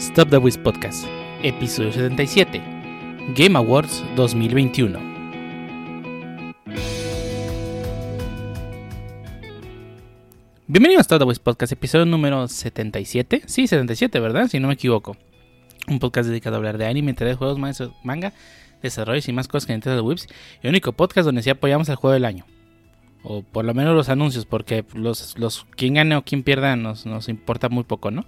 [0.00, 1.04] Stop the Wiz Podcast,
[1.42, 2.62] episodio 77,
[3.36, 4.98] Game Awards 2021.
[10.66, 13.42] Bienvenidos a Stop the Wiz Podcast, episodio número 77.
[13.44, 14.48] Sí, 77, ¿verdad?
[14.48, 15.18] Si no me equivoco.
[15.86, 17.58] Un podcast dedicado a hablar de anime, de juegos,
[18.02, 18.32] manga,
[18.80, 20.28] desarrollos y más cosas que Nintendo Webs.
[20.62, 22.46] Y único podcast donde sí apoyamos al juego del año.
[23.22, 27.04] O por lo menos los anuncios, porque los, los quien gane o quien pierda nos,
[27.04, 28.24] nos importa muy poco, ¿no?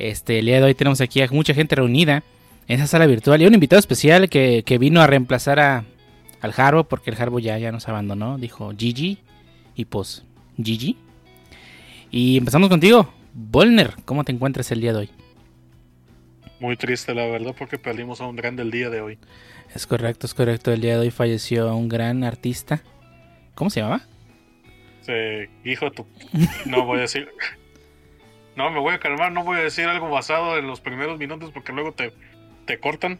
[0.00, 2.22] Este, el día de hoy tenemos aquí a mucha gente reunida
[2.68, 5.84] en esa sala virtual y un invitado especial que, vino a reemplazar a,
[6.40, 9.18] al Harbo porque el Harbo ya, ya nos abandonó, dijo Gigi
[9.74, 10.24] y pues
[10.56, 10.96] Gigi.
[12.10, 15.10] Y empezamos contigo, Volner, ¿cómo te encuentras el día de hoy?
[16.60, 19.18] Muy triste la verdad porque perdimos a un grande el día de hoy.
[19.74, 22.82] Es correcto, es correcto, el día de hoy falleció un gran artista.
[23.54, 24.00] ¿Cómo se llamaba?
[25.02, 25.12] Sí,
[25.62, 26.06] hijo tu...
[26.64, 27.28] No voy a decir...
[28.56, 31.50] No, me voy a calmar, no voy a decir algo basado en los primeros minutos
[31.52, 32.12] porque luego te,
[32.66, 33.18] te cortan.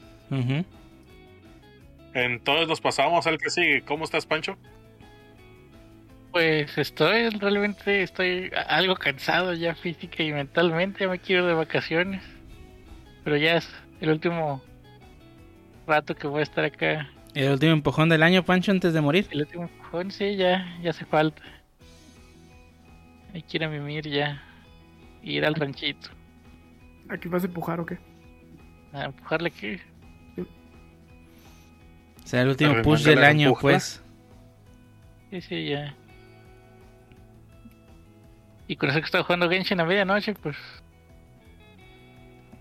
[2.15, 3.83] Entonces nos pasamos al que sigue.
[3.83, 4.57] ¿Cómo estás, Pancho?
[6.33, 12.23] Pues estoy realmente estoy algo cansado ya física y mentalmente, me quiero de vacaciones.
[13.25, 13.69] Pero ya es
[14.01, 14.63] el último
[15.87, 17.11] rato que voy a estar acá.
[17.35, 19.27] ¿El último empujón del año, Pancho, antes de morir?
[19.31, 21.43] El último empujón, sí, ya, ya hace falta.
[23.35, 24.43] Hay que ir a mimir ya
[25.23, 26.11] ir al ranchito.
[27.09, 27.99] ¿Aquí vas a empujar o qué?
[28.93, 29.79] ¿A empujarle aquí?
[32.23, 34.03] O sea, el último push del año, pues.
[35.31, 35.95] Sí, sí, ya.
[38.69, 40.57] Y con eso que estaba jugando Genshin a medianoche, pues.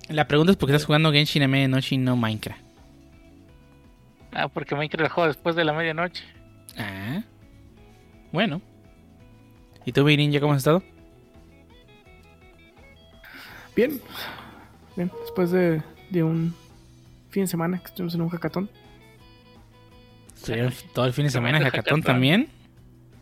[0.08, 2.62] La pregunta es por qué estás jugando Genshin a medianoche y no Minecraft.
[4.32, 6.24] Ah, porque Minecraft lo juego después de la medianoche.
[6.78, 7.22] Ah.
[8.32, 8.62] Bueno.
[9.86, 10.84] ¿Y tú, ya cómo has estado?
[13.80, 14.02] Bien,
[14.98, 15.82] bien, después de,
[16.22, 16.54] un
[17.30, 18.70] fin de semana que estuvimos en un hackathon.
[20.94, 22.50] todo el fin de semana en hackathon también?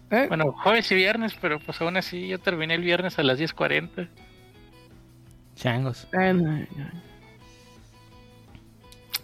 [0.09, 0.25] ¿Eh?
[0.27, 4.09] Bueno, jueves y viernes, pero pues aún así yo terminé el viernes a las 10.40.
[5.53, 6.07] Changos.
[6.19, 6.67] Eh,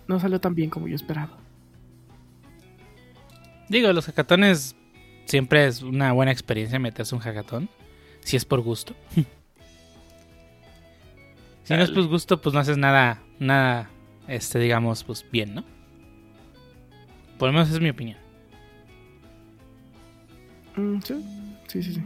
[0.08, 1.36] no, salió tan bien como yo esperaba.
[3.70, 4.76] Digo, los hackatones
[5.26, 7.70] siempre es una buena experiencia meterse un hackathon.
[8.20, 8.94] Si es por gusto.
[11.64, 13.90] Si no es pues gusto, pues no haces nada, nada,
[14.28, 15.64] este, digamos, pues bien, ¿no?
[17.38, 18.18] Por lo menos es mi opinión.
[20.76, 21.14] Mm, sí,
[21.68, 22.04] sí, sí,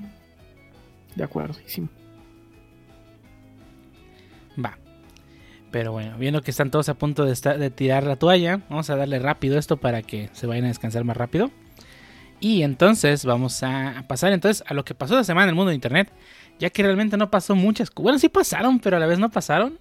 [1.15, 1.55] De acuerdo,
[4.63, 4.77] Va.
[5.71, 8.95] Pero bueno, viendo que están todos a punto de, de tirar la toalla, vamos a
[8.95, 11.51] darle rápido esto para que se vayan a descansar más rápido.
[12.39, 15.69] Y entonces vamos a pasar entonces a lo que pasó esta semana en el mundo
[15.69, 16.11] de internet
[16.59, 17.91] ya que realmente no pasó muchas.
[17.93, 19.79] Bueno, sí pasaron, pero a la vez no pasaron.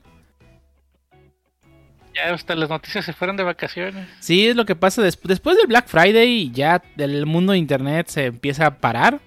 [2.15, 4.09] Ya hasta las noticias se fueron de vacaciones.
[4.21, 6.51] Sí, es lo que pasa después del Black Friday.
[6.51, 9.21] Ya el mundo de internet se empieza a parar.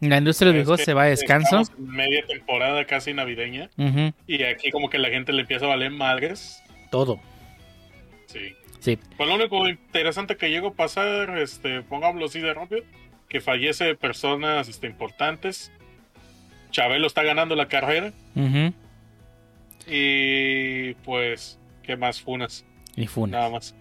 [0.00, 1.62] La industria de los videojuegos se va a descanso.
[1.78, 3.70] media temporada casi navideña.
[4.26, 6.62] Y aquí como que la gente le empieza a valer madres.
[6.90, 7.20] Todo.
[8.26, 8.54] Sí.
[8.80, 8.98] Sí.
[9.16, 12.82] Pues lo único interesante que llegó a pasar, este, pongámoslo así de rápido,
[13.28, 15.70] que fallece personas este, importantes
[16.70, 18.12] Chabelo está ganando la carrera.
[19.86, 22.20] Y pues, ¿qué más?
[22.20, 22.64] Funas.
[22.96, 23.32] Y Funas.
[23.32, 23.74] Nada más.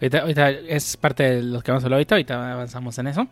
[0.00, 2.14] Ahorita, es parte de lo que vamos a hablar ahorita.
[2.14, 3.28] Ahorita avanzamos en eso.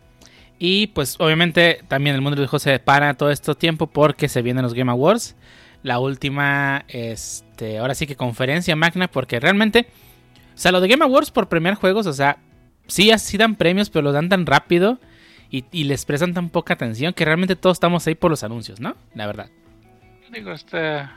[0.57, 4.41] Y pues, obviamente, también el mundo del juego se para todo este tiempo porque se
[4.41, 5.35] vienen los Game Awards.
[5.83, 9.87] La última, este, ahora sí que conferencia magna, porque realmente,
[10.55, 12.37] o sea, lo de Game Awards por premiar juegos, o sea,
[12.87, 14.99] sí, así dan premios, pero lo dan tan rápido
[15.71, 18.95] y, les prestan tan poca atención que realmente todos estamos ahí por los anuncios, ¿no?
[19.13, 19.49] La verdad.
[20.31, 21.07] Digo, este,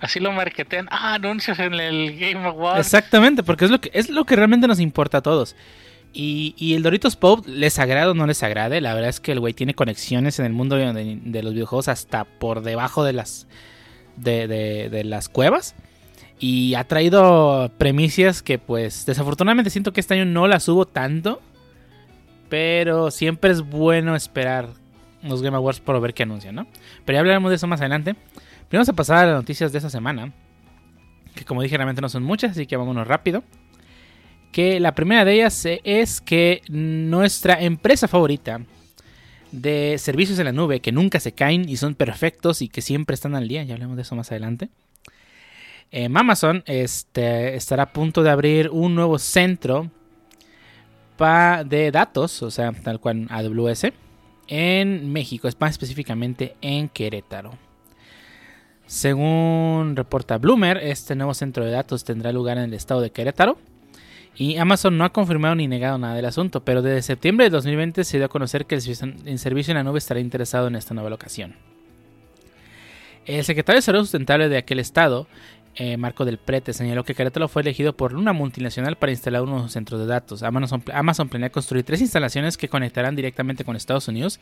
[0.00, 0.88] así lo marketean.
[0.90, 2.80] Ah, anuncios en el Game Awards.
[2.80, 5.56] Exactamente, porque es lo que, es lo que realmente nos importa a todos.
[6.12, 9.38] Y, el Doritos Pop, les agrada o no les agrade, la verdad es que el
[9.38, 13.46] güey tiene conexiones en el mundo de, los videojuegos hasta por debajo de las,
[14.16, 15.76] de, de las cuevas.
[16.40, 21.42] Y ha traído premicias que pues desafortunadamente siento que este año no las hubo tanto.
[22.50, 24.68] Pero siempre es bueno esperar
[25.22, 26.66] los Game Awards por ver qué anuncian, ¿no?
[27.06, 28.14] Pero ya hablaremos de eso más adelante.
[28.68, 30.32] Primero vamos a pasar a las noticias de esta semana.
[31.34, 33.42] Que como dije, realmente no son muchas, así que vámonos rápido.
[34.52, 38.60] Que la primera de ellas es que nuestra empresa favorita
[39.52, 43.14] de servicios en la nube que nunca se caen y son perfectos y que siempre
[43.14, 44.70] están al día, ya hablamos de eso más adelante.
[45.92, 49.90] Eh, Amazon este, estará a punto de abrir un nuevo centro
[51.20, 53.92] de datos, o sea, tal cual AWS,
[54.48, 57.52] en México, más específicamente en Querétaro.
[58.86, 63.58] Según reporta Bloomer, este nuevo centro de datos tendrá lugar en el estado de Querétaro.
[64.34, 68.02] Y Amazon no ha confirmado ni negado nada del asunto, pero desde septiembre de 2020
[68.04, 71.10] se dio a conocer que el servicio en la nube estará interesado en esta nueva
[71.10, 71.56] locación.
[73.26, 75.28] El secretario de Salud Sustentable de aquel estado,
[75.76, 79.72] eh, Marco del Prete, señaló que Querétaro fue elegido por una multinacional para instalar unos
[79.72, 80.42] centros de datos.
[80.42, 84.40] Amazon, planea construir tres instalaciones que conectarán directamente con Estados Unidos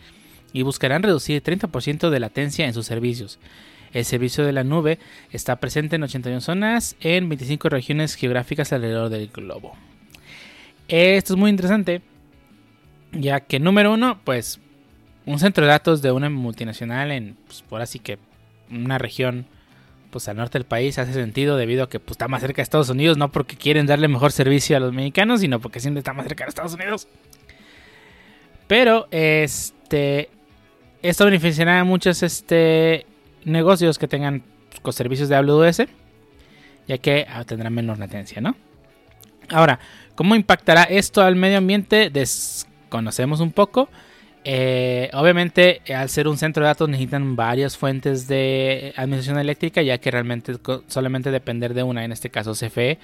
[0.52, 3.38] y buscarán reducir el 30% de latencia en sus servicios.
[3.92, 4.98] El servicio de la nube
[5.30, 9.76] está presente en 81 zonas en 25 regiones geográficas alrededor del globo.
[10.88, 12.00] Esto es muy interesante,
[13.12, 14.60] ya que número uno, pues
[15.26, 18.18] un centro de datos de una multinacional en, pues, por así que
[18.70, 19.46] una región
[20.10, 22.62] pues al norte del país hace sentido debido a que pues, está más cerca de
[22.62, 26.12] Estados Unidos, no porque quieren darle mejor servicio a los mexicanos, sino porque siempre está
[26.12, 27.08] más cerca de Estados Unidos.
[28.66, 30.30] Pero este
[31.02, 33.06] esto beneficiará a muchos este,
[33.44, 34.42] negocios que tengan
[34.82, 35.82] con servicios de AWS,
[36.86, 38.56] ya que ah, tendrán menos latencia, ¿no?
[39.50, 39.78] Ahora,
[40.14, 42.10] ¿cómo impactará esto al medio ambiente?
[42.10, 43.88] Desconocemos un poco.
[44.50, 49.98] Eh, obviamente, al ser un centro de datos necesitan varias fuentes de administración eléctrica, ya
[49.98, 50.54] que realmente
[50.86, 52.98] solamente depender de una, en este caso CFE,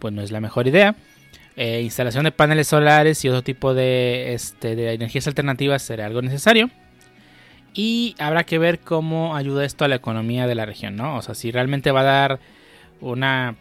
[0.00, 0.96] pues no es la mejor idea.
[1.54, 6.20] Eh, instalación de paneles solares y otro tipo de, este, de energías alternativas será algo
[6.20, 6.68] necesario.
[7.74, 11.14] Y habrá que ver cómo ayuda esto a la economía de la región, ¿no?
[11.16, 12.40] O sea, si realmente va a dar
[13.00, 13.54] una...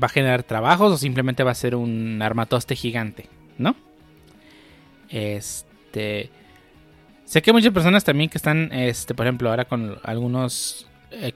[0.00, 3.28] va a generar trabajos o simplemente va a ser un armatoste gigante,
[3.58, 3.74] ¿no?
[5.08, 5.67] Este...
[5.92, 10.86] Sé que hay muchas personas también que están, este, por ejemplo, ahora con algunos...
[11.10, 11.32] Eh,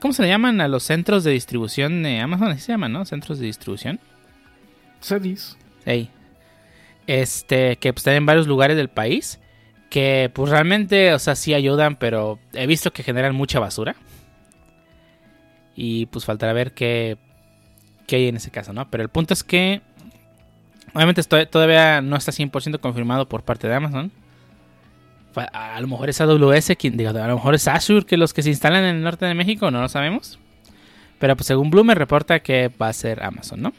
[0.00, 2.48] ¿Cómo se le llaman a los centros de distribución de Amazon?
[2.48, 3.04] Así se llaman, ¿no?
[3.04, 3.98] Centros de distribución.
[5.00, 5.56] Sedis.
[5.84, 6.08] Hey.
[7.06, 9.40] Este, que pues, están en varios lugares del país
[9.92, 13.94] que pues realmente, o sea, sí ayudan, pero he visto que generan mucha basura.
[15.76, 17.18] Y pues faltará ver qué,
[18.06, 18.90] qué hay en ese caso, ¿no?
[18.90, 19.82] Pero el punto es que,
[20.94, 24.12] obviamente todavía no está 100% confirmado por parte de Amazon.
[25.34, 28.42] A lo mejor es AWS, quien, digo, a lo mejor es Azure, que los que
[28.42, 30.38] se instalan en el norte de México, no lo sabemos.
[31.18, 33.72] Pero pues según Bloomer reporta que va a ser Amazon, ¿no?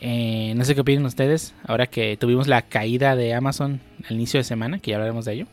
[0.00, 4.38] Eh, no sé qué opinan ustedes ahora que tuvimos la caída de Amazon al inicio
[4.38, 5.46] de semana, que ya hablaremos de ello.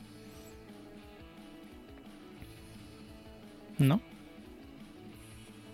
[3.79, 4.01] ¿No?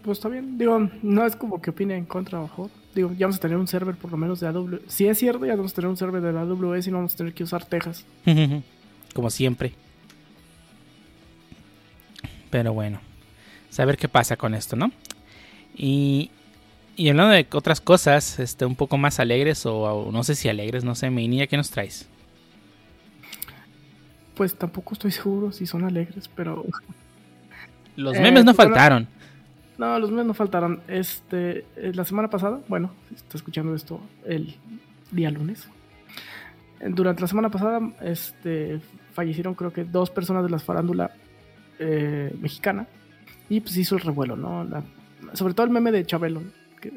[0.04, 2.70] Pues está bien, digo, no es como que opine en contra o mejor.
[2.94, 4.82] Digo, ya vamos a tener un server por lo menos de AWS.
[4.88, 7.18] Si es cierto, ya vamos a tener un server de AWS y no vamos a
[7.18, 8.06] tener que usar Texas.
[9.14, 9.74] como siempre.
[12.50, 13.00] Pero bueno,
[13.70, 14.92] saber qué pasa con esto, ¿no?
[15.76, 16.32] Y,
[16.98, 20.84] y hablando de otras cosas, este, un poco más alegres o, no sé si alegres,
[20.84, 22.08] no sé, niña, ¿qué nos traes?
[24.36, 26.66] Pues tampoco estoy seguro si son alegres, pero...
[27.96, 29.08] Los memes no eh, faltaron.
[29.82, 30.84] No, los memes no faltaron.
[30.88, 34.56] Este, eh, la semana pasada, bueno, está escuchando esto el
[35.10, 35.68] día lunes.
[36.88, 38.80] Durante la semana pasada, este,
[39.14, 41.16] fallecieron creo que dos personas de la farándula
[41.80, 42.88] eh, mexicana.
[43.50, 44.68] Y pues hizo el revuelo, ¿no?
[45.34, 46.44] sobre todo el meme de Chabelo
[46.80, 46.92] que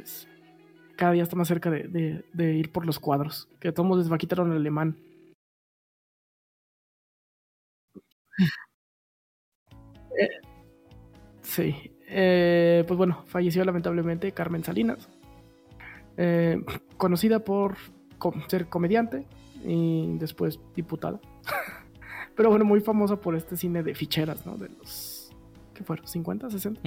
[0.95, 3.49] cada día está más cerca de, ir por los cuadros.
[3.61, 4.95] Que todos les va a quitar un alemán.
[10.17, 10.29] Eh,
[11.43, 11.94] sí.
[12.09, 15.09] Eh, pues bueno, falleció lamentablemente Carmen Salinas.
[16.17, 16.63] Eh,
[16.97, 17.77] conocida por
[18.49, 19.27] ser comediante
[19.65, 21.21] y después diputada.
[22.37, 24.57] Pero bueno, muy famosa por este cine de ficheras, ¿no?
[24.57, 25.33] De los.
[25.73, 26.07] ¿Qué fueron?
[26.07, 26.81] ¿50, 60?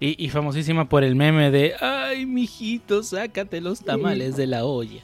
[0.00, 5.00] Y, famosísima por el meme de, ay, mijito, sácate los tamales de la olla.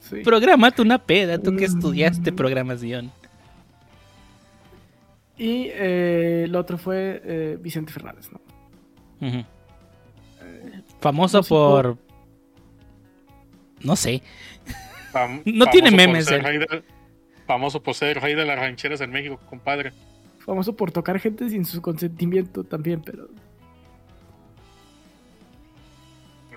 [0.00, 0.16] Sí.
[0.16, 3.10] Programate una peda, tú que estudiaste programación.
[5.38, 8.40] Y eh, el otro fue eh, Vicente Fernández, ¿no?
[9.20, 9.44] Eh,
[11.00, 11.98] Famoso por...
[13.82, 14.22] No sé.
[15.44, 16.28] no tiene memes.
[17.46, 19.92] famoso por ser rey de las rancheras en México, compadre.
[20.38, 23.28] Famoso por tocar gente sin su consentimiento también, pero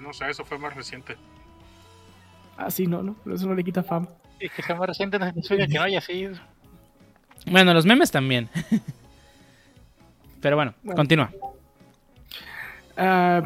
[0.09, 1.15] no sé, eso fue más reciente.
[2.57, 4.07] Ah, sí, no, no, pero eso no le quita fama.
[4.39, 6.35] Es que sea más reciente no significa que no haya sido.
[7.45, 8.49] Bueno, los memes también.
[10.41, 11.31] pero bueno, continúa.
[12.99, 13.41] Ah,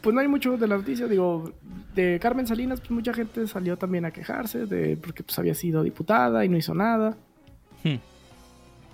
[0.00, 1.52] pues no hay mucho de la noticia, digo,
[1.94, 5.82] de Carmen Salinas, pues mucha gente salió también a quejarse de porque pues había sido
[5.82, 7.16] diputada y no hizo nada.
[7.82, 7.96] Hmm.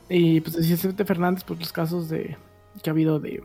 [0.08, 2.36] Y pues Vicente Fernández, pues los casos de
[2.82, 3.42] que ha habido de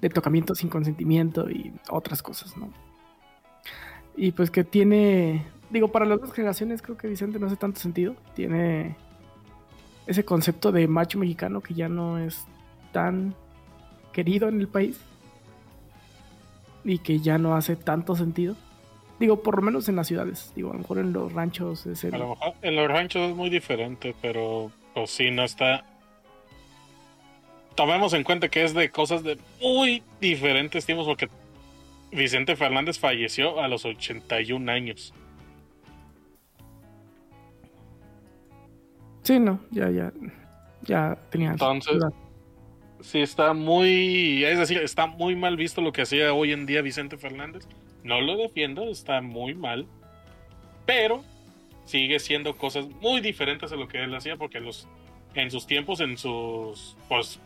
[0.00, 2.70] de tocamiento sin consentimiento y otras cosas, ¿no?
[4.16, 7.80] Y pues que tiene, digo, para las dos generaciones creo que Vicente no hace tanto
[7.80, 8.16] sentido.
[8.34, 8.96] Tiene,
[10.06, 12.44] ese concepto de macho mexicano que ya no es
[12.92, 13.34] tan
[14.12, 14.98] querido en el país
[16.84, 18.56] y que ya no hace tanto sentido.
[19.18, 20.52] Digo, por lo menos en las ciudades.
[20.56, 22.14] Digo, a lo mejor en los ranchos es el...
[22.14, 25.84] A lo mejor en los ranchos es muy diferente, pero pues sí, no está.
[27.74, 31.28] Tomemos en cuenta que es de cosas de muy diferentes tiempos, porque
[32.10, 35.14] Vicente Fernández falleció a los 81 años.
[39.22, 40.12] Sí, no, ya, ya,
[40.82, 41.52] ya tenía.
[41.52, 42.12] Entonces, edad.
[43.02, 46.82] Sí está muy, es decir, está muy mal visto lo que hacía hoy en día
[46.82, 47.66] Vicente Fernández.
[48.04, 49.86] No lo defiendo, está muy mal,
[50.86, 51.24] pero
[51.84, 54.88] sigue siendo cosas muy diferentes a lo que él hacía, porque los,
[55.34, 57.38] en sus tiempos, en sus, pues,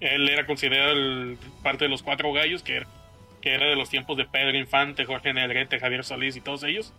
[0.00, 2.86] él era considerado el- parte de los cuatro gallos, que era,
[3.40, 6.92] que era de los tiempos de Pedro Infante, Jorge Negrete, Javier Solís y todos ellos.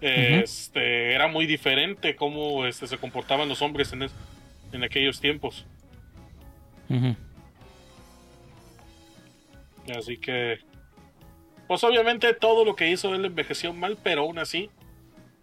[0.00, 4.14] Este, era muy diferente cómo este, se comportaban los hombres en, es-
[4.72, 5.66] en aquellos tiempos.
[9.96, 10.58] Así que,
[11.66, 14.70] pues obviamente todo lo que hizo él envejeció mal, pero aún así,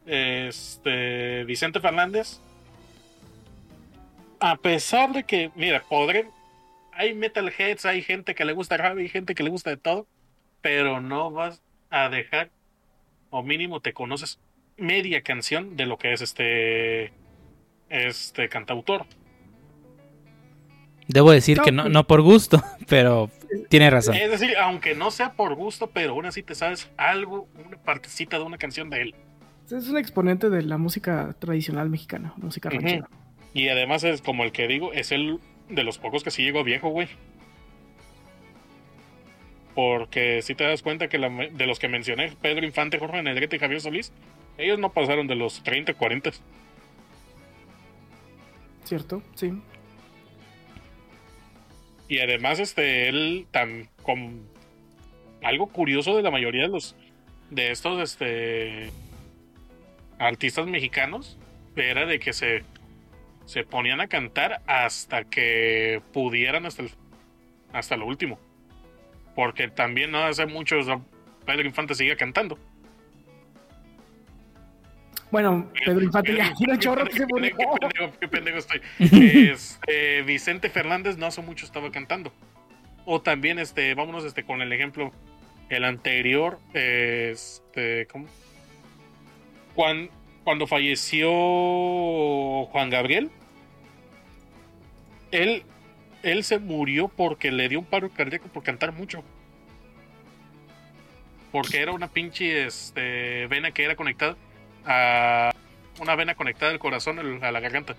[0.05, 2.39] este Vicente Fernández,
[4.39, 6.29] a pesar de que, mira, podré,
[6.91, 10.07] hay metalheads, hay gente que le gusta rap, hay gente que le gusta de todo,
[10.61, 12.51] pero no vas a dejar,
[13.29, 14.39] o mínimo te conoces
[14.77, 17.11] media canción de lo que es este,
[17.89, 19.05] este cantautor.
[21.07, 23.29] Debo decir No, que no, pues- no por gusto, pero
[23.69, 24.15] tiene razón.
[24.15, 28.37] Es decir, aunque no sea por gusto, pero aún así te sabes algo, una partecita
[28.37, 29.15] de una canción de él.
[29.71, 33.09] Es un exponente de la música tradicional mexicana, música ranchera.
[33.53, 36.63] Y además es como el que digo, es el de los pocos que sí llegó
[36.63, 37.07] viejo, güey.
[39.75, 43.57] Porque si te das cuenta que la- de los que mencioné, Pedro Infante, Jorge Negrete
[43.57, 44.11] y Javier Solís,
[44.57, 46.31] ellos no pasaron de los 30, 40.
[48.85, 49.21] ¿Cierto?
[49.35, 49.53] Sí.
[52.07, 54.47] Y además, este, él tan con
[55.43, 56.95] algo curioso de la mayoría de los
[57.49, 58.91] de estos este
[60.19, 61.37] artistas mexicanos
[61.75, 62.63] era de que se
[63.45, 66.91] se ponían a cantar hasta que pudieran hasta el-
[67.71, 68.39] hasta lo último.
[69.35, 70.75] Porque también no hace mucho
[71.45, 72.59] Pedro Infante sigue cantando.
[75.29, 77.55] Bueno, Pedro Infante ya tiene chorro que se Qué murió.
[77.57, 78.81] pendejo, qué pendejo, qué pendejo estoy.
[79.51, 82.31] Este, Vicente Fernández no hace mucho estaba cantando.
[83.05, 85.11] O también, este, vámonos este, con el ejemplo,
[85.69, 88.27] el anterior, este, ¿cómo?
[89.75, 90.09] Cuan-
[90.43, 91.29] cuando falleció
[92.67, 93.29] Juan Gabriel,
[95.31, 95.63] él,
[96.23, 99.23] él se murió porque le dio un paro cardíaco por cantar mucho.
[101.51, 104.35] Porque era una pinche este, vena que era conectada
[104.87, 105.51] a
[105.99, 107.95] una vena conectada al corazón a la garganta.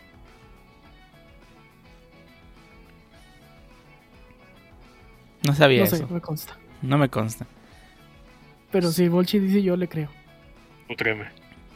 [5.47, 6.07] No sabía No sé, eso.
[6.09, 6.57] no me consta.
[6.83, 7.47] No me consta.
[8.71, 10.11] Pero si Volchi dice yo le creo.
[10.88, 11.26] Tú tréeme.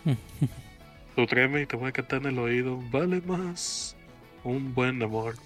[1.17, 2.81] Tú tréeme y te voy a cantar en el oído.
[2.91, 3.97] Vale más
[4.45, 5.37] un buen amor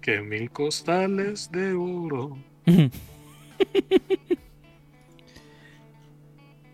[0.00, 2.36] que mil costales de oro.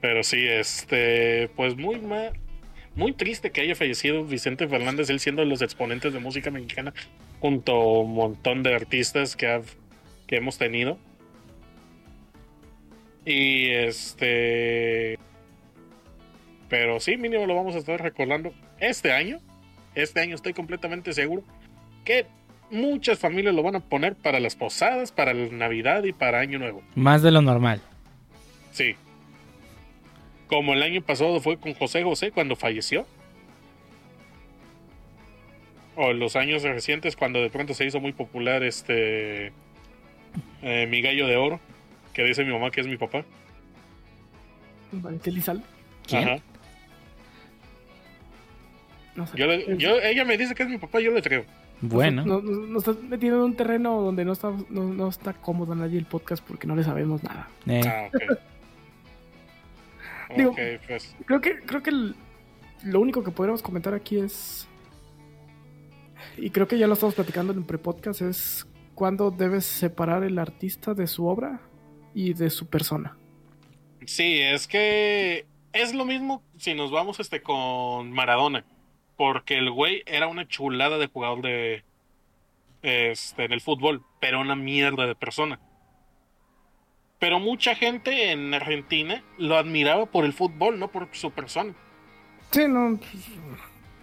[0.01, 2.33] Pero sí, este, pues muy mal,
[2.95, 6.95] muy triste que haya fallecido Vicente Fernández, él siendo de los exponentes de música mexicana,
[7.39, 9.61] junto a un montón de artistas que, ha-
[10.27, 10.99] que hemos tenido.
[13.27, 15.19] Y este,
[16.69, 19.39] pero sí, mínimo lo vamos a estar recordando este año.
[19.95, 21.43] Este año estoy completamente seguro
[22.05, 22.27] que
[22.71, 26.59] muchas familias lo van a poner para las posadas, para la Navidad y para Año
[26.59, 26.83] Nuevo.
[26.95, 27.83] Más de lo normal.
[28.73, 28.95] Sí.
[30.51, 33.07] Como el año pasado fue con José José cuando falleció.
[35.97, 39.53] O los años recientes cuando de pronto se hizo muy popular este
[40.63, 41.61] eh, Mi Gallo de Oro,
[42.13, 43.25] que dice mi mamá que es mi papá.
[46.07, 46.29] ¿Quién?
[46.29, 46.39] Ajá.
[49.15, 49.37] No sé.
[49.39, 51.45] Yo le- yo- ella me dice que es mi papá, yo le creo.
[51.81, 52.25] Bueno.
[52.25, 55.75] Nos, nos- nos estás metiendo en un terreno donde no está, no, no está cómodo
[55.75, 57.49] nadie el podcast porque no le sabemos nada.
[57.67, 58.39] eh, Ah, ok.
[60.37, 60.55] Digo-
[60.87, 61.17] pues.
[61.27, 62.15] Creo que, creo que el-
[62.85, 64.67] lo único que podríamos comentar aquí es.
[66.37, 70.39] Y creo que ya lo estamos platicando en el pre-podcast, es cuándo debes separar el
[70.39, 71.61] artista de su obra
[72.15, 73.17] y de su persona.
[74.07, 78.65] Sí, es que es lo mismo si nos vamos este con Maradona,
[79.17, 81.85] porque el güey era una chulada de jugador de
[82.83, 85.61] este en el fútbol, pero una mierda de persona.
[87.21, 91.75] Pero mucha gente en Argentina lo admiraba por el fútbol, no por su persona.
[92.51, 92.99] Sí, no.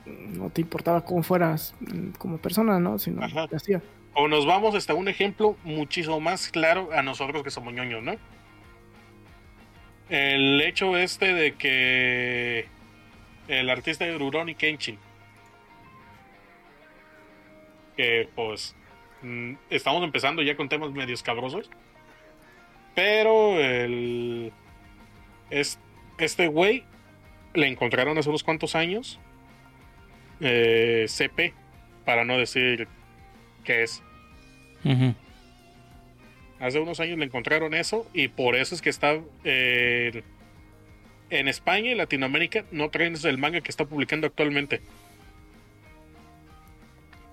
[0.05, 2.99] no te importaba cómo fueras mm, como persona, ¿no?
[2.99, 3.47] Sino Ajá.
[3.47, 3.81] te hacía.
[4.13, 8.15] O nos vamos hasta un ejemplo muchísimo más claro a nosotros que somos ñoños, ¿no?
[10.09, 12.67] El hecho este de que
[13.47, 14.99] el artista de Rurouni Kenshin,
[17.97, 18.75] que pues
[19.23, 21.69] mm, estamos empezando ya con temas medio escabrosos,
[22.97, 24.51] pero el
[25.51, 25.77] es,
[26.17, 26.83] este güey
[27.53, 29.19] le encontraron hace unos cuantos años
[30.41, 31.53] eh, CP,
[32.05, 32.87] para no decir
[33.63, 34.01] qué es.
[36.59, 40.23] Hace unos años le encontraron eso y por eso es que está eh,
[41.29, 44.81] en España y Latinoamérica no traen el manga que está publicando actualmente.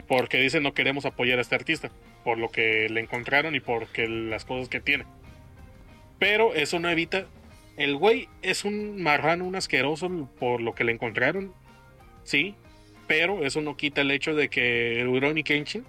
[0.09, 1.91] Porque dicen no queremos apoyar a este artista
[2.23, 5.07] por lo que le encontraron y porque las cosas que tiene.
[6.25, 7.27] Pero eso no evita.
[7.77, 10.09] El güey es un marrano, un asqueroso
[10.41, 11.53] por lo que le encontraron.
[12.23, 12.55] Sí,
[13.07, 15.85] pero eso no quita el hecho de que Rurouni Kenshin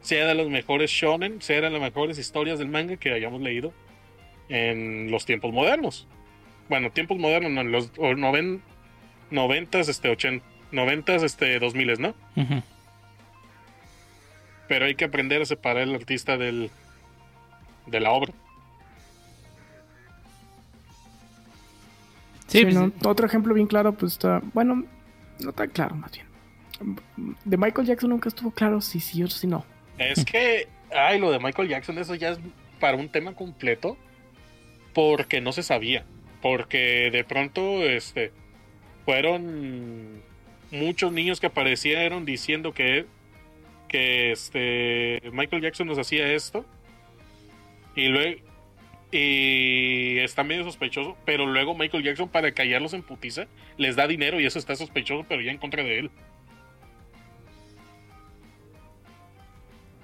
[0.00, 3.72] sea de los mejores shonen, sea de las mejores historias del manga que hayamos leído
[4.48, 6.08] en los tiempos modernos.
[6.68, 8.62] Bueno, tiempos modernos, no, en los noven,
[9.30, 12.16] noventas, este, ochenta, noventas, este, dos miles, ¿no?
[14.66, 16.68] Pero hay que aprender a separar el artista del,
[17.86, 18.32] de la obra.
[22.56, 23.10] Sí, Sí, pues, ¿no?
[23.10, 24.84] Otro ejemplo bien claro, pues está, bueno,
[25.40, 26.26] no tan claro más bien.
[27.44, 29.64] De Michael Jackson nunca estuvo claro si sí o si no.
[29.98, 32.38] Es que, ay, lo de Michael Jackson, eso ya es
[32.80, 33.96] para un tema completo,
[34.92, 36.04] porque no se sabía,
[36.42, 38.32] porque de pronto, este,
[39.04, 40.22] fueron
[40.70, 43.06] muchos niños que aparecieron diciendo que,
[43.88, 46.64] que este, Michael Jackson nos hacía esto,
[47.94, 48.40] y luego,
[49.12, 53.46] y está medio sospechoso, pero luego Michael Jackson para callarlos en putiza
[53.76, 56.10] les da dinero y eso está sospechoso, pero ya en contra de él.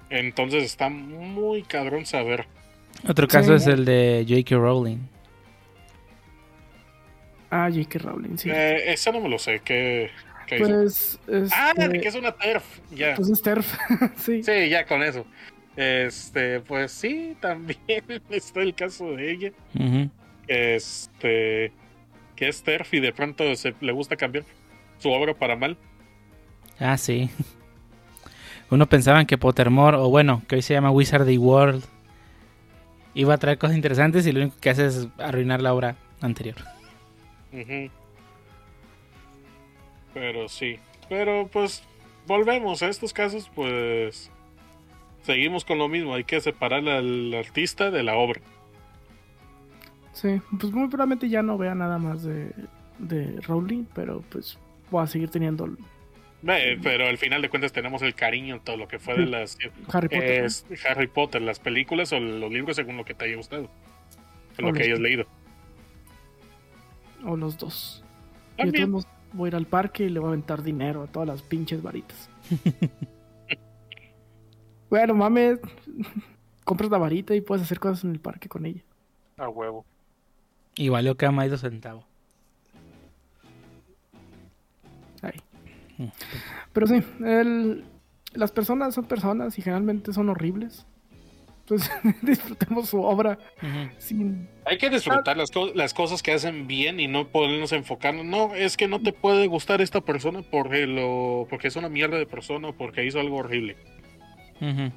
[0.09, 2.45] Entonces está muy cabrón saber.
[3.07, 3.63] Otro caso Sí.
[3.63, 4.55] es el de J.K.
[4.55, 4.97] Rowling.
[7.49, 7.99] Ah, J.K.
[7.99, 8.49] Rowling, sí.
[8.51, 9.61] Eh, ese no me lo sé.
[9.63, 10.09] ¿Qué,
[10.47, 10.67] qué hizo?
[10.67, 11.19] pues,
[11.51, 12.63] Ah, este, de que es una TERF.
[12.91, 13.15] Ya.
[13.15, 13.73] pues es TERF,
[14.17, 14.43] sí.
[14.43, 15.25] Sí, ya con eso.
[15.75, 17.77] Este, pues sí, también
[18.29, 19.51] está el caso de ella.
[20.47, 21.71] Este,
[22.35, 24.45] que es TERF y de pronto se, le gusta cambiar
[24.99, 25.77] su obra para mal.
[26.79, 27.29] Ah, sí.
[28.69, 31.83] Uno pensaba que Pottermore, o bueno, que hoy se llama Wizarding World,
[33.13, 36.55] iba a traer cosas interesantes y lo único que hace es arruinar la obra anterior.
[40.13, 40.79] Pero sí.
[41.09, 41.83] Pero pues
[42.25, 44.31] volvemos a estos casos, pues
[45.23, 46.13] seguimos con lo mismo.
[46.13, 48.39] Hay que separar al artista de la obra.
[50.13, 52.51] Sí, pues muy probablemente ya no vea nada más de,
[52.99, 54.57] de Rowling, pero pues
[54.91, 55.67] voy a seguir teniendo
[56.81, 59.57] pero al final de cuentas tenemos el cariño en todo lo que fue de las
[59.89, 60.47] Harry Potter.
[60.89, 63.69] Harry Potter, las películas o los libros según lo que te haya gustado.
[64.59, 65.25] O Lo que hayas leído.
[67.25, 68.03] O los dos.
[68.57, 68.91] Y de También.
[68.91, 71.27] todos modos, voy a ir al parque y le voy a aventar dinero a todas
[71.27, 72.29] las pinches varitas.
[74.93, 75.57] bueno, mames.
[76.65, 78.81] Compras la varita y puedes hacer cosas en el parque con ella.
[79.37, 79.85] A huevo.
[80.75, 82.05] Y valió que más dos centavos.
[85.23, 85.41] Ahí.
[85.97, 86.05] Mm.
[86.73, 87.83] Pero sí, el-
[88.33, 90.85] las personas son personas y generalmente son horribles.
[91.61, 91.89] Entonces
[92.21, 93.39] disfrutemos su obra
[93.97, 94.47] sin...
[94.65, 98.25] Hay que disfrutar las, co- las cosas que hacen bien y no podernos enfocarnos.
[98.25, 102.17] No, es que no te puede gustar esta persona porque, lo, porque es una mierda
[102.17, 103.75] de persona o porque hizo algo horrible.
[104.71, 104.91] Ujú.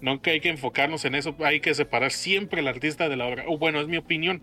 [0.00, 3.26] No que hay que enfocarnos en eso, hay que separar siempre el artista de la
[3.26, 3.44] obra.
[3.48, 4.42] O bueno, es mi opinión.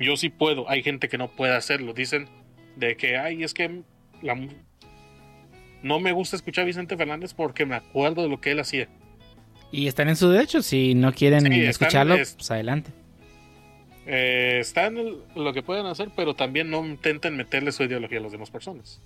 [0.00, 1.92] Yo sí puedo, hay gente que no puede hacerlo.
[1.92, 2.28] Dicen
[2.76, 3.82] de que, ay, es que
[4.22, 4.38] la
[5.82, 8.88] no me gusta escuchar a Vicente Fernández porque me acuerdo de lo que él hacía.
[9.72, 12.90] Y están en su derecho, si no quieren Sí, están- escucharlo, es- pues adelante.
[14.06, 18.18] Eh, está en el- lo que pueden hacer, pero también no intenten meterle su ideología
[18.18, 19.00] a las demás personas.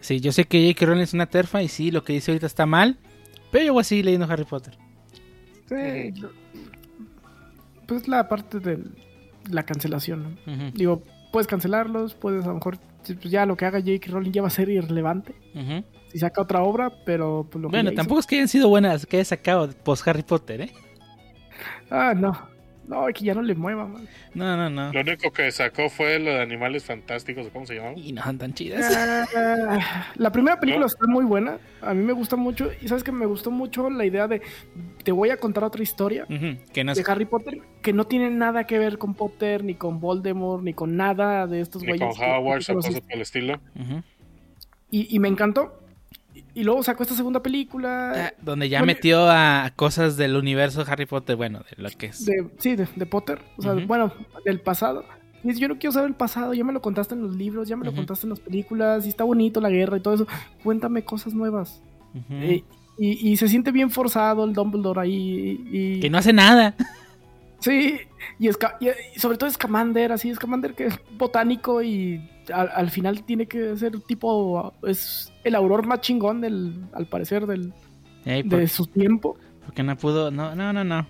[0.00, 0.86] Sí, yo sé que J.K.
[0.86, 2.98] Rowling es una terfa y sí, lo que dice ahorita está mal,
[3.50, 4.76] pero yo voy a seguir leyendo Harry Potter.
[5.68, 6.14] Sí,
[7.86, 8.78] pues la parte de
[9.50, 10.70] la cancelación, ¿no?
[10.72, 12.78] Digo, puedes cancelarlos, puedes a lo mejor...
[13.04, 14.10] pues ya lo que haga J.K.
[14.10, 15.34] Rowling ya va a ser irrelevante.
[15.54, 15.84] ujú.
[16.10, 19.18] Si saca otra obra, pero pues lo Bueno, tampoco es que hayan sido buenas que
[19.18, 20.72] haya sacado post Harry Potter, ¿eh?
[21.88, 22.36] Ah, no.
[22.90, 24.08] No, que ya no le mueva, man.
[24.34, 24.92] No, no, no.
[24.92, 27.94] Lo único que sacó fue lo de Animales Fantásticos, ¿o ¿cómo se llamaba?
[27.96, 28.92] Y no son tan chidas.
[29.36, 30.86] Ah, La primera película ¿No?
[30.88, 31.58] está muy buena.
[31.82, 32.68] A mí me gusta mucho.
[32.82, 34.42] Y sabes que me gustó mucho la idea de
[35.04, 37.04] te voy a contar otra historia Ujú, Que no de.
[37.06, 40.96] Harry Potter que no tiene nada que ver con Potter, ni con Voldemort, ni con
[40.96, 42.16] nada de estos Ni güeyes.
[42.18, 43.60] con Howard o cosas por el estilo.
[44.90, 45.79] Y me encantó.
[46.60, 48.12] Y, luego sacó esta segunda película.
[48.14, 52.06] Ah, donde ya Bueno, metió a cosas del universo Harry Potter, bueno, de lo que
[52.06, 52.24] es.
[52.24, 53.40] de, sí, de, de Potter.
[53.56, 54.12] O sea, bueno,
[54.44, 55.04] del pasado.
[55.42, 57.68] Y dice, yo no quiero saber el pasado, ya me lo contaste en los libros,
[57.68, 60.26] ya me lo contaste en las películas, y está bonito la guerra y todo eso.
[60.62, 61.82] Cuéntame cosas nuevas.
[62.30, 62.62] Eh,
[62.98, 65.64] y, y se siente bien forzado el Dumbledore ahí.
[65.70, 66.74] Y, Que no hace nada.
[67.60, 67.98] Sí,
[68.38, 72.20] y, Esca- y- y sobre todo Scamander, así Scamander que es botánico y
[72.52, 77.46] al, al final tiene que ser tipo, es el auror más chingón del, al parecer
[77.46, 77.72] del,
[78.24, 79.36] Ey, por- de su tiempo.
[79.64, 80.30] Porque no pudo.
[80.30, 81.06] No, no, no, no.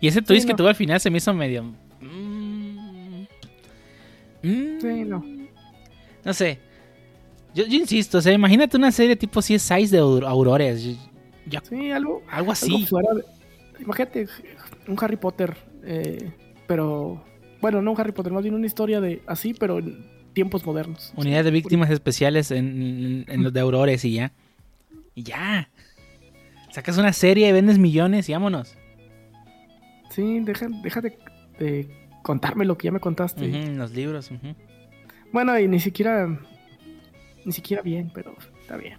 [0.00, 0.56] Y ese twist que no.
[0.56, 1.64] tuvo al final se me hizo medio.
[2.00, 3.22] Mm,
[4.42, 5.24] mm, Sí, no.
[6.24, 6.58] No sé.
[7.54, 10.82] Yo, yo insisto, o sea, imagínate una serie tipo CSI de aur- aurores.
[10.84, 10.92] yo-
[11.46, 12.86] yo- Sí, algo, algo algo así.
[12.86, 13.24] fuera de-
[13.82, 14.26] Imagínate
[14.88, 15.56] un Harry Potter,
[15.88, 16.30] eh,
[16.66, 17.24] pero
[17.60, 21.12] bueno, no un Harry Potter, más bien una historia de así, pero en tiempos modernos.
[21.16, 24.32] Unidad de víctimas especiales en, en- los de aurores y ya.
[25.14, 25.68] Y ya.
[26.70, 28.76] Sacas una serie, vendes millones y vámonos.
[30.10, 31.88] Sí, deja, deja de,
[32.22, 33.46] contarme lo que ya me contaste.
[33.74, 34.30] Los libros.
[35.32, 36.28] Bueno, y ni siquiera,
[37.44, 38.98] ni siquiera bien, pero está bien.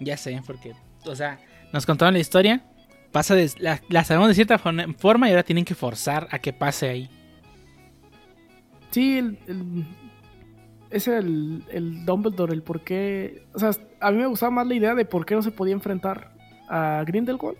[0.00, 0.72] Ya sé, porque,
[1.04, 1.38] o sea,
[1.72, 2.64] nos contaron la historia,
[3.12, 6.52] pasa de, la, la sabemos de cierta forma y ahora tienen que forzar a que
[6.52, 7.10] pase ahí.
[8.90, 9.86] Sí, el, el-
[10.90, 13.44] es el, el Dumbledore, el por qué.
[13.54, 13.70] O sea,
[14.00, 16.32] a mí me gustaba más la idea de por qué no se podía enfrentar
[16.68, 17.56] a Grindelwald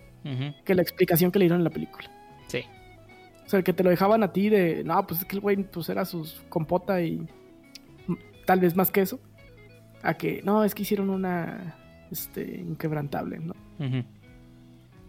[0.63, 2.09] que la explicación que le dieron en la película.
[2.47, 2.61] Sí.
[3.45, 5.57] O sea, que te lo dejaban a ti de, no, pues es que el güey
[5.63, 7.27] pues era sus compota y
[8.45, 9.19] tal vez más que eso.
[10.03, 11.75] A que, no, es que hicieron una,
[12.11, 13.53] este, inquebrantable, ¿no?
[13.79, 14.03] ujú.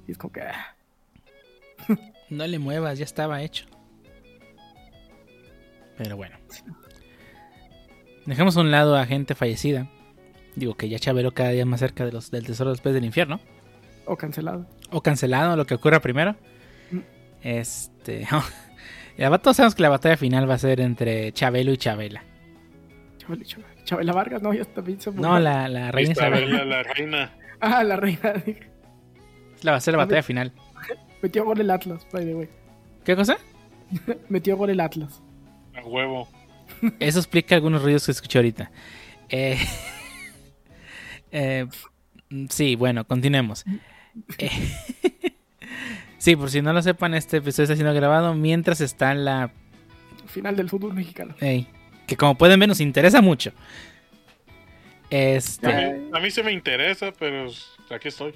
[0.07, 0.75] Y es como que, ah,
[2.31, 3.67] No le muevas, ya estaba hecho.
[5.97, 6.37] Pero bueno.
[8.27, 9.87] Dejemos a un lado a gente fallecida.
[10.57, 13.41] Digo que ya Chabelo cada día más cerca de los, del tesoro después del infierno.
[14.07, 14.67] o cancelado.
[14.91, 16.37] O cancelado, lo que ocurra primero.
[16.91, 16.99] Mm.
[17.43, 18.27] Este.
[19.19, 22.25] ya todos sabemos que la batalla final va a ser entre Chabelo y Chabela.
[23.19, 25.29] Chabela, Chabela, Chabela Vargas, no, ya también se murió.
[25.29, 26.45] No, la, la reina Isabel.
[26.45, 27.33] Isabela, la reina.
[27.61, 28.35] Ah, la reina.
[29.65, 30.53] La va a ser la batalla final.
[31.23, 32.49] Metió gol el Atlas, by the way.
[33.03, 33.39] ¿Qué cosa?
[34.29, 35.23] Metió gol el Atlas.
[35.75, 36.29] A huevo.
[37.01, 38.71] Eso explica algunos ruidos que escuché ahorita.
[39.31, 39.59] Eh,
[41.33, 41.67] eh,
[42.51, 43.65] sí, bueno, continuemos.
[44.37, 44.51] Eh,
[46.19, 49.51] sí, por si no lo sepan, este episodio está siendo grabado mientras está en la...
[50.27, 51.35] Final del fútbol mexicano.
[51.41, 51.67] ey,
[52.07, 53.51] que como pueden ver nos interesa mucho.
[53.51, 55.69] A Este...
[55.69, 57.47] mí, a mí se me interesa, pero
[57.91, 58.35] aquí estoy.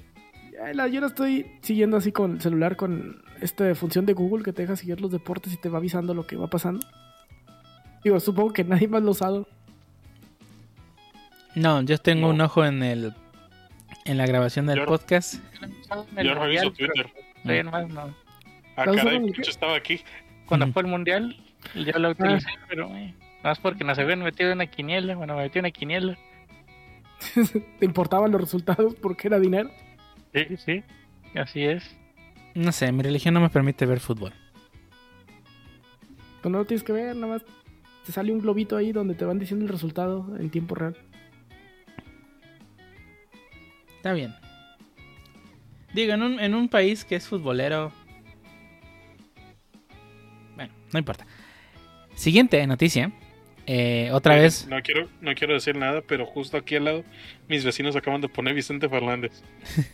[0.91, 4.63] Yo la estoy siguiendo así con el celular, con esta función de Google que te
[4.63, 6.85] deja seguir los deportes y te va avisando lo que va pasando.
[8.03, 9.47] Digo, supongo que nadie más lo ha usado.
[11.55, 12.33] No, yo tengo No.
[12.33, 13.13] un ojo en el...
[14.05, 15.35] En la grabación del Yo- podcast.
[16.23, 17.11] Yo reviso pero Twitter.
[17.43, 18.15] todavía nomás no.
[18.75, 19.41] Ah, ¿La usas caray, qué?
[19.41, 20.01] estaba aquí.
[20.45, 21.35] Cuando fue el mundial,
[21.75, 21.99] yo Ah.
[21.99, 25.15] la utilicé, pero eh, más porque nos habían metido en una quiniela.
[25.15, 26.17] Bueno, me metí en una quiniela.
[27.79, 29.69] ¿Te importaban los resultados porque era dinero?
[30.33, 30.83] Sí, sí,
[31.35, 31.83] así es.
[32.55, 34.33] No sé, mi religión no me permite ver fútbol.
[36.41, 37.45] Pues no lo tienes que ver, nada más
[38.05, 40.95] te sale un globito ahí donde te van diciendo el resultado en tiempo real.
[43.97, 44.33] Está bien.
[45.93, 47.91] Digo, en un, en un país que es futbolero.
[50.55, 51.25] Bueno, no importa.
[52.15, 53.11] Siguiente noticia.
[53.71, 54.65] Eh, otra Oye, vez.
[54.67, 57.03] No quiero, no quiero decir nada, pero justo aquí al lado,
[57.47, 59.43] mis vecinos acaban de poner Vicente Fernández.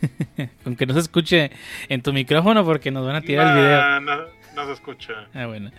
[0.64, 1.50] Con que no se escuche
[1.90, 4.00] en tu micrófono porque nos van a tirar el video.
[4.00, 4.16] No,
[4.54, 5.12] no se escucha.
[5.34, 5.72] Ah, bueno.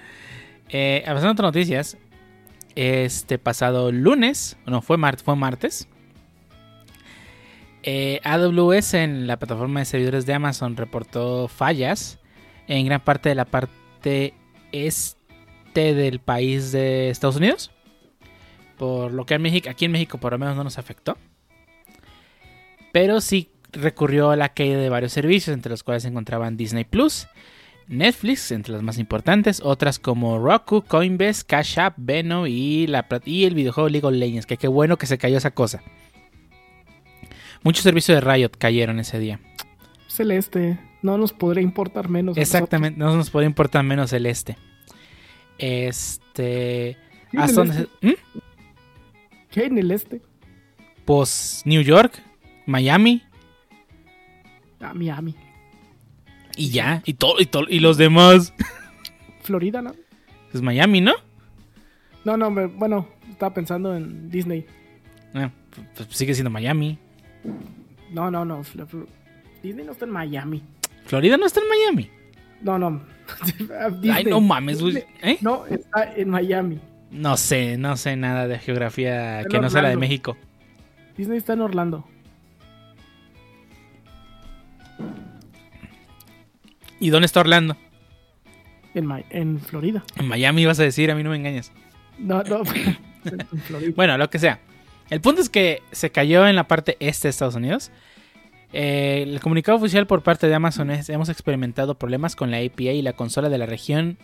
[0.69, 1.97] Eh, a otras noticias.
[2.75, 4.57] Este pasado lunes.
[4.67, 5.87] No, fue, mar- fue martes.
[7.81, 12.19] eh, AWS en la plataforma de servidores de Amazon reportó fallas
[12.67, 14.35] en gran parte de la parte
[14.71, 17.71] este del país de Estados Unidos.
[18.77, 21.17] Por lo que en México, aquí en México por lo menos no nos afectó.
[22.91, 26.83] Pero sí recurrió a la caída de varios servicios, entre los cuales se encontraban Disney
[26.83, 27.27] Plus,
[27.87, 33.25] Netflix, entre las más importantes, otras como Roku, Coinbase, Cash App, Veno y, la, plat-
[33.27, 35.81] y el videojuego League of Legends, que qué bueno que se cayó esa cosa.
[37.63, 39.39] Muchos servicios de Riot cayeron ese día.
[40.07, 40.79] Celeste.
[41.01, 42.37] no nos podría importar menos.
[42.37, 44.57] Exactamente, no nos puede importar menos el este.
[45.57, 46.97] Este.
[46.97, 47.27] nosotros.
[47.31, 48.07] ¿Qué en ¿Hasta el dónde este?
[48.33, 48.37] se-.
[49.57, 50.21] ¿Qué hay en el este?
[51.03, 52.21] Pues New York,
[52.67, 53.23] Miami
[54.79, 55.33] Ah, Miami.
[56.55, 57.01] y ya.
[57.05, 58.53] Y, todo, y, todo, y los demás.
[59.41, 59.95] Florida, ¿no?
[60.53, 61.13] Es Miami, ¿no?
[62.23, 64.63] No, no, me- bueno, estaba pensando en Disney.
[65.33, 65.49] Ah,
[65.95, 66.99] pues sigue siendo Miami.
[68.11, 68.61] No, no, no.
[69.63, 70.61] Disney no está en Miami.
[71.05, 72.11] Florida no está en Miami.
[72.61, 73.01] No, no.
[73.81, 74.23] Ay, Disney.
[74.25, 75.03] no mames, güey.
[75.23, 75.39] ¿Eh?
[75.41, 76.79] No, está en Miami.
[77.11, 79.97] No sé, no sé nada de geografía que no sea la de.
[79.97, 80.37] México.
[81.15, 82.05] Disney está en Orlando.
[86.99, 87.77] ¿Y dónde está Orlando?
[88.93, 90.03] En, Ma- en Florida.
[90.17, 91.71] En Miami vas a decir, a mí no me engañas.
[92.17, 92.61] No, no.
[93.25, 93.91] en Florida.
[93.95, 94.59] Bueno, lo que sea.
[95.09, 97.91] El punto es que se cayó en la parte este de Estados Unidos.
[98.73, 102.89] Eh, el comunicado oficial por parte de Amazon es: hemos experimentado problemas con la API
[102.89, 104.17] y la consola de la región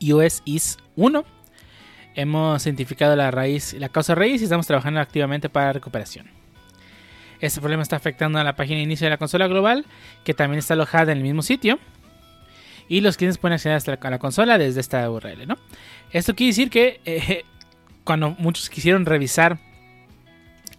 [0.00, 1.24] US East 1.
[2.14, 6.26] Hemos identificado la raíz, la causa raíz y estamos trabajando activamente para recuperación.
[7.40, 9.84] Este problema está afectando a la página de inicio de la consola global,
[10.24, 11.78] que también está alojada en el mismo sitio.
[12.88, 15.56] Y los clientes pueden acceder hasta la- a la consola desde esta URL, ¿no?
[16.12, 17.44] Esto quiere decir que eh,
[18.04, 19.58] cuando muchos quisieron revisar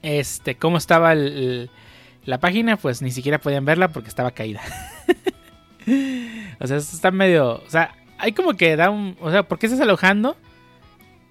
[0.02, 4.62] este cómo estaba la página, pues ni siquiera podían verla porque estaba caída.
[6.60, 9.60] o sea, esto está medio, o sea, hay como que da un, o sea, ¿por
[9.60, 10.38] qué estás alojando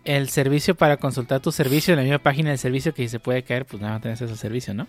[0.04, 3.20] el servicio para consultar tu servicio en la misma página del servicio que si se
[3.20, 4.86] puede caer, pues nada, tienes ese servicio, ¿no?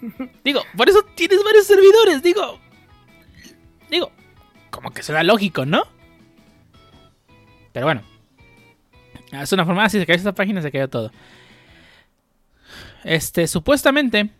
[0.44, 2.60] digo, por eso tienes varios servidores, digo.
[3.90, 4.12] Digo,
[4.70, 5.84] como que suena lógico, ¿no?
[7.72, 8.02] Pero bueno.
[9.32, 11.12] Es una forma, si se cayó esta página, se cayó todo.
[13.04, 14.30] Este, supuestamente,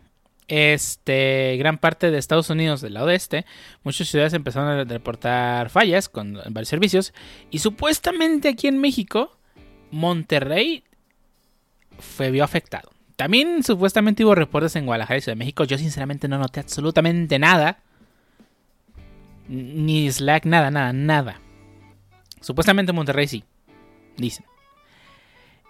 [0.49, 3.45] este, gran parte de Estados Unidos, del lado este,
[3.83, 7.13] muchas ciudades empezaron a reportar fallas con varios servicios.
[7.51, 9.38] Y supuestamente aquí en México,
[9.91, 10.85] Monterrey
[11.99, 12.91] fue vio afectado.
[13.17, 15.65] También supuestamente hubo reportes en Guadalajara y Ciudad de México.
[15.65, 17.79] Yo sinceramente no noté absolutamente nada.
[19.49, 21.41] Ni Slack, nada, nada, nada.
[22.41, 23.43] Supuestamente Monterrey sí.
[24.17, 24.47] Dicen.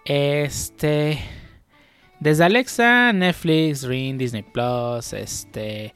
[0.05, 1.19] Este.
[2.19, 5.93] Desde Alexa, Netflix, Ring, Disney Plus, este.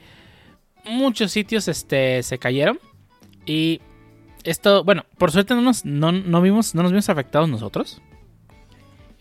[0.86, 2.80] Muchos sitios este, se cayeron.
[3.46, 3.82] Y
[4.44, 8.02] esto, bueno, por suerte no nos, no, no vimos, no nos vimos afectados nosotros.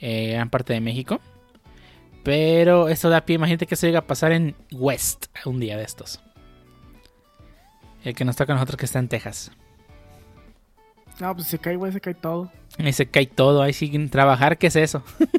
[0.03, 1.21] Eh, gran parte de México.
[2.25, 5.85] Pero esto da pie, imagínate que se llega a pasar en West un día de
[5.85, 6.21] estos.
[8.05, 9.51] El que nos toca a nosotros que está en Texas.
[11.21, 12.51] No, pues se cae, güey, se cae todo.
[12.79, 15.03] Y se cae todo, ahí siguen trabajar, ¿qué es eso?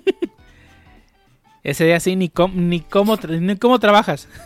[1.63, 4.27] Ese día sí, ni, com- ni, cómo, ni cómo trabajas.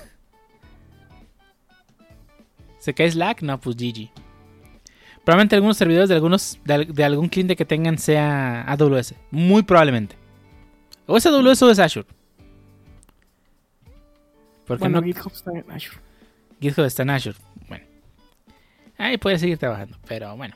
[2.80, 3.42] ¿Se cae Slack?
[3.42, 4.10] No, pues GG.
[5.28, 9.14] Probablemente algunos servidores de algunos de, al- de algún cliente que tengan sea AWS.
[9.30, 10.16] Muy probablemente.
[11.06, 12.08] O es AWS o es Azure.
[14.66, 15.98] Porque Bueno, no GitHub está en Azure.
[16.62, 17.38] GitHub está en Azure.
[17.68, 17.86] Bueno.
[18.98, 19.98] Ahí puede seguir trabajando.
[20.08, 20.56] Pero bueno.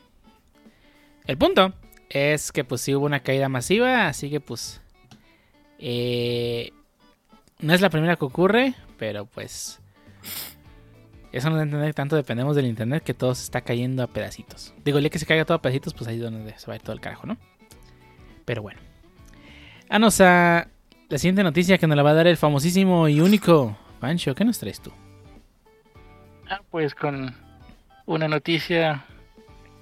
[1.27, 1.73] El punto
[2.09, 4.07] es que pues sí hubo una caída masiva.
[4.07, 4.79] Así que pues.
[5.79, 6.71] eh,
[7.59, 8.73] no es la primera que ocurre.
[8.97, 9.81] Pero pues.
[11.31, 14.73] Eso no entender que tanto dependemos del internet que todo se está cayendo a pedacitos.
[14.83, 16.73] Digo, el día que se caiga todo a pedacitos, pues ahí es donde se va
[16.73, 17.37] a ir todo el carajo, ¿no?
[18.45, 18.81] Pero bueno.
[19.89, 20.67] Vamos a
[21.09, 24.35] la siguiente noticia que nos la va a dar el famosísimo y único Pancho.
[24.35, 24.91] ¿Qué nos traes tú?
[26.49, 27.33] Ah, pues con
[28.05, 29.05] una noticia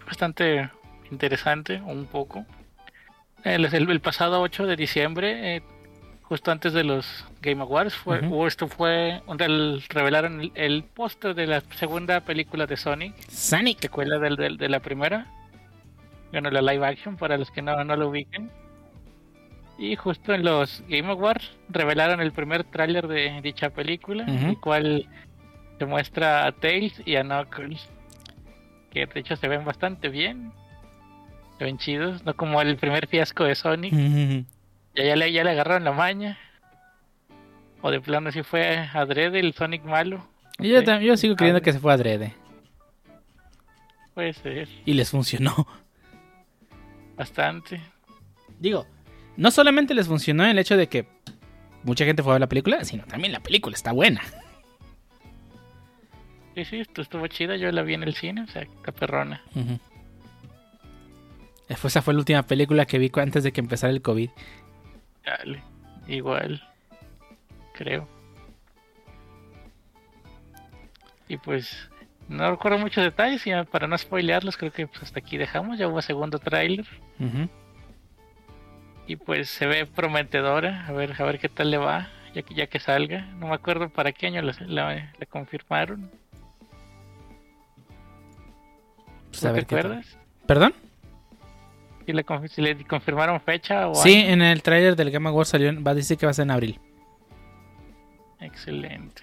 [0.06, 0.70] bastante
[1.10, 2.46] interesante, un poco.
[3.44, 5.64] El pasado 8 de diciembre, eh,
[6.30, 11.34] justo antes de los Game Awards, fue, esto fue, donde el- revelaron el, el póster
[11.36, 13.80] de la segunda película de Sonic, Sonic.
[13.82, 15.26] secuela del, del- de la primera.
[16.32, 18.52] Bueno, la live action, para los que no, no lo ubiquen.
[19.80, 25.08] Y justo en los Game Awards revelaron el primer tráiler de dicha película, el cual
[25.80, 27.90] se muestra a Tails y a Knuckles,
[28.92, 30.52] que de hecho se ven bastante bien,
[31.58, 33.94] se ven chidos, no como el primer fiasco de Sonic,
[34.96, 36.38] ya, ya, le, ya le agarraron la maña,
[37.82, 41.66] o de plano si fue adrede el Sonic malo, no Yo, yo sigo creyendo sabe,
[41.66, 42.34] que se fue adrede.
[44.14, 45.68] puede ser, Y les funcionó.
[47.16, 47.82] bastante.
[48.60, 48.86] Digo,
[49.38, 51.08] no solamente les funcionó el hecho de que
[51.84, 54.22] mucha gente fue a ver la película, sino también la película está buena.
[56.56, 59.42] Sí, sí, esto estuvo chida, yo la vi en el cine, o sea, está perrona.
[59.56, 59.80] Ujú.
[61.70, 64.30] Esa fue la última película que vi antes de que empezara el COVID.
[65.26, 65.62] Dale,
[66.08, 66.62] igual,
[67.74, 68.08] creo.
[71.28, 71.90] Y pues,
[72.28, 75.78] No recuerdo muchos detalles y para no spoilearlos creo que pues, hasta aquí dejamos.
[75.78, 76.86] Ya hubo segundo tráiler.
[79.08, 80.86] Y pues se ve prometedora.
[80.88, 82.10] A ver, a ver qué tal le va.
[82.34, 83.22] Ya que, ya que salga.
[83.38, 86.12] No me acuerdo para qué año le, confirmaron.
[89.30, 90.18] Pues ¿Te acuerdas?
[90.46, 90.74] ¿Perdón?
[92.10, 95.72] Si le, si le, confirmaron fecha o Sí, en el tráiler del Game Awards salió,
[95.84, 96.80] va a decir que va a ser en abril.
[98.40, 99.22] Excelente.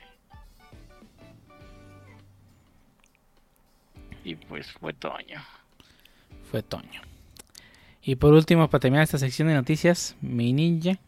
[4.22, 5.42] Y pues fue Toño.
[6.48, 7.00] Fue Toño.
[8.02, 11.00] Y por último, para terminar esta sección de noticias, mi ninja.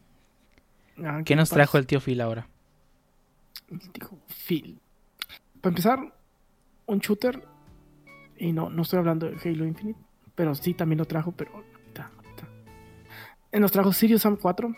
[1.04, 2.48] Ah, ¿Qué, nos trajo el tío Phil ahora?
[3.70, 4.80] El tío Phil.
[5.60, 6.12] Para empezar,
[6.86, 7.40] un shooter.
[8.36, 10.00] Y no, no estoy hablando de Halo Infinite.
[10.38, 11.67] Pero sí también lo trajo, pero.
[13.52, 14.74] Nos trajo Sirius Sam 4.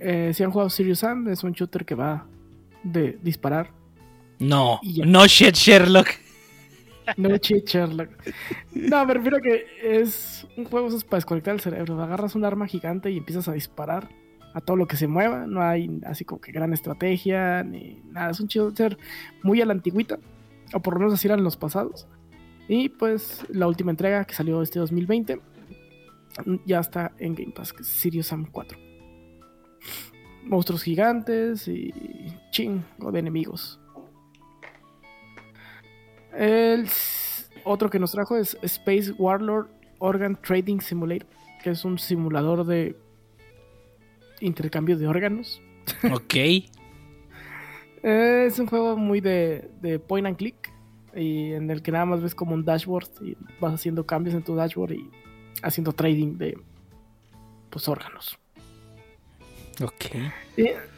[0.00, 2.26] Eh, si han jugado Sirius Sam, es un shooter que va
[2.82, 3.70] de disparar.
[4.38, 6.08] No, no shit, Sherlock.
[7.16, 8.10] No shit, Sherlock.
[8.72, 12.00] No, me refiero a que es un juego para desconectar el cerebro.
[12.02, 14.08] Agarras un arma gigante y empiezas a disparar
[14.54, 15.46] a todo lo que se mueva.
[15.46, 18.30] No hay así como que gran estrategia ni nada.
[18.30, 18.96] Es un chido ser
[19.42, 20.18] muy a la antigüita.
[20.72, 22.06] O por lo menos así eran los pasados.
[22.68, 25.40] Y pues la última entrega que salió este 2020
[26.64, 28.78] ya está en Game Pass, Sirius Sam 4.
[30.44, 31.92] Monstruos gigantes y
[32.50, 33.80] chingo de enemigos.
[36.36, 36.88] El
[37.64, 39.68] otro que nos trajo es Space Warlord
[39.98, 41.28] Organ Trading Simulator,
[41.62, 42.96] que es un simulador de
[44.40, 45.62] intercambio de órganos.
[46.12, 46.34] Ok.
[48.02, 50.72] es un juego muy de, de, point and click
[51.14, 54.42] y en el que nada más ves como un dashboard y vas haciendo cambios en
[54.42, 55.10] tu dashboard y
[55.62, 56.58] haciendo trading de
[57.70, 58.38] pues órganos.
[59.82, 60.04] Ok.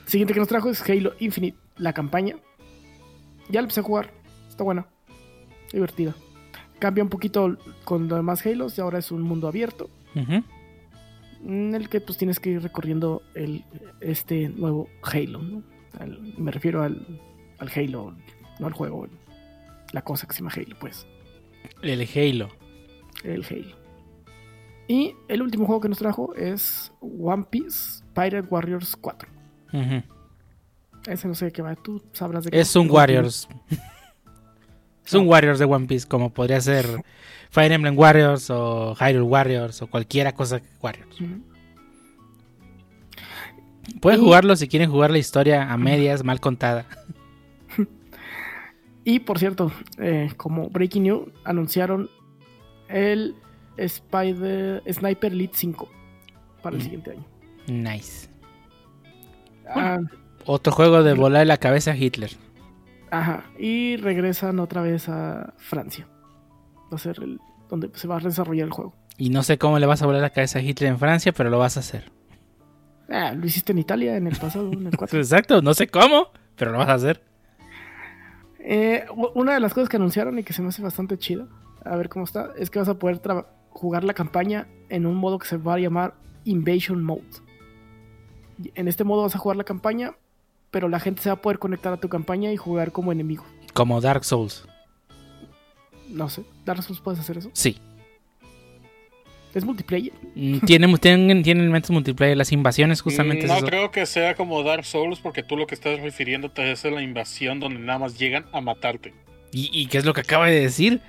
[0.06, 2.36] siguiente que nos trajo es Halo Infinite, la campaña.
[3.48, 4.12] Ya la empecé a jugar,
[4.48, 4.86] está buena
[5.72, 6.14] divertida.
[6.78, 9.88] Cambia un poquito con los demás Halos y ahora es un mundo abierto.
[10.14, 13.64] En el que pues tienes que ir recorriendo el,
[14.00, 15.40] este nuevo Halo.
[16.38, 17.20] me refiero al,
[17.58, 18.14] al, Halo,
[18.58, 19.06] no al juego,
[19.92, 21.06] la cosa que se llama Halo, pues.
[21.82, 22.48] El Halo.
[23.24, 23.85] El Halo.
[24.88, 29.28] Y el último juego que nos trajo es One Piece Pirate Warriors 4.
[31.06, 33.48] Ese no sé de qué va, tú sabrás de qué Es un Warriors.
[35.04, 36.84] Es un Warriors de One Piece, como podría ser
[37.50, 41.16] Fire Emblem Warriors o Hyrule Warriors o cualquiera cosa que Warriors.
[44.00, 46.86] Pueden jugarlo si quieren jugar la historia a medias, mal contada.
[49.08, 52.10] Y por cierto, eh, como Breaking News, anunciaron
[52.88, 53.36] el
[53.76, 55.88] Spider Sniper Elite 5
[56.62, 56.84] para el mm.
[56.84, 57.24] siguiente año.
[57.66, 58.28] Nice.
[59.68, 59.98] Ah.
[60.44, 62.30] Otro juego de volar la cabeza a Hitler.
[63.10, 63.44] Ajá.
[63.58, 66.06] Y regresan otra vez a Francia.
[66.92, 68.94] Va a ser el, donde se va a desarrollar el juego.
[69.18, 71.50] Y no sé cómo le vas a volar la cabeza a Hitler en Francia, pero
[71.50, 72.12] lo vas a hacer.
[73.08, 75.18] Ah, lo hiciste en Italia en el pasado, en el 4.
[75.18, 77.22] Exacto, no sé cómo, pero lo vas a hacer.
[78.60, 81.48] Eh, una de las cosas que anunciaron y que se me hace bastante chido,
[81.84, 83.20] a ver cómo está, es que vas a poder
[83.76, 87.22] jugar la campaña en un modo que se va a llamar Invasion Mode.
[88.74, 90.16] En este modo vas a jugar la campaña
[90.76, 93.46] pero la gente se va a poder conectar a tu campaña y jugar como enemigo.
[93.72, 94.66] Como Dark Souls.
[96.08, 97.50] No sé, ¿Dark Souls puedes hacer eso?
[97.54, 97.78] Sí.
[99.54, 100.12] ¿Es multiplayer?
[100.34, 103.46] Mm, tiene, tienen, tienen elementos multiplayer, las invasiones justamente.
[103.46, 106.90] No creo que sea como Dark Souls porque tú lo que estás refiriéndote es a
[106.90, 109.14] la invasión donde nada más llegan a matarte.
[109.52, 111.00] ¿Y, qué es lo que acaba de decir?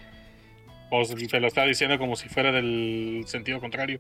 [0.90, 4.00] Pues te lo está diciendo como si fuera del sentido contrario.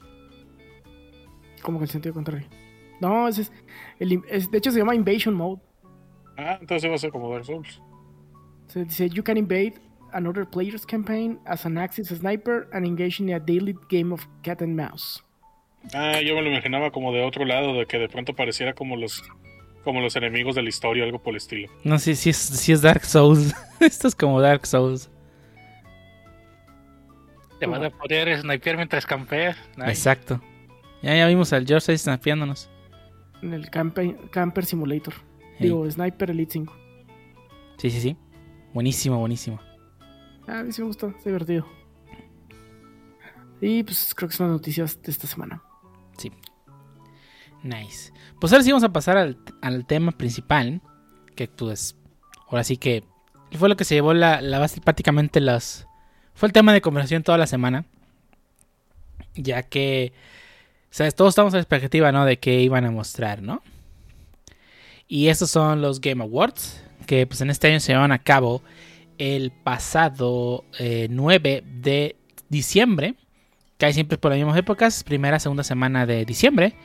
[1.61, 2.47] ¿Cómo que el sentido contrario?
[3.01, 3.51] No, es,
[3.99, 5.61] es, de hecho se llama Invasion Mode.
[6.37, 7.81] Ah, entonces va a ser como Dark Souls.
[8.67, 9.73] Se dice, you can invade
[10.13, 14.61] another player's campaign as an Axis sniper and engage in a daily game of cat
[14.61, 15.23] and mouse.
[15.93, 18.95] Ah, yo me lo imaginaba como de otro lado, de que de pronto pareciera como
[18.95, 19.23] los
[19.83, 21.69] como los enemigos de la historia, algo por el estilo.
[21.85, 23.55] No, sí, sí, sí es Dark Souls.
[23.79, 25.09] Esto es como Dark Souls.
[27.59, 29.57] Te vas a poder sniper mientras campeas.
[29.85, 30.41] Exacto.
[31.01, 32.69] Ya, ya vimos al George ahí snipeándonos
[33.41, 35.13] en el Camper, Simulator.
[35.59, 36.75] Digo, Sniper Elite 5.
[37.77, 38.17] Sí, sí, sí.
[38.73, 39.59] Buenísimo, buenísimo.
[40.47, 41.65] Ah, a mí sí me gusta, es divertido.
[43.59, 45.63] Y pues creo que son las noticias de esta semana.
[46.17, 46.31] Sí.
[47.63, 48.13] Nice.
[48.39, 50.81] Pues ahora sí vamos a pasar al, tema principal.
[51.35, 51.97] Que pues.
[52.49, 53.03] Ahora sí que.
[53.51, 55.86] Fue lo que se llevó la, la base prácticamente las.
[56.37, 57.83] Fue el tema de conversación toda la semana.
[59.33, 60.13] Ya que
[60.93, 62.25] o todos estamos a la expectativa, ¿no?
[62.25, 63.63] De qué iban a mostrar, ¿no?
[65.07, 68.61] Y estos son los Game Awards, que pues en este año se llevan a cabo
[69.17, 72.15] el pasado 9 eh, de
[72.49, 73.15] diciembre.
[73.79, 76.75] Cae siempre por las mismas épocas, primera, segunda semana de diciembre.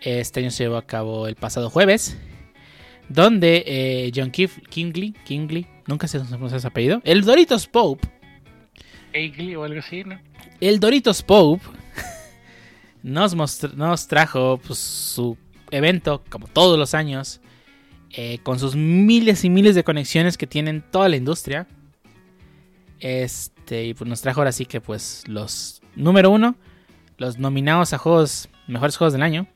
[0.00, 2.18] Este año se llevó a cabo el pasado jueves.
[3.08, 7.00] Donde eh, John Kingley, Kingley, nunca se pronuncia ese apellido.
[7.04, 8.19] El Doritos Pope.
[9.56, 10.20] O algo así, ¿no?
[10.60, 11.64] El Doritos Pope
[13.02, 13.34] nos,
[13.74, 15.36] nos trajo pues, su
[15.70, 17.40] evento, como todos los años,
[18.12, 21.66] eh, con sus miles y miles de conexiones que tienen toda la industria.
[22.98, 26.56] Este, y pues nos trajo ahora sí que pues los número uno,
[27.16, 29.46] los nominados a juegos, mejores juegos del año.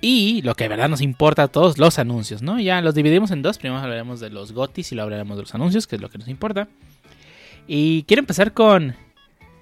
[0.00, 2.58] y lo que de verdad nos importa a todos, los anuncios, ¿no?
[2.60, 3.58] Ya los dividimos en dos.
[3.58, 6.18] Primero hablaremos de los GOTIS y luego hablaremos de los anuncios, que es lo que
[6.18, 6.68] nos importa.
[7.66, 8.96] Y quiero empezar con.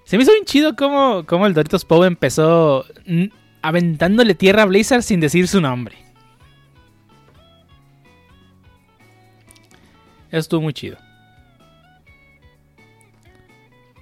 [0.05, 2.85] Se me hizo bien chido cómo, cómo el Doritos Poe empezó
[3.63, 5.97] aventándole tierra a Blizzard sin decir su nombre.
[10.31, 10.97] Eso estuvo muy chido.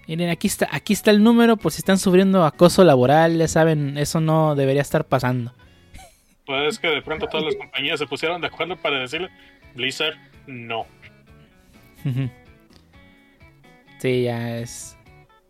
[0.07, 3.99] Miren, aquí está, aquí está el número por si están sufriendo acoso laboral, ya saben,
[3.99, 5.53] eso no debería estar pasando.
[6.47, 9.29] Pues es que de pronto todas las compañías se pusieron de acuerdo para decirle,
[9.75, 10.87] Blizzard, no.
[13.99, 14.97] Sí, ya es...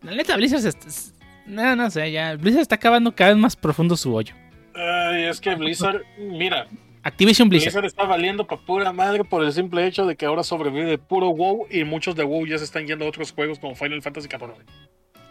[0.03, 1.15] La neta, Blizzard es...
[1.47, 4.35] No, no sé, ya Blizzard está acabando cada vez más profundo su hoyo.
[4.75, 6.69] Ay, es que Blizzard, mira,
[7.03, 7.73] Activision Blizzard.
[7.73, 11.31] Blizzard está valiendo para pura madre por el simple hecho de que ahora sobrevive puro
[11.31, 14.29] WoW y muchos de WoW ya se están yendo a otros juegos como Final Fantasy
[14.29, 14.65] XIV.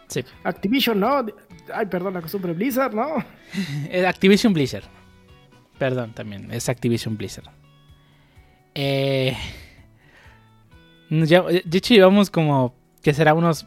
[0.08, 0.24] Sí.
[0.42, 1.24] Activision, ¿no?
[1.72, 3.24] Ay, perdón, la costumbre Blizzard, ¿no?
[4.06, 4.84] Activision Blizzard.
[5.78, 7.48] Perdón, también, es Activision Blizzard.
[8.74, 9.36] Eh,
[11.10, 12.74] ya, de hecho, llevamos como,
[13.08, 13.66] que será unos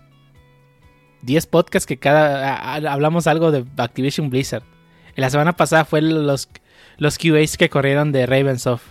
[1.24, 4.62] 10 podcasts que cada hablamos algo de Activision Blizzard.
[5.16, 6.48] La semana pasada fue los
[6.98, 8.84] los QAs que corrieron de Ravensoft.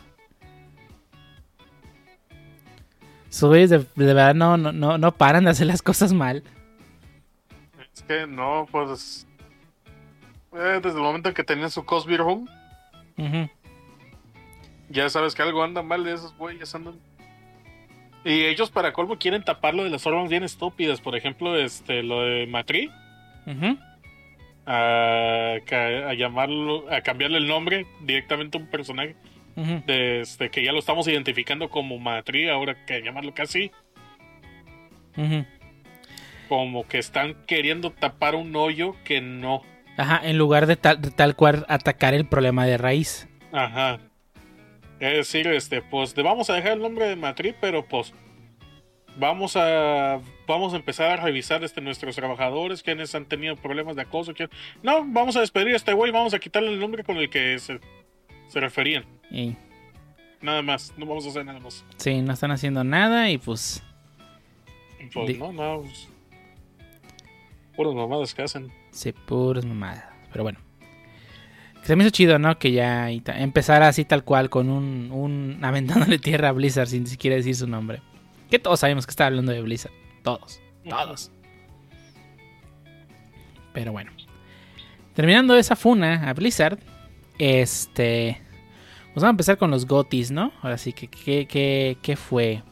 [3.29, 6.43] Sus de, de, verdad no, no, no, paran de hacer las cosas mal.
[7.95, 9.29] Es que no, pues.
[10.53, 13.49] Eh, desde el momento que tenían su Cosby Home.
[14.89, 16.99] Ya sabes que algo anda mal de esos güeyes andan.
[18.25, 21.01] Y ellos para colmo quieren taparlo de las formas bien estúpidas.
[21.01, 22.91] Por ejemplo, este, lo de Matri
[24.67, 29.17] a, llamarlo, a cambiarle el nombre directamente a un personaje.
[29.57, 33.71] desde este, que ya lo estamos identificando como Matri, ahora que llamarlo casi.
[36.49, 39.63] Como que están queriendo tapar un hoyo que no.
[39.97, 43.29] Ajá, en lugar de tal, tal cual atacar el problema de raíz.
[43.53, 43.99] Ajá.
[45.01, 48.13] Es decir, este, pues vamos a dejar el nombre de Matri, pero pues
[49.17, 54.03] vamos a vamos a empezar a revisar este, nuestros trabajadores, quienes han tenido problemas de
[54.03, 54.33] acoso.
[54.83, 57.59] No, vamos a despedir a este güey, vamos a quitarle el nombre con el que
[57.59, 57.81] se,
[58.53, 59.07] referían.
[60.43, 61.85] Nada más, no vamos a hacer nada más.
[61.97, 63.83] Sí, no están haciendo nada y pues...
[65.15, 65.81] Pues no, no.
[65.81, 66.09] Pues,
[67.75, 68.71] puras mamadas que hacen.
[68.91, 70.05] Sí, puras mamadas.
[70.31, 70.70] Pero bueno.
[71.83, 72.59] Se me hizo chido, ¿no?
[72.59, 77.37] Que ya empezara así tal cual con un, un aventándole tierra a Blizzard sin siquiera
[77.37, 78.03] decir su nombre.
[78.51, 79.93] Que todos sabemos que está hablando de Blizzard.
[80.23, 80.61] Todos.
[80.89, 81.31] Todos.
[83.73, 84.11] Pero bueno.
[85.15, 86.79] Terminando esa funa a Blizzard.
[87.39, 88.41] Este.
[89.13, 90.53] Pues vamos a empezar con los gotis, ¿no?
[90.63, 91.09] Ahora sí, que
[92.01, 92.63] qué fue?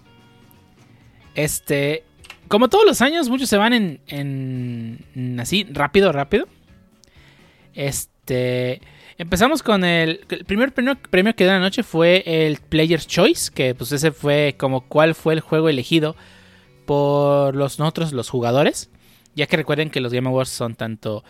[1.35, 2.05] Este.
[2.49, 5.39] Como todos los años, muchos se van en, en.
[5.41, 6.49] Así, rápido, rápido.
[7.75, 8.81] Este.
[9.19, 13.51] Empezamos con el, el primer premio, premio, que dio la noche fue el Player's Choice,
[13.53, 16.14] que pues ese fue como cuál fue el juego elegido
[16.87, 18.91] por los nosotros los jugadores,
[19.35, 21.25] ya que recuerden que los Game Awards son tanto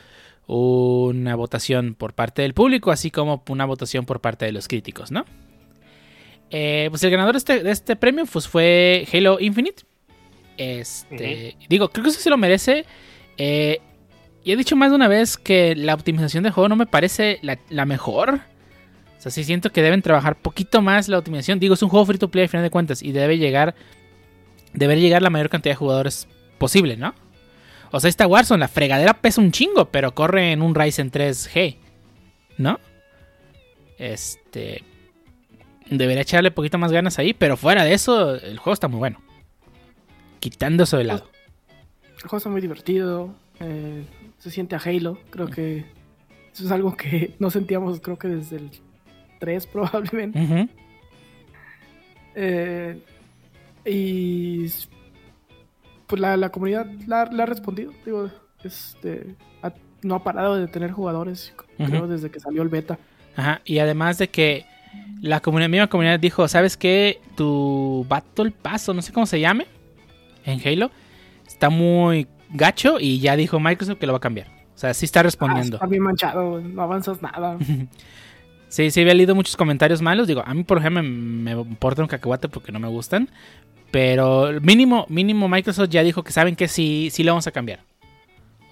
[0.46, 5.10] una votación por parte del público así como una votación por parte de los críticos,
[5.10, 5.24] ¿no?
[6.50, 9.82] Eh, pues el ganador de este, este, premio pues fue Halo Infinite.
[10.58, 12.84] Este, digo, creo que eso se lo merece.
[13.38, 13.80] Eh,
[14.48, 17.38] y he dicho más de una vez que la optimización del juego no me parece
[17.42, 18.40] la, mejor.
[19.18, 21.60] O sea, sí siento que deben trabajar poquito más la optimización.
[21.60, 23.74] Digo, es un juego free to play al final de cuentas y debe llegar.
[24.72, 27.14] Debe llegar la mayor cantidad de jugadores posible, ¿no?
[27.90, 31.76] O sea, esta Warzone, la fregadera pesa un chingo, pero corre en un Ryzen 3G,
[32.56, 32.80] ¿no?
[33.98, 34.82] Este.
[35.90, 39.20] Debería echarle poquito más ganas ahí, pero fuera de eso, el juego está muy bueno.
[40.40, 41.28] Quitando eso de lado.
[42.16, 43.34] El juego está muy divertido.
[43.60, 44.04] Eh,
[44.38, 45.18] se siente a Halo.
[45.30, 45.84] Creo que
[46.52, 48.70] eso es algo que no sentíamos, creo que desde el
[49.38, 50.68] 3 probablemente.
[52.34, 53.00] Eh,
[53.84, 54.66] y
[56.06, 57.92] pues la, comunidad la, ha respondido.
[58.04, 58.30] Digo,
[58.64, 59.34] este,
[60.02, 62.98] no ha parado de tener jugadores, creo, desde que salió el beta.
[63.36, 64.64] Ajá, y además de que
[65.20, 67.20] la comunidad, misma comunidad dijo, ¿sabes qué?
[67.36, 69.66] Tu Battle Pass, o no sé cómo se llame,
[70.44, 70.90] en Halo,
[71.46, 74.48] está muy gacho y ya dijo Microsoft que lo va a cambiar.
[74.74, 75.76] O sea, sí está respondiendo.
[75.76, 77.58] Ah, está bien manchado, no avanzas nada.
[78.68, 80.26] sí, sí, había leído muchos comentarios malos.
[80.26, 83.28] Digo, a mí, por ejemplo, me, me importa un cacahuate porque no me gustan.
[83.90, 87.80] Pero mínimo, mínimo Microsoft ya dijo que saben que sí, sí lo vamos a cambiar.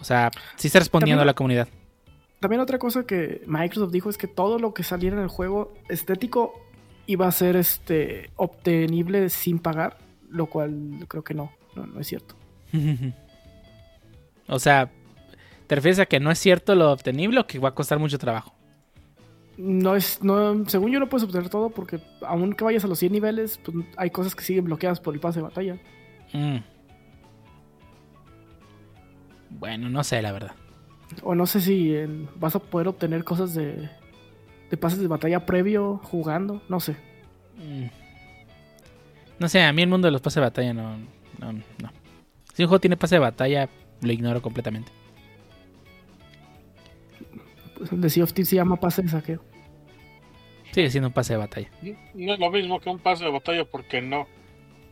[0.00, 1.68] O sea, sí está respondiendo a la comunidad.
[2.40, 5.72] También otra cosa que Microsoft dijo es que todo lo que saliera en el juego
[5.88, 6.52] estético
[7.06, 9.98] iba a ser este obtenible sin pagar,
[10.28, 12.36] lo cual creo que no, no, es cierto.
[14.48, 14.90] o sea,
[15.66, 18.18] ¿te refieres a que no es cierto lo obtenible o que va a costar mucho
[18.18, 18.54] trabajo?
[19.56, 23.12] No es, no, según yo no puedes obtener todo porque aunque vayas a los 100
[23.12, 25.78] niveles, pues hay cosas que siguen bloqueadas por el pase de batalla.
[26.32, 26.58] Mm.
[29.50, 30.52] Bueno, no sé la verdad.
[31.22, 31.94] O no sé si
[32.36, 33.88] vas a poder obtener cosas de,
[34.70, 36.96] de pases de batalla previo jugando, no sé.
[37.56, 37.86] Mm.
[39.38, 40.98] No sé, a mí el mundo de los pases de batalla no,
[41.38, 41.90] no, no.
[42.52, 43.68] Si un juego tiene pase de batalla,
[44.00, 44.92] lo ignoro completamente.
[47.76, 49.42] Pues el de Sea of Thieves se llama pase de saqueo.
[50.72, 51.70] Sigue siendo un pase de batalla.
[52.14, 54.26] No es lo mismo que un pase de batalla porque no.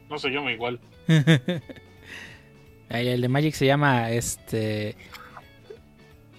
[0.09, 0.80] No se llama igual.
[2.88, 4.96] el de Magic se llama este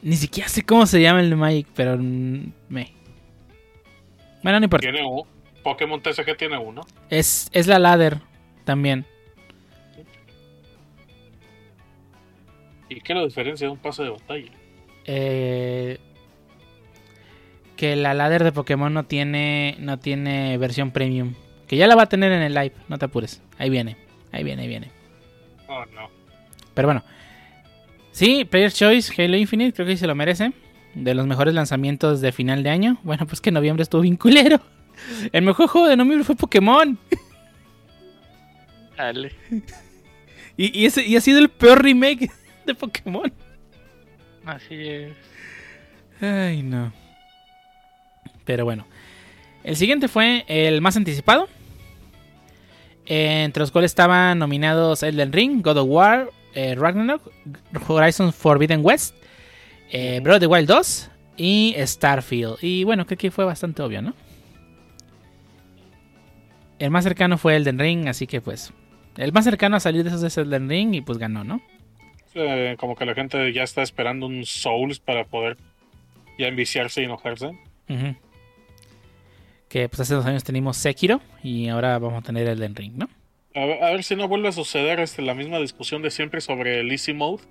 [0.05, 2.93] ni siquiera sé cómo se llama el de Magic, pero me.
[4.43, 4.83] Bueno, no importa.
[4.83, 5.23] Tiene un
[5.63, 6.81] Pokémon TCG tiene uno.
[7.09, 8.19] Es, es la ladder
[8.65, 9.07] también.
[12.89, 14.51] ¿Y qué es la diferencia de un pase de batalla?
[15.05, 15.99] Eh,
[17.75, 21.33] que la ladder de Pokémon no tiene no tiene versión premium.
[21.67, 23.41] Que ya la va a tener en el live, no te apures.
[23.57, 23.97] Ahí viene,
[24.31, 24.91] ahí viene, ahí viene.
[25.67, 26.09] Oh, no.
[26.75, 27.03] Pero bueno,
[28.15, 30.53] Sí, Player's Choice, Halo Infinite, creo que se lo merece.
[30.93, 32.97] De los mejores lanzamientos de final de año.
[33.03, 34.61] Bueno, pues que noviembre estuvo bien culero.
[35.33, 36.97] El mejor juego de noviembre fue Pokémon.
[38.97, 39.33] Dale.
[40.55, 42.31] Y, ese, y ha sido el peor remake
[42.65, 43.31] de Pokémon.
[44.45, 45.13] Así es.
[46.21, 46.93] Ay, no.
[48.45, 48.85] Pero bueno.
[49.63, 51.47] El siguiente fue el más anticipado.
[53.07, 57.31] Entre los cuales estaban nominados Elden Ring, God of War, eh, Ragnarok,
[57.87, 59.15] Horizon Forbidden West,
[59.91, 62.57] eh, Breath of the Wild 2 y Starfield.
[62.61, 64.15] Y bueno, creo que fue bastante obvio, ¿no?
[66.79, 68.73] El más cercano fue Elden Ring, así que pues.
[69.17, 71.61] El más cercano a salir de esos es Elden Ring y pues ganó, ¿no?
[72.77, 75.57] Como que la gente ya está esperando un Souls para poder
[76.37, 77.51] ya enviciarse y enojarse.
[79.69, 83.09] Que pues hace dos años tenemos Sekiro y ahora vamos a tener Elden Ring, ¿no?
[83.55, 86.91] A ver, si no vuelve a suceder este, la misma discusión de siempre sobre el
[86.91, 87.43] Easy Mode.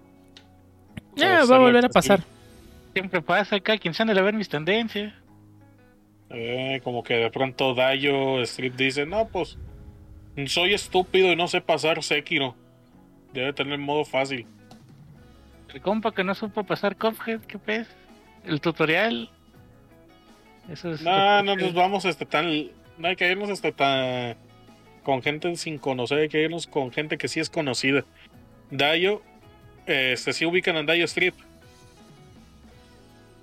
[1.16, 2.20] Ya, va a volver a pasar.
[2.93, 5.14] Siempre pasa acá, quien sabe a ver mis tendencias.
[6.28, 9.57] Eh, como que de pronto Dayo Street dice, no, pues
[10.47, 12.55] soy estúpido y no sé pasar Sekiro.
[13.32, 14.47] Debe tener modo fácil.
[15.75, 17.89] El compa que no supo pasar Cuphead, ¿qué pez?
[18.47, 19.29] El tutorial.
[20.70, 22.68] Eso es no, no nos vamos este tan...
[22.97, 24.37] No hay que irnos hasta tan
[25.03, 28.05] con gente sin conocer, hay que irnos con gente que sí es conocida.
[28.70, 29.20] Dayo,
[29.87, 31.35] este, sí ubican a Dayo Strip.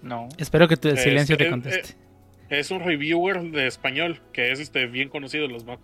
[0.02, 0.30] No.
[0.38, 1.96] Espero que tu silencio te conteste.
[2.50, 5.80] Es, un reviewer de español que es este bien conocido de los más,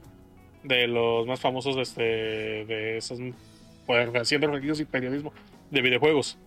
[0.64, 3.20] de los más famosos este, de esos
[3.86, 5.34] pues, haciendo reviews y periodismo
[5.72, 6.38] de videojuegos.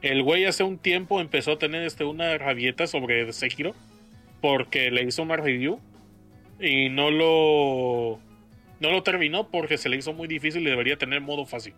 [0.00, 3.74] El güey hace un tiempo empezó a tener este, una rabieta sobre Sekiro
[4.40, 5.80] porque le hizo una review
[6.60, 8.20] y no lo
[8.80, 11.74] no lo terminó porque se le hizo muy difícil y debería tener modo fácil.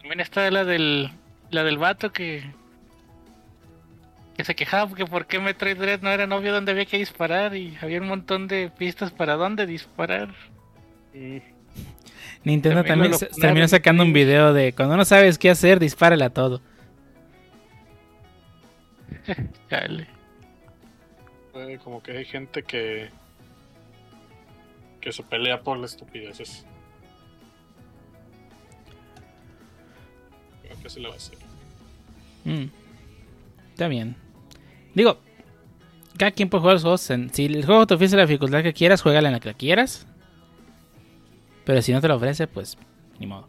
[0.00, 1.10] También está la del
[1.50, 2.42] la del vato que
[4.36, 7.54] que se quejaba porque por qué Metroid Dread no era novio donde había que disparar
[7.54, 10.34] y había un montón de pistas para dónde disparar.
[12.44, 16.60] Nintendo también, terminó sacando un video de cuando no sabes qué hacer, dispárale a todo.
[19.70, 20.08] Dale
[21.84, 23.10] como que hay gente que
[25.00, 26.64] que se pelea por las estupideces.
[30.82, 31.38] ¿Qué se le va a hacer?
[32.44, 32.64] Mm.
[33.70, 34.16] Está bien.
[34.94, 35.18] Digo,
[36.16, 37.00] cada quien puede jugar los juegos.
[37.32, 40.06] si el juego te ofrece la dificultad que quieras, juégala en la que quieras.
[41.64, 42.76] Pero si no te lo ofrece, pues
[43.18, 43.48] ni modo.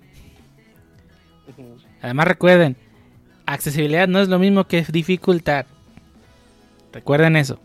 [2.02, 2.76] Además, recuerden:
[3.46, 5.66] accesibilidad no es lo mismo que dificultad.
[6.92, 7.60] Recuerden eso.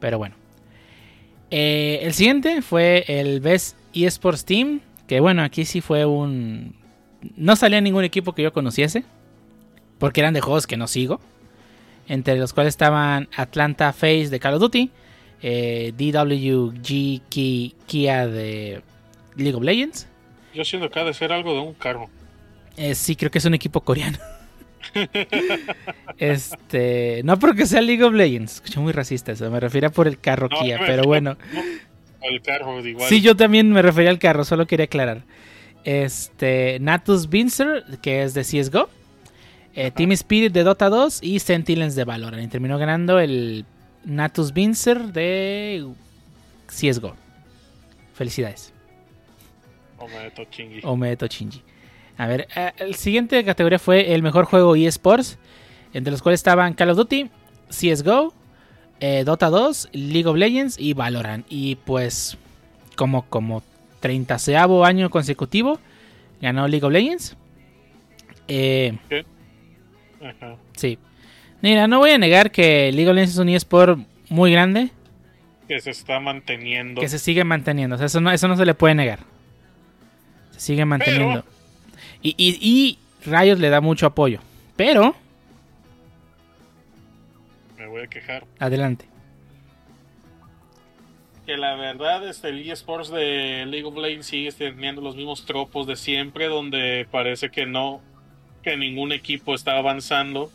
[0.00, 0.34] Pero bueno.
[1.50, 4.80] Eh, el siguiente fue el Best eSports Team.
[5.06, 6.74] Que bueno, aquí sí fue un.
[7.36, 9.04] No salía ningún equipo que yo conociese.
[9.98, 11.20] porque eran de juegos que no sigo.
[12.08, 14.90] Entre los cuales estaban Atlanta Face de Call of Duty,
[15.42, 17.22] eh, DWG
[17.86, 18.82] Kia de
[19.36, 20.06] League of Legends.
[20.54, 22.08] Yo siento que ha de ser algo de un carro.
[22.76, 24.18] Eh, sí, creo que es un equipo coreano.
[26.18, 30.18] este, no porque sea League of Legends, escuché muy racista eso, me refiero por el
[30.18, 31.36] carro No, Kia, pero bueno.
[31.52, 31.60] no,
[32.22, 33.08] el carro, igual.
[33.08, 35.22] Sí, yo también me refería al carro, solo quería aclarar.
[35.84, 38.88] Este, Natus Vincer, que es de CSGO.
[39.74, 42.42] eh, Team Spirit de Dota 2 y Sentinels de Valorant.
[42.42, 43.64] Y terminó ganando el
[44.06, 45.84] Natus Vincer de
[46.68, 47.14] CSGO.
[48.14, 48.72] Felicidades.
[49.98, 50.80] Omedeto chingi.
[50.84, 51.62] Omedeto Shinji.
[52.16, 55.38] A ver, eh, el siguiente categoría fue el mejor juego eSports,
[55.92, 57.30] entre los cuales estaban Call of Duty,
[57.68, 58.32] CSGO,
[59.00, 61.44] eh, Dota 2, League of Legends y Valorant.
[61.50, 62.38] Y pues,
[62.96, 63.62] como, como
[64.00, 64.36] 30
[64.84, 65.78] año consecutivo,
[66.40, 67.36] ganó League of Legends.
[68.48, 68.96] Eh,
[70.22, 70.56] Ajá.
[70.76, 70.98] sí.
[71.66, 73.98] Mira, no voy a negar que League of Legends es un eSport
[74.28, 74.90] muy grande,
[75.66, 77.00] Que se está manteniendo.
[77.00, 77.96] que se sigue manteniendo.
[77.96, 79.18] O sea, eso no, eso no se le puede negar.
[80.52, 81.44] Se sigue manteniendo.
[82.22, 82.98] Y, y, y
[83.28, 84.38] Riot le da mucho apoyo.
[84.76, 85.16] Pero,
[87.76, 88.44] Me voy a quejar.
[88.60, 89.06] adelante.
[91.46, 95.88] Que la verdad, este, el eSports de League of Legends sigue teniendo los mismos tropos
[95.88, 98.00] de siempre, donde parece que no,
[98.62, 100.52] que ningún equipo está avanzando.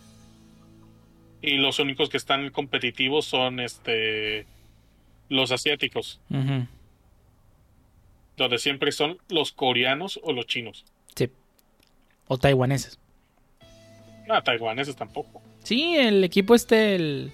[1.42, 4.46] Y los únicos que están competitivos son este
[5.30, 6.20] los asiáticos,
[8.38, 10.86] donde siempre son los coreanos o los chinos.
[11.16, 11.30] Sí.
[12.28, 13.00] O taiwaneses.
[14.28, 15.42] No, taiwaneses tampoco.
[15.64, 17.32] Sí, el equipo este, el,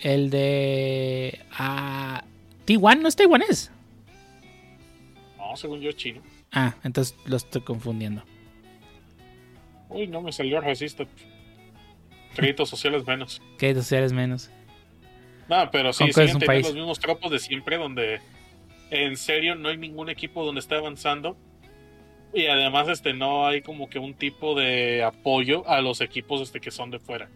[0.00, 1.40] el de...
[1.52, 2.24] ah,
[2.64, 3.70] Taiwán no es taiwanés.
[5.36, 6.20] No, según yo, chino.
[6.52, 8.22] Ah, entonces lo estoy confundiendo.
[9.88, 11.06] Uy, no me salió racista.
[12.38, 13.42] Créditos sociales menos.
[13.58, 14.50] Que sociales menos.
[15.48, 18.20] No, pero sí, siguen teniendo los mismos tropos de siempre, donde
[18.90, 21.36] en serio no hay ningún equipo donde esté avanzando.
[22.34, 26.60] Y además, este, no hay como que un tipo de apoyo a los equipos este,
[26.60, 27.28] que son de fuera.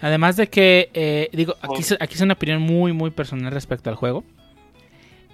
[0.00, 3.88] Además de que, eh, digo, aquí, es- aquí es una opinión muy, muy personal respecto
[3.88, 4.24] al juego.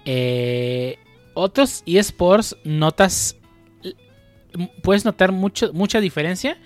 [0.05, 0.97] Eh,
[1.33, 3.35] otros eSports notas,
[4.81, 6.57] puedes notar mucho, mucha diferencia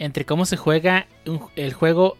[0.00, 1.06] entre cómo se juega
[1.54, 2.16] el juego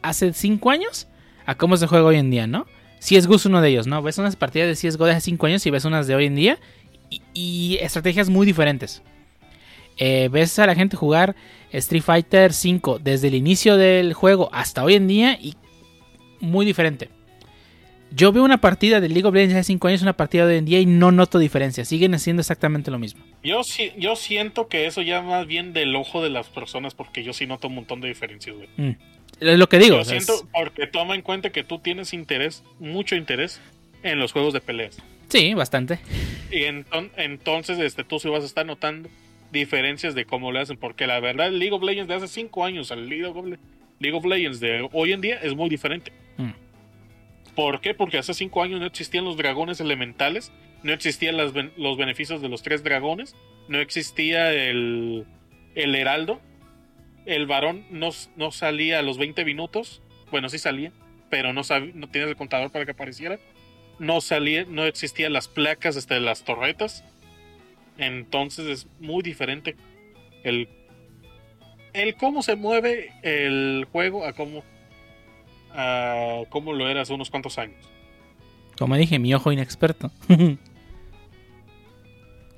[0.00, 1.08] hace 5 años
[1.44, 2.66] a cómo se juega hoy en día, ¿no?
[3.00, 4.00] CSGO es uno de ellos, ¿no?
[4.00, 6.36] Ves unas partidas de CSGO de hace 5 años y ves unas de hoy en
[6.36, 6.58] día
[7.10, 9.02] y, y estrategias muy diferentes.
[9.96, 11.36] Eh, ves a la gente jugar
[11.72, 15.54] Street Fighter 5 desde el inicio del juego hasta hoy en día y
[16.40, 17.10] muy diferente.
[18.14, 20.58] Yo veo una partida de League of Legends hace 5 años, una partida de hoy
[20.58, 21.84] en día y no noto diferencia.
[21.84, 23.24] Siguen haciendo exactamente lo mismo.
[23.42, 23.62] Yo,
[23.98, 27.46] yo siento que eso ya más bien del ojo de las personas, porque yo sí
[27.46, 28.68] noto un montón de diferencias, güey.
[28.76, 28.96] Mm.
[29.40, 29.96] Es lo que digo.
[29.96, 33.60] Yo o sea, es- siento, porque toma en cuenta que tú tienes interés, mucho interés,
[34.04, 34.98] en los juegos de peleas.
[35.28, 35.98] sí, bastante.
[36.52, 39.08] Y enton- entonces este, tú sí vas a estar notando
[39.50, 40.76] diferencias de cómo lo hacen.
[40.76, 43.58] Porque la verdad, League of Legends de hace 5 años al League of, Le-
[43.98, 46.12] League of Legends de hoy en día es muy diferente.
[46.36, 46.50] Mm.
[47.54, 47.94] ¿Por qué?
[47.94, 50.52] Porque hace 5 años no existían los dragones elementales,
[50.82, 53.36] no existían los beneficios de los tres dragones,
[53.68, 55.24] no existía el,
[55.74, 56.40] el heraldo,
[57.26, 60.92] el varón no, no salía a los 20 minutos, bueno, sí salía,
[61.30, 61.62] pero no,
[61.94, 63.38] no tienes el contador para que apareciera
[63.98, 67.04] no salía, no existían las placas este, de las torretas.
[67.98, 69.76] Entonces es muy diferente
[70.42, 70.68] el,
[71.92, 74.64] el cómo se mueve el juego a cómo,
[75.74, 77.76] a cómo lo era hace unos cuantos años.
[78.78, 80.10] Como dije, mi ojo inexperto.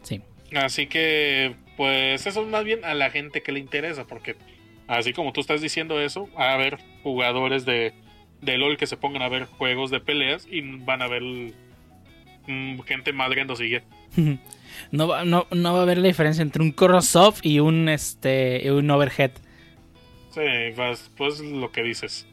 [0.03, 0.21] sí.
[0.55, 4.37] Así que, pues eso es más bien a la gente que le interesa, porque
[4.87, 7.93] así como tú estás diciendo eso, va a haber jugadores de,
[8.41, 11.23] de LOL que se pongan a ver juegos de peleas y van a ver
[12.47, 13.83] mm, gente madreando sigue.
[14.91, 18.71] No va, no, no va a haber la diferencia entre un cross-off y un, este,
[18.71, 19.31] un overhead.
[20.31, 20.43] Sí,
[20.77, 22.27] pues, pues lo que dices.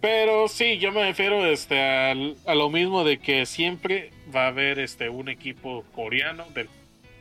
[0.00, 4.78] Pero sí, yo me refiero este, a, lo mismo de que siempre va a haber
[4.78, 6.68] este, un equipo coreano del,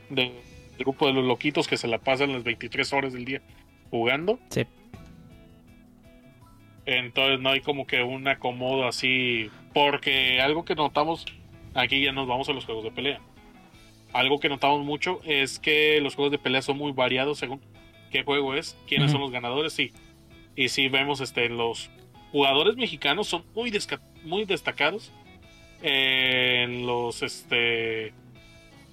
[0.10, 0.32] del
[0.80, 3.42] grupo de los loquitos que se la pasan las 23 horas del día
[3.90, 4.40] jugando.
[4.50, 4.66] Sí.
[6.86, 9.50] Entonces no hay como que un acomodo así.
[9.74, 11.26] Porque algo que notamos,
[11.74, 13.20] aquí ya nos vamos a los juegos de pelea.
[14.14, 17.62] Algo que notamos mucho es que los juegos de pelea son muy variados según
[18.12, 19.94] qué juego es, quiénes son los ganadores, sí.
[20.56, 21.90] Y sí vemos este los
[22.32, 23.72] jugadores mexicanos son muy,
[24.24, 25.12] muy destacados
[25.82, 28.14] en los este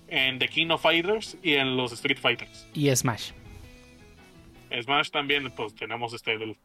[0.08, 2.66] en The King of Fighters y en los Street Fighters.
[2.74, 3.32] Y Smash.
[4.82, 6.56] Smash también, pues tenemos este de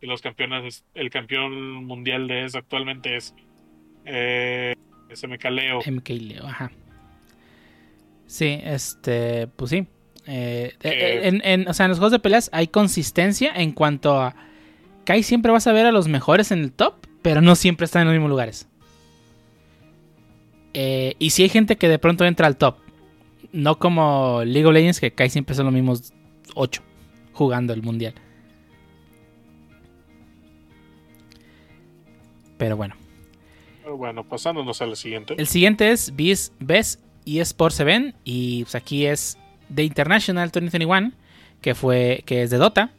[0.00, 3.34] los campeones, el campeón mundial de eso actualmente es
[4.04, 4.74] eh,
[5.12, 5.80] SMK Leo.
[5.86, 6.72] MK Leo, ajá.
[8.26, 9.86] Sí, este, pues sí.
[10.26, 14.34] Eh, en, o sea, en los juegos de peleas hay consistencia en cuanto a
[15.04, 18.02] Kai siempre vas a ver a los mejores en el top, pero no siempre están
[18.02, 18.68] en los mismos lugares.
[20.74, 22.76] Eh, y si hay gente que de pronto entra al top,
[23.52, 26.12] no como League of Legends, que Kai siempre son los mismos
[26.54, 26.82] 8
[27.32, 28.14] jugando el mundial.
[32.56, 32.94] Pero bueno.
[33.96, 35.34] Bueno, pasándonos al siguiente.
[35.36, 36.12] El siguiente es
[36.60, 38.14] Best eSports Event.
[38.24, 39.38] Y pues aquí es
[39.74, 41.12] The International 2021,
[41.60, 42.92] que, fue, que es de Dota.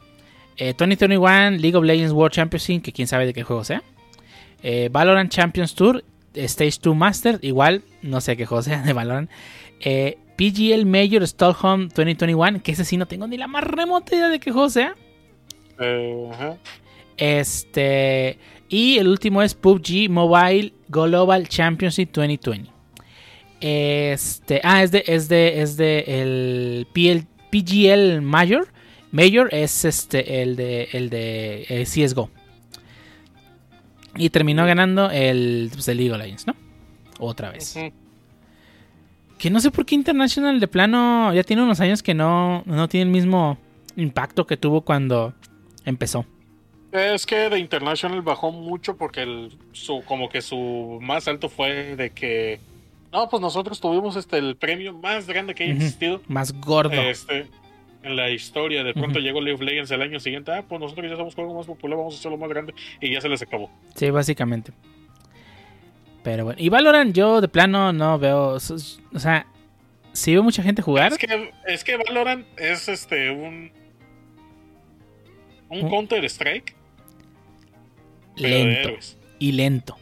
[0.58, 3.82] 2021 eh, League of Legends World Championship, que quién sabe de qué juego sea.
[4.62, 9.30] Eh, Valorant Champions Tour, Stage 2 Master, igual, no sé qué juego sea de Valorant.
[9.80, 14.28] Eh, PGL Major Stockholm 2021, que ese sí no tengo ni la más remota idea
[14.28, 14.94] de qué juego sea.
[17.16, 18.38] Este.
[18.68, 22.70] Y el último es PUBG Mobile Global Championship 2020.
[23.60, 24.60] Este.
[24.64, 25.04] Ah, es de.
[25.06, 25.62] Es de.
[25.62, 26.04] Es de.
[26.06, 28.66] El PGL Major.
[29.14, 30.42] Major es este.
[30.42, 30.88] El de.
[30.92, 32.30] El de eh, CSGO.
[34.16, 36.56] Y terminó ganando el, pues, el League of Legends, ¿no?
[37.20, 37.76] Otra vez.
[39.38, 42.88] Que no sé por qué International de plano ya tiene unos años que no, no
[42.88, 43.56] tiene el mismo
[43.96, 45.32] impacto que tuvo cuando
[45.84, 46.26] empezó.
[46.90, 51.96] Es que de International bajó mucho porque el, su, como que su más alto fue
[51.96, 52.60] de que
[53.12, 56.20] no, pues nosotros tuvimos este el premio más grande que ha existido.
[56.26, 57.00] Más gordo.
[57.00, 57.46] Este,
[58.04, 58.84] en la historia.
[58.84, 60.52] De pronto llegó League of Legends el año siguiente.
[60.52, 62.74] Ah, pues nosotros ya somos juego más popular, vamos a hacerlo más grande.
[63.00, 63.70] Y ya se les acabó.
[63.94, 64.72] Sí, básicamente.
[66.22, 66.60] Pero bueno.
[66.60, 68.52] Y Valorant yo de plano no veo.
[68.54, 68.60] O
[69.18, 69.46] sea,
[70.12, 71.12] si veo mucha gente jugar.
[71.12, 73.72] Es que, es que Valorant es este un.
[75.68, 76.74] Un Counter Strike.
[78.36, 78.90] Lento.
[79.38, 79.96] Y lento.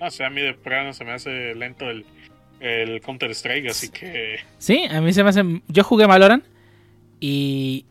[0.00, 2.04] No sé, a mí de plano se me hace lento el,
[2.62, 4.38] el Counter Strike, así que.
[4.58, 5.42] Sí, a mí se me hace.
[5.68, 6.44] Yo jugué Valorant
[7.20, 7.84] y.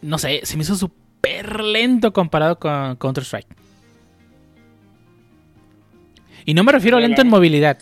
[0.00, 3.48] No sé, se me hizo súper lento comparado con Counter Strike.
[6.44, 7.78] Y no me refiero a lento en movilidad.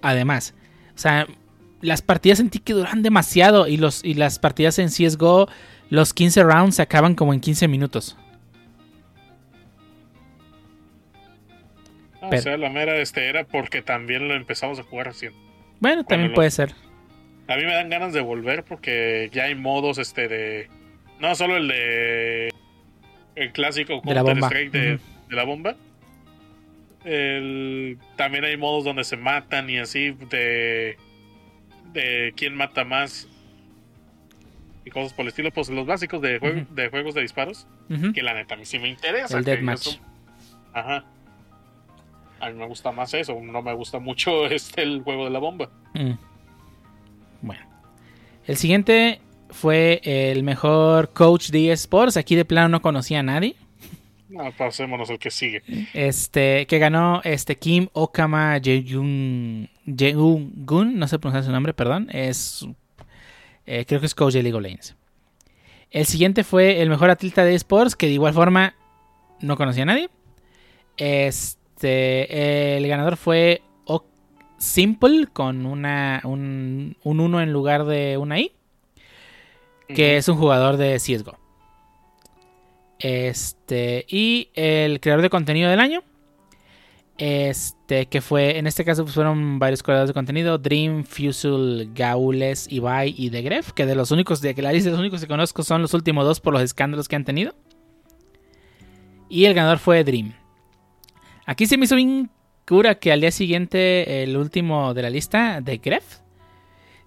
[0.00, 0.54] Además,
[0.94, 1.26] o sea,
[1.80, 5.48] las partidas sentí que duran demasiado y, los, y las partidas en CSGO,
[5.90, 8.16] los 15 rounds se acaban como en 15 minutos.
[12.20, 15.28] o sea, la mera este era porque también lo empezamos a jugar así.
[15.80, 16.74] Bueno, también puede ser.
[17.46, 20.68] A mí me dan ganas de volver porque ya hay modos este de
[21.18, 22.50] no solo el de
[23.34, 24.48] el clásico de la bomba.
[24.48, 25.00] de, de,
[25.30, 25.76] la bomba.
[27.04, 30.96] El, también hay modos donde se matan y así de
[31.92, 33.28] de quién mata más
[34.84, 36.38] y cosas por el estilo, pues los básicos de,
[36.70, 37.66] de juegos de disparos,
[38.14, 39.38] que la neta a mí sí me interesa.
[39.38, 39.98] El deathmatch.
[40.72, 41.04] Ajá.
[42.40, 45.38] A mí me gusta más eso, no me gusta mucho este el juego de la
[45.38, 45.70] bomba.
[45.94, 46.12] Mm.
[47.42, 47.62] Bueno.
[48.46, 49.20] El siguiente
[49.50, 52.16] fue el mejor coach de eSports.
[52.16, 53.56] Aquí de plano no conocía a nadie.
[54.28, 55.62] No, pasémonos al que sigue.
[55.94, 62.08] Este, que ganó este Kim Okama Jeung Gun, no sé pronunciar su nombre, perdón.
[62.12, 62.66] Es,
[63.66, 64.96] eh, creo que es coach de League of Legends.
[65.90, 68.74] El siguiente fue el mejor atleta de esports, que de igual forma
[69.40, 70.10] no conocía a nadie.
[70.98, 73.62] Este este, el ganador fue
[74.58, 78.50] Simple con una, un 1 en lugar de una I.
[79.86, 81.38] Que es un jugador de CSGO.
[82.98, 86.02] Este, y el creador de contenido del año.
[87.18, 92.66] Este, que fue, en este caso pues, fueron varios creadores de contenido: Dream, Fusul, Gaules,
[92.68, 93.72] Ibai y The Gref.
[93.72, 95.94] Que de los únicos, de que la lista de los únicos que conozco son los
[95.94, 97.54] últimos dos por los escándalos que han tenido.
[99.28, 100.34] Y el ganador fue Dream.
[101.48, 102.28] Aquí se me hizo bien
[102.66, 106.18] cura que al día siguiente, el último de la lista, de Gref,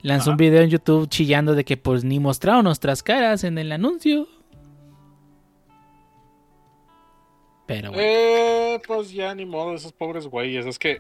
[0.01, 3.71] lanzó un video en YouTube chillando de que pues ni mostraron nuestras caras en el
[3.71, 4.27] anuncio.
[7.67, 8.03] Pero bueno.
[8.03, 10.65] Eh, pues ya ni modo, esos pobres güeyes.
[10.65, 10.97] Es que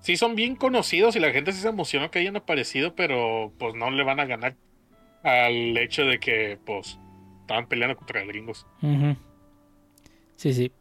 [0.00, 3.76] sí son bien conocidos y la gente sí se emocionó que hayan aparecido, pero pues
[3.76, 4.56] no le van a ganar
[5.22, 6.98] al hecho de que pues
[7.42, 8.66] estaban peleando contra gringos.
[10.34, 10.72] Sí, sí.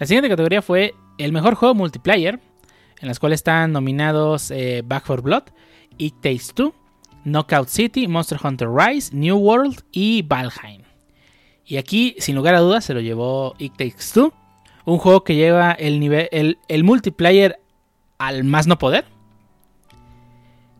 [0.00, 2.40] La siguiente categoría fue el mejor juego multiplayer,
[3.00, 5.42] en las cuales están nominados eh, Back for Blood,
[5.98, 6.74] It Takes Two,
[7.24, 10.84] Knockout City, Monster Hunter Rise, New World y Valheim.
[11.66, 14.32] Y aquí, sin lugar a dudas, se lo llevó It Takes Two,
[14.86, 17.60] un juego que lleva el, nivel, el, multiplayer
[18.16, 19.04] al más no poder.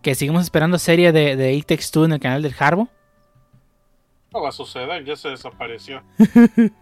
[0.00, 2.88] Que seguimos esperando serie de, de It Takes Two en el canal del Harbo.
[4.32, 6.02] No va a suceder, ya se desapareció.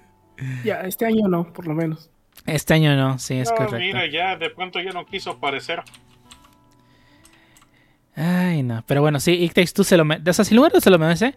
[0.65, 2.13] Ya, este año no, por lo menos.
[2.47, 3.79] Este año no, sí, es no, correcto.
[3.79, 5.83] mira, ya de pronto ya no quiso aparecer.
[8.17, 8.83] Ay, no.
[8.87, 10.31] Pero bueno, sí, It Takes Two se lo merece.
[10.31, 11.35] O sea, sin lugar a se lo merece.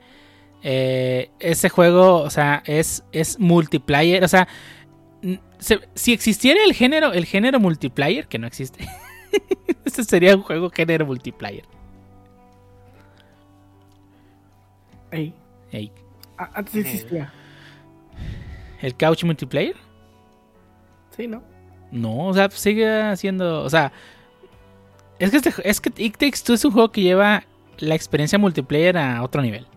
[0.64, 4.24] Eh, ese juego, o sea, es, es multiplayer.
[4.24, 4.48] O sea,
[5.60, 8.88] se- si existiera el género, el género multiplayer, que no existe.
[9.86, 11.66] ese sería un juego género multiplayer.
[15.12, 15.34] Ey,
[15.72, 15.92] Ey,
[16.38, 17.32] antes existía.
[18.82, 19.76] ¿El couch multiplayer?
[21.16, 21.42] Sí, ¿no?
[21.92, 23.64] No, o sea, sigue siendo.
[23.64, 23.92] O sea,
[25.20, 27.44] es que, este, es que It Takes Two es un juego que lleva
[27.80, 29.68] la experiencia multiplayer a otro nivel.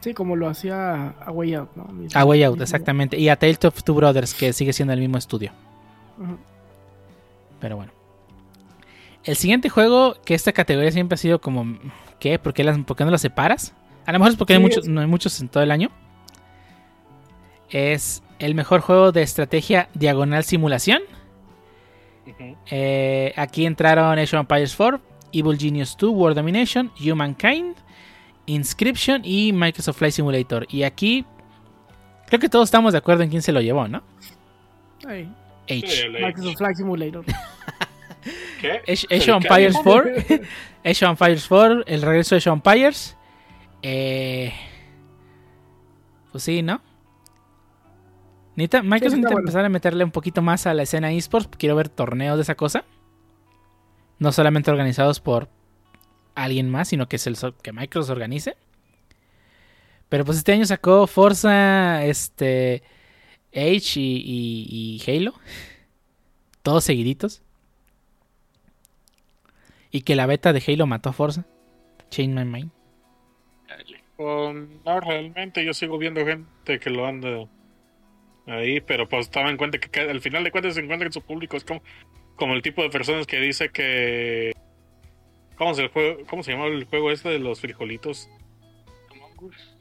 [0.00, 1.84] Sí, como lo hacía a Way Out, ¿no?
[1.86, 3.18] Mismo- A Way Out, mismo- exactamente.
[3.18, 5.52] Y a Tales of Two Brothers, que sigue siendo el mismo estudio.
[7.60, 7.92] Pero bueno.
[9.24, 11.78] El siguiente juego, que esta categoría siempre ha sido como.
[12.20, 12.38] ¿Qué?
[12.38, 13.74] ¿Por qué, las, por qué no las separas?
[14.06, 15.90] A lo mejor es porque hay muchos, es- no hay muchos en todo el año.
[17.70, 21.02] Es el mejor juego de estrategia diagonal simulación.
[22.70, 25.00] Eh, aquí entraron Age of Empires 4,
[25.32, 27.74] Evil Genius 2, World Domination, Humankind,
[28.46, 30.66] Inscription y Microsoft Flight Simulator.
[30.70, 31.24] Y aquí
[32.26, 34.02] creo que todos estamos de acuerdo en quién se lo llevó, ¿no?
[35.00, 35.28] Sí,
[35.70, 36.08] Age.
[36.10, 37.24] Microsoft Flight Simulator.
[38.60, 38.82] ¿Qué?
[39.10, 40.10] Age, of Empires 4,
[40.84, 43.16] Age of Empires 4, el regreso de Age of Empires.
[43.82, 44.52] Eh,
[46.30, 46.80] pues sí, ¿no?
[48.58, 49.38] Necesita, Microsoft necesita bueno.
[49.40, 51.48] empezar a meterle un poquito más a la escena esports.
[51.56, 52.84] Quiero ver torneos de esa cosa.
[54.18, 55.48] No solamente organizados por
[56.34, 58.56] alguien más, sino que es el que Microsoft organice.
[60.08, 62.82] Pero pues este año sacó Forza, este,
[63.54, 65.34] Age y, y- y Halo.
[66.62, 67.42] Todos seguiditos.
[69.92, 71.46] Y que la beta de Halo mató a Forza.
[72.10, 72.72] Change my mind.
[74.16, 77.46] Pues, no, realmente yo sigo viendo gente que lo anda
[78.48, 81.22] ahí, pero pues toma en cuenta que al final de cuentas se encuentra en su
[81.22, 81.56] público.
[81.56, 81.82] Es como,
[82.36, 84.52] como el tipo de personas que dice que.
[85.56, 88.28] ¿Cómo se, el juego, ¿Cómo se llama el juego este de los frijolitos?
[89.10, 89.76] Among Us.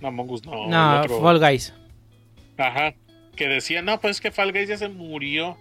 [0.00, 0.66] No, Among Us no.
[0.68, 1.20] no, otro.
[1.20, 1.74] Fall Guys.
[2.58, 2.94] Ajá.
[3.34, 5.56] Que decía, no, pues es que Fall Guys ya se murió.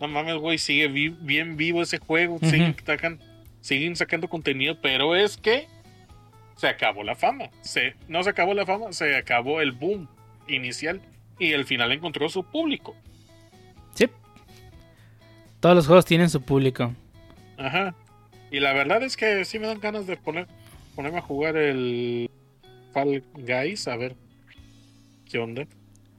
[0.00, 2.38] No mames, güey, sigue vi- bien vivo ese juego.
[2.40, 3.20] Siguen, sacan-
[3.60, 5.68] siguen sacando contenido, pero es que
[6.56, 7.50] se acabó la fama.
[7.60, 10.08] Se, no se acabó la fama, se acabó el boom
[10.48, 11.00] inicial.
[11.38, 12.94] Y al final encontró su público.
[13.94, 14.08] Sí.
[15.60, 16.92] Todos los juegos tienen su público.
[17.58, 17.94] Ajá.
[18.50, 20.46] Y la verdad es que sí me dan ganas de poner,
[20.94, 22.30] ponerme a jugar el
[22.92, 24.14] Fall Guys, a ver
[25.30, 25.66] qué onda.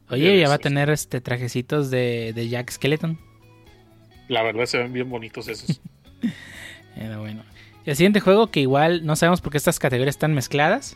[0.09, 0.63] Oye, ya va a Sí.
[0.63, 3.19] tener este trajecitos de, de Jack Skeleton.
[4.27, 5.79] La verdad se ven bien bonitos esos.
[6.95, 7.43] Pero bueno.
[7.85, 10.95] Y el siguiente juego, que igual no sabemos por qué estas categorías están mezcladas.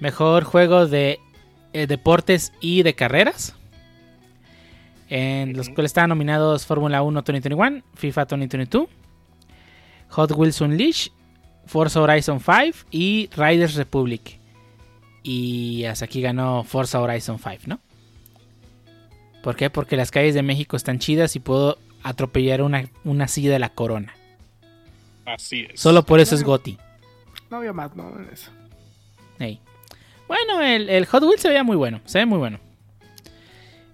[0.00, 1.20] Mejor juego de
[1.72, 3.54] eh, deportes y de carreras.
[5.08, 8.88] En los cuales estaban nominados Fórmula 1 2021, FIFA 2022,
[10.08, 11.12] Hot Wheels Unleashed,
[11.66, 14.38] Forza Horizon 5 y Riders Republic.
[15.22, 17.80] Y hasta aquí ganó Forza Horizon 5, ¿no?
[19.42, 19.70] ¿Por qué?
[19.70, 23.68] Porque las calles de México están chidas y puedo atropellar una, una silla de la
[23.68, 24.14] corona.
[25.26, 25.80] Así es.
[25.80, 26.78] Solo por eso es Goti.
[27.50, 28.16] No había más, ¿no?
[28.18, 28.50] En eso.
[29.38, 29.60] Ey.
[30.32, 32.00] Bueno, el, el Hot Wheels se veía muy bueno.
[32.04, 32.58] Se ve muy bueno.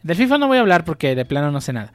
[0.03, 1.93] Del FIFA no voy a hablar porque de plano no sé nada.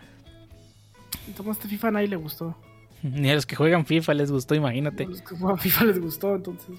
[1.49, 2.55] Este FIFA a nadie le gustó.
[3.01, 5.03] Ni a los que juegan FIFA les gustó, imagínate.
[5.03, 6.75] A los que juegan FIFA les gustó, entonces.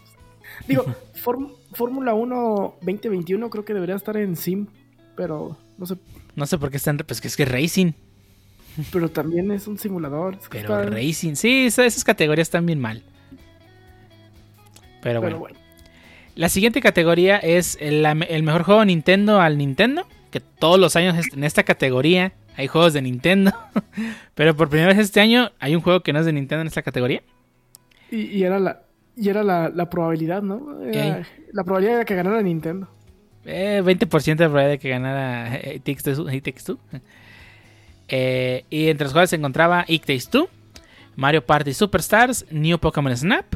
[0.69, 0.85] Digo,
[1.25, 4.67] Fórm- Fórmula 1 2021 creo que debería estar en Sim,
[5.17, 5.97] pero no sé.
[6.37, 6.99] No sé por qué están.
[6.99, 7.93] Pues que es que es Racing.
[8.93, 10.35] Pero también es un simulador.
[10.35, 11.35] es que Pero está- Racing.
[11.35, 13.03] Sí, esa- esas categorías están bien mal.
[15.03, 15.39] Pero Pero bueno.
[15.39, 15.59] bueno.
[16.35, 20.07] La siguiente categoría es el, el mejor juego de Nintendo al Nintendo.
[20.31, 23.53] Que todos los años en esta categoría hay juegos de Nintendo.
[24.35, 26.67] Pero por primera vez este año hay un juego que no es de Nintendo en
[26.67, 27.23] esta categoría.
[28.11, 28.81] Y, y era la.
[29.17, 30.83] Y era la, la probabilidad, ¿no?
[30.83, 32.89] Era- la probabilidad era que ganara Nintendo.
[33.47, 36.29] Eh, 20% de probabilidad de que ganara eh, It Takes Two.
[36.33, 36.79] It Takes Two.
[38.09, 40.49] Eh, y entre los juegos se encontraba It Takes Two,
[41.17, 43.47] Mario Party Superstars, New Pokémon Snap,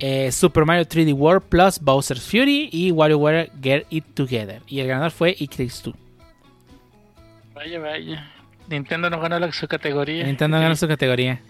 [0.00, 4.60] eh, Super Mario 3D World Plus Bowser's Fury y WarioWare Get It Together.
[4.66, 5.94] Y el ganador fue It Takes Two.
[7.54, 8.30] Vaya, vaya.
[8.68, 10.24] Nintendo no ganó la, su categoría.
[10.24, 11.40] Nintendo ganó su categoría.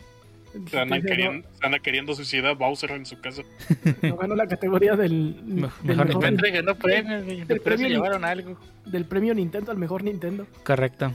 [0.68, 3.42] Se andan, queriendo, se andan queriendo suicidar Bowser en su casa.
[4.02, 7.64] No, ganó la categoría del, del Mejor mejor- Nintendo ganó premios, güey, El pero se
[7.64, 8.58] premio llevaron algo.
[8.86, 10.46] del premio Nintendo al mejor Nintendo.
[10.64, 11.12] Correcto.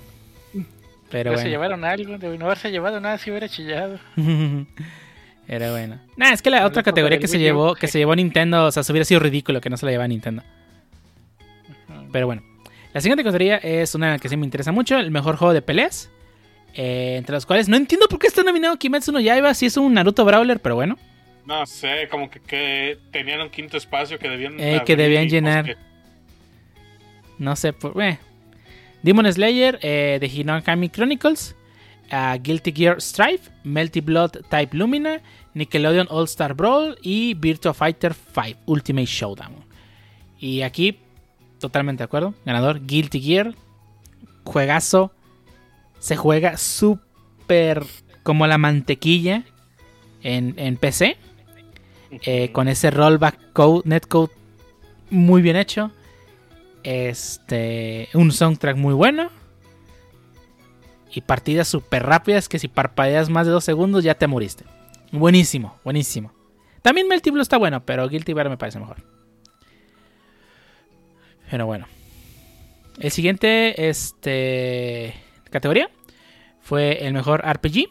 [0.53, 0.65] Pero
[1.09, 1.49] Pero se bueno.
[1.49, 3.99] llevaron algo, de no haberse llevado nada si hubiera chillado.
[5.47, 5.99] Era bueno.
[6.17, 8.83] Nah, es que la otra categoría que se llevó, que se llevó Nintendo, o sea,
[8.83, 10.43] se hubiera sido ridículo que no se la llevara Nintendo.
[12.11, 12.43] Pero bueno.
[12.93, 16.09] La siguiente categoría es una que sí me interesa mucho, el mejor juego de peleas.
[16.77, 19.77] eh, entre los cuales no entiendo por qué está nominado Kimetsu no Yaiba si es
[19.77, 20.97] un Naruto Brawler, pero bueno.
[21.45, 24.55] No sé, como que, que tenían un quinto espacio que debían.
[24.59, 25.65] Eh, que debían pues, llenar.
[25.65, 25.75] que-
[27.37, 28.01] No sé por.
[28.01, 28.17] Eh.
[29.03, 31.55] Demon Slayer, eh, The Hinokami Chronicles,
[32.41, 35.21] Guilty Gear Strife, Melty Blood Type Lumina,
[35.53, 39.55] Nickelodeon All Star Brawl y Virtua Fighter 5 Ultimate Showdown.
[40.39, 40.99] Y aquí,
[41.59, 42.33] totalmente de acuerdo.
[42.45, 43.55] Ganador, Guilty Gear.
[44.43, 45.11] Juegazo.
[45.99, 47.83] Se juega súper
[48.23, 49.43] como la mantequilla
[50.21, 51.17] en, en PC.
[52.23, 54.31] eh, con ese rollback code, netcode
[55.09, 55.91] muy bien hecho.
[56.83, 59.29] Este, un soundtrack muy bueno.
[61.15, 64.65] Y partidas súper rápidas que si parpadeas más de dos segundos ya te moriste.
[65.13, 66.33] Buenísimo, buenísimo.
[66.81, 68.97] También Melty Blue está bueno, pero Guilty Gear me parece mejor.
[71.49, 71.87] Pero bueno.
[72.99, 75.15] El siguiente este,
[75.49, 75.89] categoría
[76.59, 77.87] fue el mejor RPG.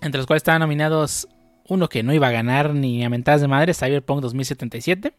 [0.00, 1.28] Entre los cuales estaban nominados
[1.68, 5.12] uno que no iba a ganar ni a mentadas de madre, Cyberpunk 2077.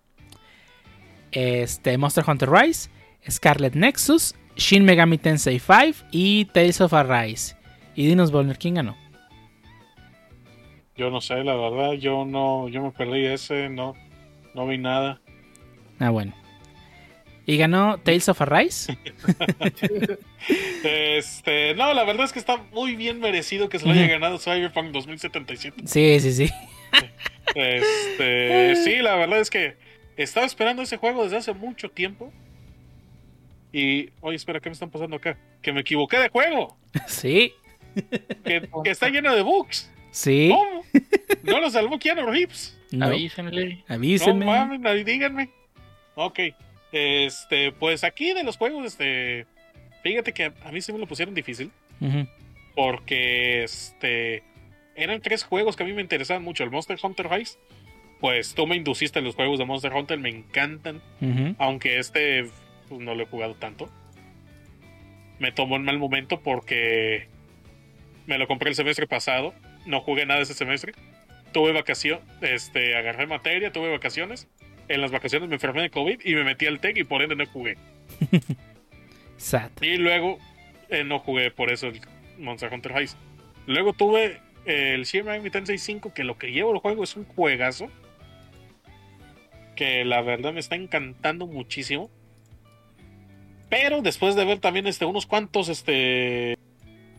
[1.32, 2.90] Este, Monster Hunter Rise,
[3.30, 7.56] Scarlet Nexus, Shin Megami Tensei 5 y Tales of Arise.
[7.96, 8.96] Y dinos, Volner, ¿quién ganó?
[10.96, 13.96] Yo no sé, la verdad, yo no, yo me perdí ese, no,
[14.56, 15.22] no vi nada.
[16.00, 16.34] Ah, bueno.
[17.46, 18.98] Y ganó Tales of Arise.
[20.84, 24.38] Este, no, la verdad es que está muy bien merecido que se lo haya ganado
[24.38, 25.84] Cyberpunk 2077.
[25.86, 26.54] Sí, sí, sí.
[27.56, 29.76] Este, sí, la verdad es que
[30.16, 32.32] estaba esperando ese juego desde hace mucho tiempo.
[33.80, 35.38] Y, oye, espera, ¿qué me están pasando acá?
[35.62, 36.76] Que me equivoqué de juego,
[37.08, 37.54] Sí,
[38.44, 39.92] que, que está lleno de bugs.
[40.12, 40.50] sí.
[40.52, 40.84] ¿Cómo?
[41.44, 42.76] No lo salvó Keanu Reeves.
[42.92, 43.84] No, Avísenle.
[43.88, 44.46] avísenme.
[44.46, 45.50] No mames, díganme.
[46.16, 46.40] Ok.
[46.92, 49.46] Este, pues aquí de los juegos, este.
[50.04, 51.70] Fíjate que a mí sí me lo pusieron difícil.
[52.76, 54.44] Porque este.
[54.96, 56.64] Eran tres juegos que a mí me interesaban mucho.
[56.64, 57.58] El Monster Hunter Rise.
[58.20, 61.02] Pues tú me induciste en los juegos de Monster Hunter, me encantan.
[61.60, 62.50] Aunque este
[62.88, 63.90] pues, no lo he jugado tanto.
[65.40, 67.28] Me tomó en mal momento porque
[68.26, 69.54] me lo compré el semestre pasado.
[69.86, 70.94] No jugué nada ese semestre.
[71.54, 74.48] Tuve vacación, este, agarré materia, tuve vacaciones.
[74.90, 77.36] En las vacaciones me enfermé de COVID y me metí al TEC y por ende
[77.36, 77.78] no jugué.
[79.38, 79.72] Sad.
[79.82, 80.40] Y luego
[80.90, 82.02] eh, no jugué por eso el
[82.38, 83.16] Monster Hunter Rise.
[83.66, 87.26] Luego tuve el Shin Megami Tensei 5, que lo que llevo el juego es un
[87.26, 87.90] juegazo.
[89.76, 92.10] Que la verdad me está encantando muchísimo.
[93.70, 96.58] Pero después de ver también este, unos cuantos este,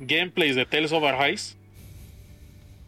[0.00, 1.56] gameplays de Tales of Arise,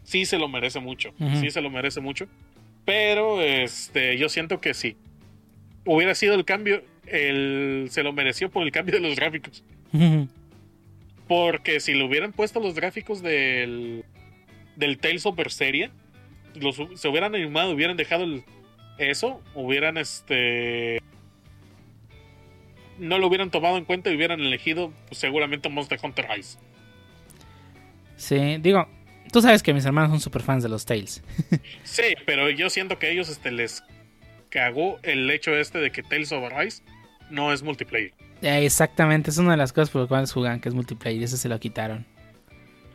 [0.03, 1.13] sí se lo merece mucho.
[1.39, 2.27] Sí se lo merece mucho.
[2.85, 4.97] Pero este, yo siento que sí.
[5.85, 9.63] Hubiera sido el cambio, el, se lo mereció por el cambio de los gráficos.
[11.27, 14.03] Porque si le hubieran puesto los gráficos del,
[14.75, 15.91] del Tales of Berseria,
[16.55, 18.43] los, se hubieran animado, hubieran dejado el-
[18.97, 20.99] eso, hubieran este.
[23.01, 26.57] No lo hubieran tomado en cuenta y hubieran elegido pues, seguramente Monster Hunter Rise.
[28.15, 28.87] Sí, digo,
[29.31, 31.23] tú sabes que mis hermanos son super fans de los Tales.
[31.83, 33.83] Sí, pero yo siento que a ellos este, les
[34.49, 36.83] cagó el hecho este de que Tales of Arise
[37.31, 38.13] no es multiplayer.
[38.41, 41.23] Eh, Exactamente, es una de las cosas por las cuales juegan, que es multiplayer, y
[41.23, 42.05] eso se lo quitaron.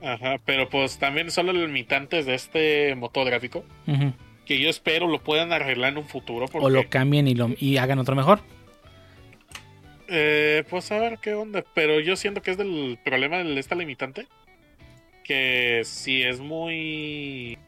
[0.03, 3.65] Ajá, pero pues también son los limitantes de este motor gráfico.
[4.45, 6.47] Que yo espero lo puedan arreglar en un futuro.
[6.47, 8.41] Porque, O lo cambien y, lo, y hagan otro mejor.
[10.09, 11.65] Eh, pues a ver qué onda.
[11.75, 14.27] Pero yo siento que es del problema de esta limitante.
[15.25, 17.59] Que si es muy.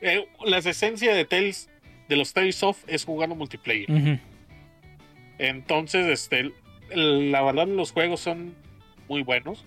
[0.00, 1.70] Eh, las esencias de Tales,
[2.08, 3.90] de los Tales of, es jugando multiplayer.
[3.90, 4.18] Ujú.
[5.38, 6.52] Entonces, este.
[6.90, 8.54] La verdad, los juegos son
[9.08, 9.64] muy buenos.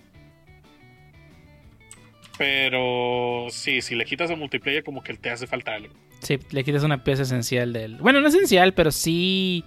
[2.36, 5.94] Pero sí, si le quitas el multiplayer, como que te hace falta algo.
[6.20, 7.96] Sí, le quitas una pieza esencial del.
[7.96, 9.64] Bueno, no esencial, pero sí.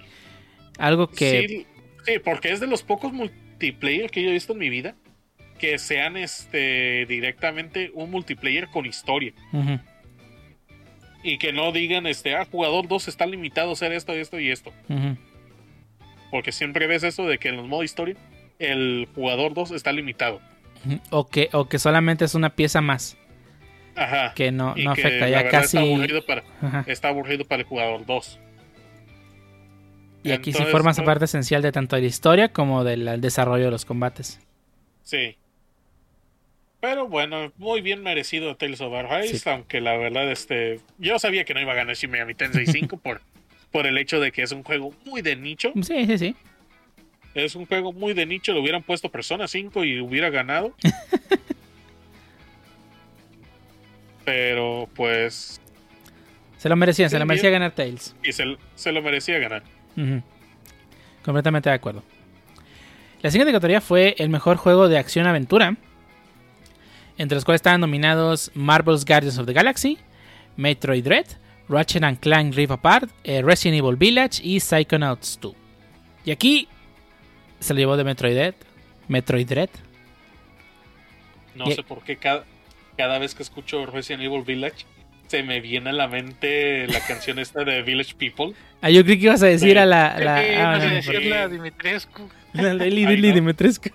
[0.77, 1.47] Algo que.
[1.47, 1.67] Sí,
[2.07, 4.95] sí, porque es de los pocos multiplayer que yo he visto en mi vida
[5.59, 9.79] que sean este directamente un multiplayer con historia Ujú.
[11.23, 14.49] y que no digan este ah jugador 2 está limitado a hacer esto esto y
[14.51, 14.71] esto
[16.31, 18.15] porque siempre ves eso de que en los modos historia
[18.59, 20.41] el jugador 2 está limitado.
[21.11, 23.17] O que, o que solamente es una pieza más.
[23.95, 25.29] ajá Que no, no afecta.
[25.29, 25.77] Ya casi.
[25.77, 26.83] está aburrido para Ajá.
[26.87, 28.39] está aburrido para el jugador 2
[30.23, 33.21] Y aquí sí Entonces, formas pues, parte esencial de tanto de la historia como del
[33.21, 34.39] desarrollo de los combates.
[35.03, 35.37] sí
[36.81, 39.49] Pero bueno, muy bien merecido Tales of Arise, Sí.
[39.49, 42.97] aunque la verdad, este, yo sabía que no iba a ganar Shin Megami Tensei 5
[42.97, 43.21] por,
[43.71, 45.71] por el hecho de que es un juego muy de nicho.
[45.81, 46.35] Sí, sí, sí.
[47.33, 50.73] Es un juego muy de nicho, le hubieran puesto Persona 5 y hubiera ganado.
[54.25, 55.61] Pero pues,
[56.57, 58.15] Se lo merecía, se Sí, lo merecía ganar Tails.
[58.23, 59.63] y se, se lo merecía ganar.
[61.23, 62.03] Completamente de acuerdo.
[63.21, 65.75] La siguiente categoría fue el mejor juego de acción-aventura,
[67.17, 69.97] entre los cuales estaban nominados Marvel's Guardians of the Galaxy,
[70.55, 71.25] Metroid Dread,
[71.67, 75.53] Ratchet and Clank Rift Apart, eh, Resident Evil Village y Psychonauts 2.
[76.25, 76.67] Y aquí
[77.59, 78.55] se lo llevó de Metroid Dread.
[79.07, 79.69] Metroid Dread.
[81.55, 82.45] No Y- sé por qué cada,
[82.97, 84.85] cada vez que escucho Resident Evil Village
[85.27, 88.53] se me viene a la mente la canción esta de Village People.
[88.81, 90.07] Ah, yo creí que ibas a decir a la.
[90.07, 92.29] a la Sí, ah, no no, Dimitrescu.
[92.53, 93.35] la Lili Ay, Lili no.
[93.35, 93.89] Dimitrescu.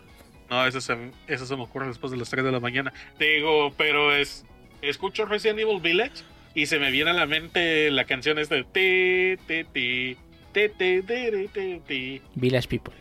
[0.50, 2.92] No, eso se, eso se me ocurre después de las 3 de la mañana.
[3.18, 4.44] Te digo, pero es.
[4.82, 6.24] Escucho Resident Evil Village
[6.54, 8.64] y se me viene a la mente la canción esta de.
[8.64, 10.16] Te, te, te,
[10.52, 12.22] te, te, te, te, te.
[12.34, 12.94] Village People.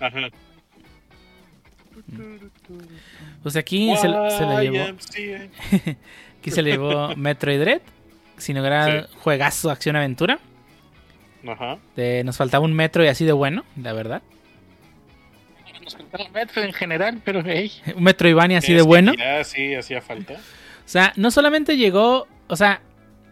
[0.00, 0.30] Ajá.
[3.42, 4.96] Pues aquí se, se lo llevó.
[6.42, 7.82] Aquí se le llevó Metroid Dread.
[8.36, 10.40] Sin lograr juegazo acción-aventura.
[11.46, 11.78] Ajá.
[11.94, 14.22] De- nos faltaba un Metroid así de bueno, la verdad.
[15.84, 19.12] Nos faltaba el metro en general, pero hey, Un Metroidvania así Es de que bueno.
[19.16, 20.34] Ya sí, hacía falta.
[20.34, 22.26] O sea, no solamente llegó.
[22.48, 22.82] O sea,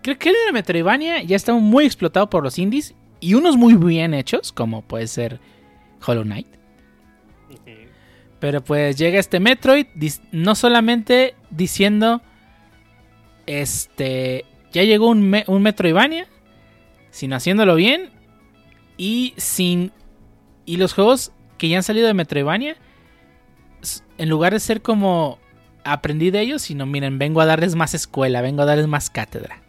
[0.03, 2.95] creo que el Metroidvania ya está muy explotado por los indies.
[3.19, 5.41] Y unos muy bien hechos, como puede ser
[6.07, 6.47] Hollow Knight.
[8.39, 9.87] Pero pues llega este Metroid,
[10.31, 12.23] no solamente diciendo,
[13.47, 16.27] este, ya llegó un, me- un Metroidvania,
[17.11, 18.11] sino haciéndolo bien
[18.97, 19.93] y sin...
[20.67, 22.77] Y los juegos que ya han salido de Metroidvania,
[23.83, 25.39] s- en lugar de ser como
[25.85, 29.63] aprendí de ellos, sino miren, vengo a darles más escuela, vengo a darles más cátedra.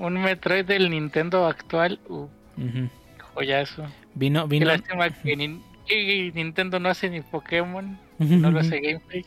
[0.00, 2.26] un Metroid del Nintendo actual, uh,
[3.34, 3.84] joyazo.
[4.14, 4.66] Vino, Qué vino...
[4.66, 9.24] lástima que, Nin- que Nintendo no hace ni Pokémon, no lo hace Gameplay.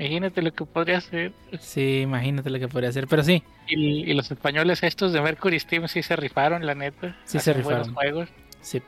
[0.00, 1.32] Imagínate lo que podría hacer.
[1.58, 5.60] Sí, imagínate lo que podría hacer, pero sí, Y, y los españoles estos de Mercury
[5.60, 7.16] Steam sí se rifaron, la neta.
[7.24, 7.92] Sí se rifaron.
[7.94, 8.30] juegos.
[8.62, 8.82] Sí.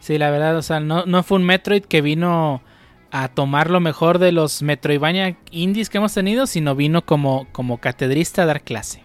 [0.00, 2.62] Sí, la verdad, o sea, no, no fue un Metroid que vino
[3.10, 7.78] a tomar lo mejor de los Metroidvania indies que hemos tenido, sino vino como, como
[7.78, 9.02] catedrista a dar clase.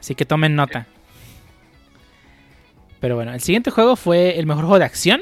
[0.00, 0.86] Así que tomen nota.
[3.00, 5.20] Pero bueno, el siguiente juego fue el mejor juego de acción.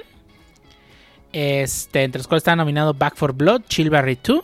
[1.32, 4.40] Este, entre los cuales estaba nominado Back for Blood, Chill 2,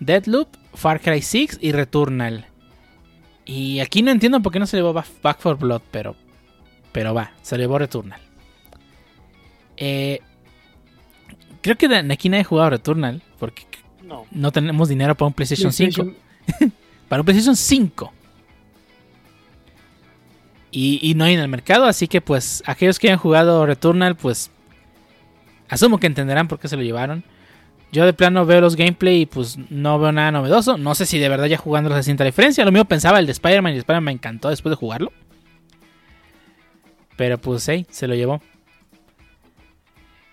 [0.00, 2.46] Deadloop, Far Cry 6 y Returnal.
[3.46, 6.16] Y aquí no entiendo por qué no se llevó Back for Blood, pero
[6.92, 8.20] pero va, se llevó Returnal.
[9.76, 10.20] Eh,
[11.60, 13.22] creo que aquí nadie ha jugado Returnal.
[13.38, 13.64] Porque
[14.02, 14.26] No.
[14.30, 16.04] no tenemos dinero para un PlayStation 5.
[16.04, 16.72] PlayStation-
[17.08, 18.12] Para un PlayStation 5.
[20.70, 21.84] Y, y no hay en el mercado.
[21.86, 24.50] Así que pues aquellos que hayan jugado Returnal, pues
[25.74, 27.24] asumo que entenderán por qué se lo llevaron.
[27.92, 30.76] Yo de plano veo los gameplay y pues no veo nada novedoso.
[30.76, 32.64] No sé si de verdad ya jugándolo se siente la diferencia.
[32.64, 35.12] Lo mismo pensaba el de Spider-Man y Spider-Man me encantó después de jugarlo.
[37.16, 38.40] Pero pues hey, se lo llevó.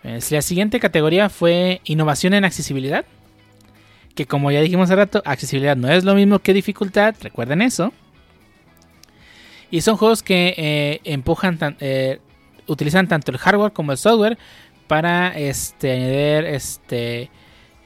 [0.01, 3.05] La siguiente categoría fue innovación en accesibilidad.
[4.15, 7.15] Que como ya dijimos hace rato, accesibilidad no es lo mismo que dificultad.
[7.21, 7.93] Recuerden eso.
[9.69, 12.19] Y son juegos que eh, empujan, eh,
[12.67, 14.37] utilizan tanto el hardware como el software
[14.91, 17.31] para este, añadir este,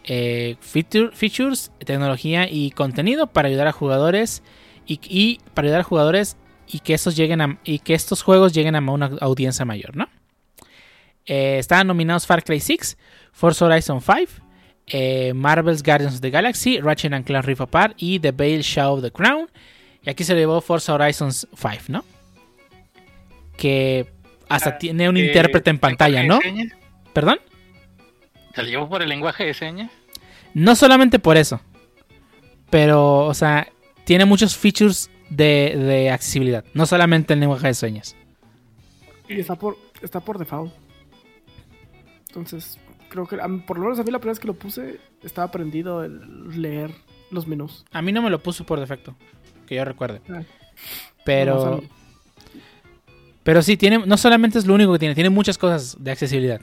[0.06, 4.41] eh, feature- features, tecnología y contenido para ayudar a jugadores
[4.88, 6.36] y, y para ayudar a jugadores
[6.67, 10.09] y que estos lleguen a, y que estos juegos lleguen a una audiencia mayor, ¿no?
[11.28, 12.97] Eh, estaban nominados Far Cry 6,
[13.32, 14.42] Forza Horizon 5,
[14.88, 18.96] eh, Marvel's Guardians of the Galaxy, Ratchet and Clank Rift Apart y The Veil Shadow
[18.96, 19.47] of the Crown.
[20.04, 21.54] Y aquí se llevó Forza Horizon 5,
[21.89, 22.04] ¿no?
[23.58, 24.08] Que
[24.50, 26.39] hasta Ah, tiene un Eh, intérprete en pantalla, ¿no?
[27.16, 27.39] ¿Perdón?
[28.54, 29.89] ¿Se lo llevó por el lenguaje de señas?
[30.54, 31.62] No solamente por eso.
[32.70, 33.70] Pero, o sea,
[34.04, 36.66] tiene muchos features de, de accesibilidad.
[36.74, 38.17] No solamente el lenguaje de señas.
[39.29, 40.74] Y está por, está por default.
[42.28, 42.78] Entonces,
[43.08, 46.04] creo que por lo menos a mí la primera vez que lo puse estaba aprendido
[46.04, 46.92] el leer
[47.32, 47.86] los menús.
[47.93, 49.16] A mí no me lo puso por defecto.
[49.66, 50.20] Que yo recuerde.
[50.29, 50.42] Ah.
[51.24, 51.82] Pero.
[53.46, 56.59] Pero sí, tiene, no solamente es lo único que tiene, tiene muchas cosas de accesibilidad.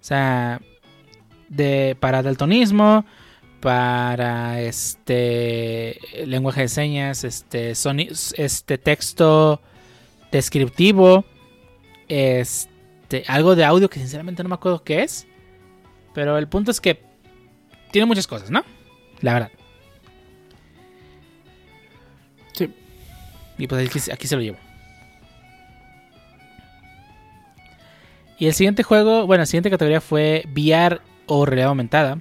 [0.00, 0.60] O sea,
[1.48, 3.04] de, para daltonismo,
[3.60, 8.08] para este lenguaje de señas, este, soni-
[8.38, 9.60] este texto
[10.32, 11.24] descriptivo,
[12.08, 15.26] este, algo de audio que sinceramente no me acuerdo qué es.
[16.14, 17.02] Pero el punto es que
[17.92, 18.64] tiene muchas cosas, ¿no?
[19.20, 19.50] La verdad.
[22.54, 22.72] Sí.
[23.58, 24.58] Y pues aquí, aquí se lo llevo.
[28.40, 32.18] Y el siguiente juego, bueno, la siguiente categoría fue VR o realidad aumentada.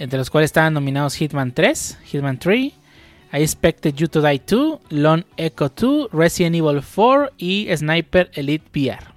[0.00, 2.72] Entre los cuales estaban nominados Hitman 3, Hitman 3, I
[3.32, 9.14] Expected You to Die 2, Lone Echo 2, Resident Evil 4 y Sniper Elite VR.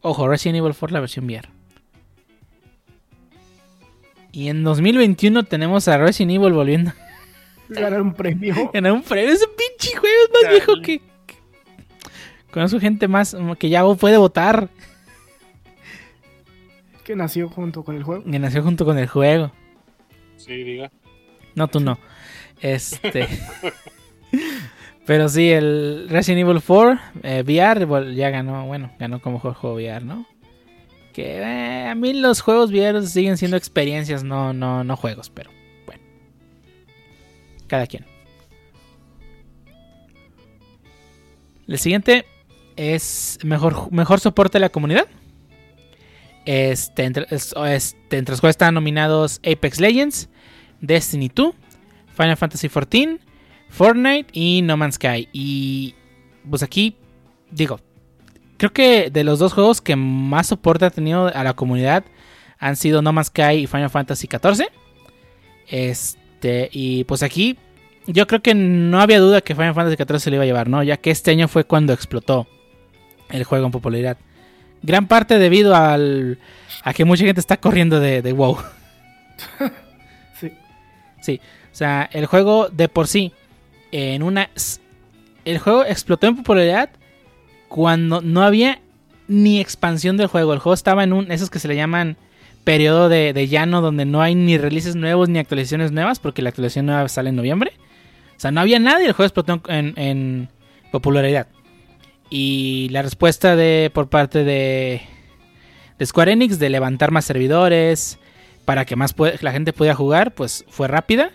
[0.00, 1.48] Ojo, Resident Evil 4 la versión VR.
[4.32, 6.92] Y en 2021 tenemos a Resident Evil volviendo
[7.68, 8.68] Ganar un premio.
[8.74, 9.32] Ganar un premio.
[9.32, 10.54] Ese pinche juego es más Dale.
[10.56, 11.09] viejo que.
[12.52, 14.68] Conozco gente más que ya puede votar.
[17.04, 18.24] Que nació junto con el juego.
[18.24, 19.52] Que nació junto con el juego.
[20.36, 20.90] Sí, diga.
[21.54, 21.98] No, tú no.
[22.60, 23.28] Este.
[25.06, 28.66] Pero sí, el Resident Evil 4 eh, VR ya ganó.
[28.66, 30.26] Bueno, ganó como mejor juego VR, ¿no?
[31.12, 35.50] Que eh, a mí los juegos VR siguen siendo experiencias, no, no, no juegos, pero
[35.86, 36.02] bueno.
[37.66, 38.06] Cada quien.
[41.66, 42.24] El siguiente
[42.80, 45.06] es mejor, mejor soporte de la comunidad.
[46.46, 50.28] Este, entre, es- este, entre los cuales están nominados Apex Legends,
[50.80, 51.54] Destiny 2,
[52.16, 53.18] Final Fantasy XIV,
[53.68, 55.28] Fortnite y No Man's Sky.
[55.32, 55.94] Y
[56.48, 56.96] pues aquí,
[57.50, 57.78] digo,
[58.56, 62.04] creo que de los dos juegos que más soporte ha tenido a la comunidad
[62.58, 64.66] han sido No Man's Sky y Final Fantasy XIV.
[65.68, 67.56] Este, y pues aquí
[68.06, 70.68] yo creo que no había duda que Final Fantasy XIV se lo iba a llevar,
[70.68, 70.82] ¿no?
[70.82, 72.48] Ya que este año fue cuando explotó
[73.32, 74.16] el juego en popularidad.
[74.82, 76.38] Gran parte debido al,
[76.82, 78.58] a que mucha gente está corriendo de, de WoW.
[80.38, 80.52] Sí.
[81.20, 81.40] Sí,
[81.72, 83.32] o sea, el juego de por sí,
[83.92, 84.50] en una...
[85.44, 86.90] El juego explotó en popularidad
[87.68, 88.80] cuando no había
[89.28, 90.52] ni expansión del juego.
[90.52, 91.32] El juego estaba en un...
[91.32, 92.16] Esos que se le llaman
[92.64, 96.50] periodo de, de llano donde no hay ni releases nuevos ni actualizaciones nuevas porque la
[96.50, 97.72] actualización nueva sale en noviembre.
[98.36, 100.48] O sea, no había nada y el juego explotó en, en
[100.90, 101.46] popularidad.
[102.30, 105.02] Y la respuesta de por parte de,
[106.02, 108.18] Square Enix de levantar más servidores
[108.64, 111.32] para que más la gente pudiera jugar, pues fue rápida.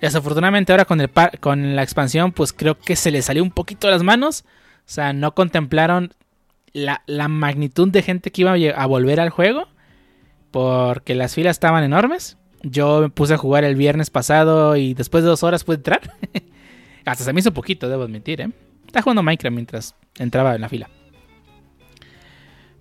[0.00, 3.86] Desafortunadamente ahora con, el con la expansión, pues creo que se le salió un poquito
[3.86, 4.44] de las manos.
[4.78, 6.12] O sea, no contemplaron
[6.72, 9.68] la, la magnitud de gente que iba a volver al juego.
[10.50, 12.36] Porque las filas estaban enormes.
[12.64, 16.00] Yo me puse a jugar el viernes pasado y después de dos horas pude entrar.
[17.04, 18.50] Hasta se me hizo poquito, debo admitir, ¿eh?
[18.92, 20.90] Estaba jugando Minecraft mientras entraba en la fila.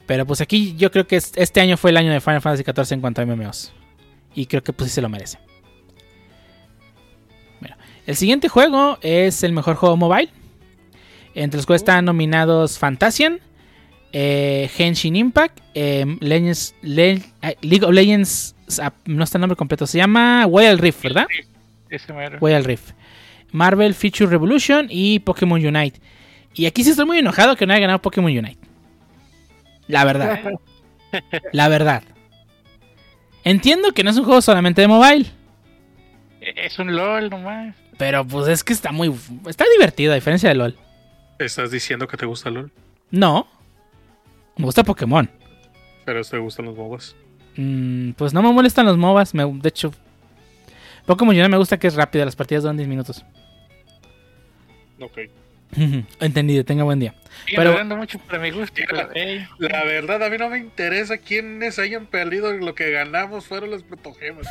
[0.05, 2.63] Pero pues aquí yo creo que es- este año fue el año de Final Fantasy
[2.69, 3.71] XIV en cuanto a MMOs.
[4.35, 5.37] Y creo que pues sí se lo merece.
[7.61, 10.29] Bueno, el siguiente juego es el mejor juego mobile.
[11.33, 13.39] Entre los cuales están nominados Fantasian,
[14.11, 19.55] eh, Henshin Impact, eh, Legends- Le- eh, League of Legends, ah, no está el nombre
[19.55, 21.25] completo, se llama Wild Rift, ¿verdad?
[21.29, 21.47] Ese.
[22.41, 22.89] Wild Rift.
[23.51, 25.99] Marvel Future Revolution y Pokémon Unite.
[26.53, 28.57] Y aquí sí estoy muy enojado que no haya ganado Pokémon Unite.
[29.87, 30.39] La verdad.
[31.53, 32.03] La verdad.
[33.43, 35.25] Entiendo que no es un juego solamente de mobile.
[36.39, 37.75] Es un LOL nomás.
[37.97, 39.13] Pero pues es que está muy...
[39.47, 40.77] Está divertido a diferencia de LOL.
[41.39, 42.71] ¿Estás diciendo que te gusta LOL?
[43.09, 43.47] No.
[44.57, 45.29] Me gusta Pokémon.
[46.05, 47.15] Pero te gustan los MOBAs.
[47.57, 49.33] Mm, pues no me molestan los MOBAs.
[49.33, 49.91] me- de hecho...
[51.05, 52.25] Pokémon Unite me gusta que es rápido.
[52.25, 53.25] Las partidas duran 10 minutos.
[54.99, 55.19] Ok.
[56.19, 56.63] Entendido.
[56.65, 57.15] Tenga buen día.
[57.45, 59.09] Sigue Pero- mucho para mi gusto, pero
[59.59, 62.51] La verdad, a mí no me interesa quiénes hayan perdido.
[62.53, 64.47] Lo que ganamos fueron los protogemas.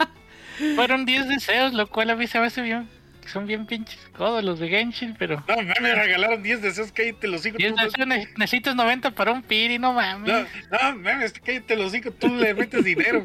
[0.76, 2.88] fueron 10 deseos, lo cual a mí se me hace bien.
[3.26, 5.42] Que Son bien pinches codos los de Genshin, pero.
[5.48, 6.92] No, me regalaron 10 deseos.
[6.92, 7.58] Cállate los hijos.
[7.58, 10.26] 10 Tú, no- deseos ne- necesitas 90 para un piri, no mames.
[10.32, 10.40] no,
[10.92, 12.14] no, mames, cállate los hijos.
[12.18, 13.24] Tú le metes dinero.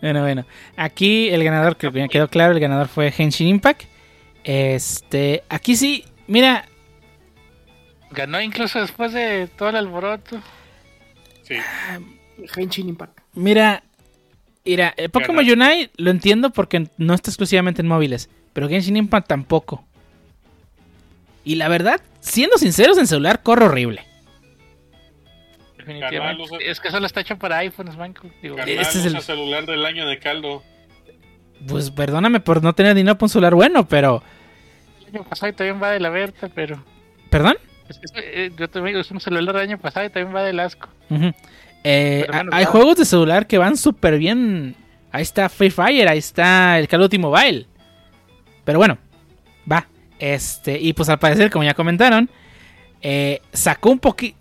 [0.00, 0.46] Bueno, bueno.
[0.76, 3.82] Aquí el ganador, que me quedó claro, el ganador fue Henshin Impact.
[4.44, 6.66] Este, aquí sí, mira,
[8.10, 10.42] Ganó incluso después de todo el alboroto.
[11.42, 11.54] Sí.
[12.56, 13.18] Henshin Impact.
[13.34, 13.82] mira,
[14.64, 19.28] mira, el Pokémon Unite lo entiendo porque no está exclusivamente en móviles, pero Genshin Impact
[19.28, 19.84] tampoco.
[21.44, 24.04] Y la verdad, siendo sinceros, en celular corre horrible.
[25.76, 26.16] Definitivamente.
[26.18, 28.28] Carnal, usa- Es que solo está hecho para iPhones, manco.
[28.40, 30.62] Digo, Carnal, Ese es el- celular del año de caldo.
[31.66, 34.22] Pues perdóname por no tener dinero para un celular bueno, pero...
[35.08, 36.82] el año pasado y también va de la Berta, pero.
[37.30, 37.56] ¿Perdón?
[37.88, 40.58] Es que, eh, yo también es un celular del año pasado y también va del
[40.60, 40.88] asco.
[41.84, 44.74] Eh, hay juegos de celular que van súper bien.
[45.10, 47.66] Ahí está Free Fire, ahí está el Call of Duty Mobile.
[48.64, 48.98] Pero bueno,
[49.70, 49.86] va.
[50.18, 52.30] Este, y pues al parecer, como ya comentaron,
[53.00, 54.36] eh, sacó un poquito.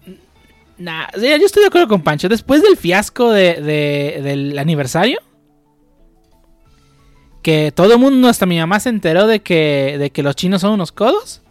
[0.78, 2.28] Nah, yo estoy de acuerdo con Pancho.
[2.30, 5.20] Después del fiasco de, de- del aniversario,
[7.42, 10.62] que todo el mundo, hasta mi mamá se enteró de que, de que los chinos
[10.62, 11.42] son unos codos.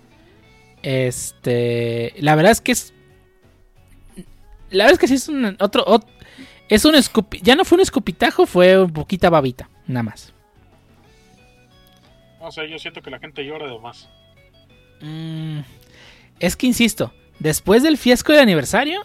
[0.82, 2.92] Este, la verdad es que es,
[4.70, 5.84] la verdad es que sí es un otro,
[6.68, 10.32] es un escupi, ya no fue un escupitajo, fue un poquita babita, nada más.
[12.40, 14.08] No sé, yo siento que la gente llora de más.
[15.00, 15.60] Mm,
[16.38, 19.02] es que insisto, después del fiasco de aniversario,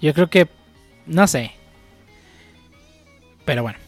[0.00, 0.48] yo creo que,
[1.06, 1.52] no sé,
[3.44, 3.78] pero bueno.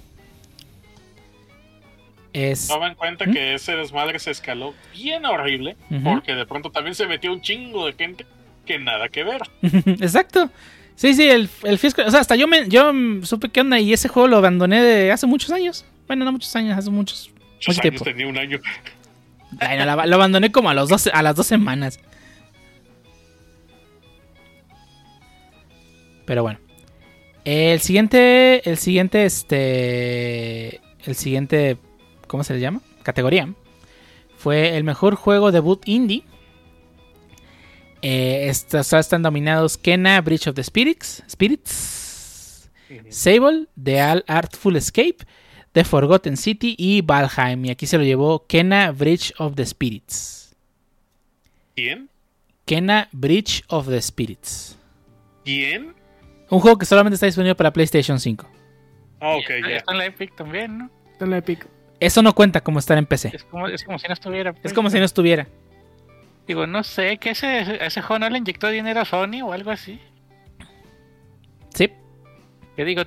[2.35, 2.69] Es...
[2.69, 3.33] Toma en cuenta ¿Mm?
[3.33, 7.87] que ese desmadre se escaló bien horrible, porque de pronto también se metió un chingo
[7.87, 8.27] de gente
[8.67, 9.43] que nada que ver.
[9.63, 10.51] Exacto.
[10.95, 12.03] Sí, sí, el, el fisco.
[12.05, 12.93] O sea, hasta yo me yo
[13.23, 15.85] supe que onda y ese juego lo abandoné de hace muchos años.
[16.09, 17.31] Bueno, no muchos años, hace muchos.
[17.55, 18.59] Muchos años tenía un año.
[19.61, 22.01] lo abandoné como a, los dos, a las dos semanas.
[26.25, 26.59] Pero bueno.
[27.45, 28.69] El siguiente.
[28.69, 30.81] El siguiente, este.
[31.05, 31.77] El siguiente.
[32.27, 32.81] ¿Cómo se le llama?
[33.03, 33.49] Categoría.
[34.37, 36.25] Fue el mejor juego debut indie.
[38.03, 42.71] Eh, están dominados Kena, Bridge of the Spirits, Spirits
[43.11, 45.19] Sable, The Artful Escape,
[45.79, 47.65] The Forgotten City y Valheim.
[47.67, 50.57] Y aquí se lo llevó Kena, Bridge of the Spirits.
[51.77, 52.11] ¿Quién?
[52.65, 54.77] Kena, Bridge of the Spirits.
[55.45, 55.95] ¿Quién?
[56.51, 58.45] Un juego que solamente está disponible para PlayStation 5.
[59.21, 59.77] Ah, ok, ya.
[59.77, 60.91] Está en la Epic también, ¿no?
[61.13, 61.69] Está en la Epic.
[62.01, 63.31] Eso no cuenta como estar en PC.
[63.33, 64.55] Es como, es como si no estuviera.
[64.65, 65.47] Es como si no estuviera.
[66.49, 69.71] Digo, no sé, que ese, ese juego no le inyectó dinero a Sony o algo
[69.71, 70.01] así.
[71.73, 71.93] Sí.
[72.75, 73.07] Que digo,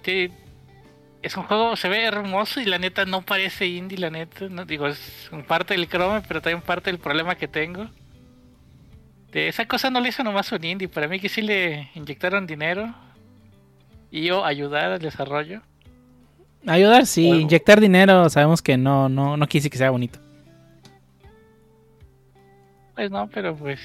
[1.21, 4.47] es un juego, se ve hermoso y la neta no parece indie, la neta.
[4.49, 7.87] No, digo, es parte del Chrome, pero también parte del problema que tengo.
[9.31, 12.45] De esa cosa no le hizo nomás un indie, para mí que sí le inyectaron
[12.47, 12.93] dinero
[14.09, 15.61] y o ayudar al desarrollo.
[16.67, 20.19] Ayudar, sí, inyectar dinero sabemos que no, no, no quise que sea bonito.
[22.93, 23.79] Pues no, pero pues.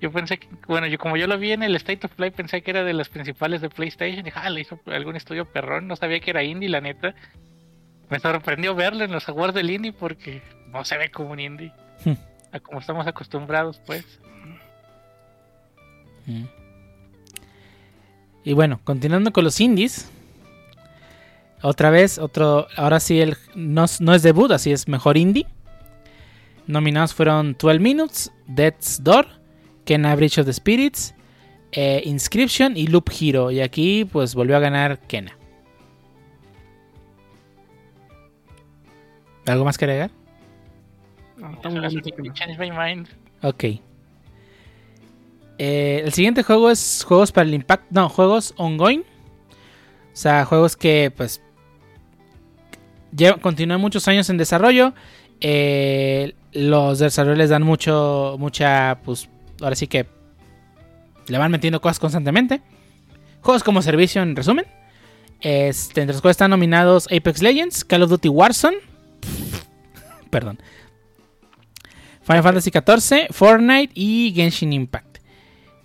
[0.00, 2.62] Yo pensé que, bueno, yo como yo lo vi en el State of Play, pensé
[2.62, 4.24] que era de las principales de PlayStation.
[4.24, 5.88] Dije, ah, le hizo algún estudio perrón.
[5.88, 7.14] No sabía que era indie, la neta.
[8.10, 11.72] Me sorprendió verlo en los awards del indie porque no se ve como un indie.
[12.04, 12.12] Hmm.
[12.52, 14.04] a como estamos acostumbrados, pues.
[16.26, 16.44] Hmm.
[18.44, 20.10] Y bueno, continuando con los indies.
[21.62, 22.68] Otra vez, otro.
[22.76, 25.46] Ahora sí, el, no, no es debut, así es mejor indie.
[26.66, 29.26] Nominados fueron 12 Minutes, Death's Door,
[29.86, 31.14] Kena Bridge of the Spirits,
[31.72, 33.50] eh, Inscription y Loop Hero.
[33.50, 35.38] Y aquí pues volvió a ganar Kena.
[39.46, 40.10] ¿Algo más que agregar?
[43.42, 43.64] Ok.
[45.58, 47.90] Eh, el siguiente juego es juegos para el Impact.
[47.90, 49.00] No, juegos ongoing.
[49.00, 51.40] O sea, juegos que pues
[53.40, 54.94] continúan muchos años en desarrollo.
[55.40, 59.28] Eh, los desarrolladores dan mucho, mucha, pues,
[59.60, 60.06] ahora sí que
[61.28, 62.60] le van metiendo cosas constantemente.
[63.40, 64.66] Juegos como servicio, en resumen.
[65.40, 68.78] Este, entre los cuales están nominados Apex Legends, Call of Duty Warzone,
[70.30, 70.58] perdón,
[72.22, 75.18] Final Fantasy XIV, Fortnite y Genshin Impact.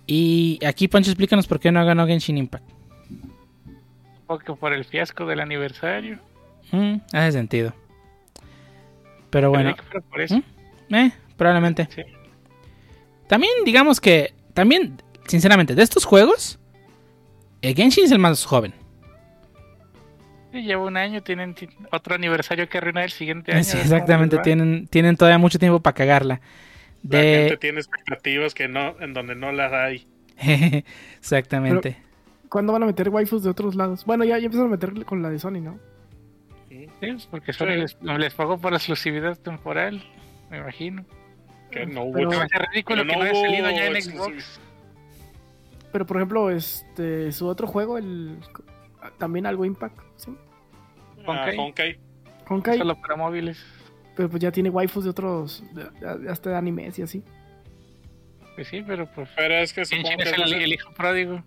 [0.06, 2.64] Y aquí, Pancho, explícanos por qué no ganó Genshin Impact.
[4.26, 6.18] Porque por el fiasco del aniversario.
[6.72, 7.74] Mm, hace sentido.
[9.30, 9.76] Pero bueno.
[10.30, 10.94] ¿Mm?
[10.94, 11.88] Eh, probablemente.
[13.32, 14.34] También, digamos que.
[14.52, 16.58] También, sinceramente, de estos juegos.
[17.62, 18.74] El Genshin es el más joven.
[20.52, 21.54] lleva un año, tienen
[21.92, 23.60] otro aniversario que arruinar el siguiente año.
[23.60, 26.42] exactamente, tienen, tienen todavía mucho tiempo para cagarla.
[27.02, 27.16] De...
[27.16, 30.06] La gente tiene expectativas que no, en donde no las hay.
[31.18, 31.96] exactamente.
[32.50, 34.04] ¿Cuándo van a meter waifus de otros lados?
[34.04, 35.78] Bueno, ya, ya empezaron a meter con la de Sony, ¿no?
[36.68, 36.86] Sí,
[37.30, 40.04] porque Sony les, les pagó por exclusividad temporal,
[40.50, 41.06] me imagino.
[41.72, 42.14] Que no hubo.
[42.14, 42.30] Pero,
[42.70, 44.60] ridículo que no, haya salido ya en Xbox.
[45.90, 48.38] Pero por ejemplo, este su otro juego, el
[49.18, 50.36] también algo Impact, ¿sí?
[51.26, 51.98] Ah, Honkai.
[52.48, 52.78] Honkai.
[52.78, 53.64] Solo para móviles.
[54.16, 55.64] Pero pues ya tiene waifus de otros,
[56.28, 57.22] hasta de animes y así.
[58.54, 59.28] Pues sí, pero pues.
[59.36, 61.42] Pero es que supongo que es el, el, hijo pródigo.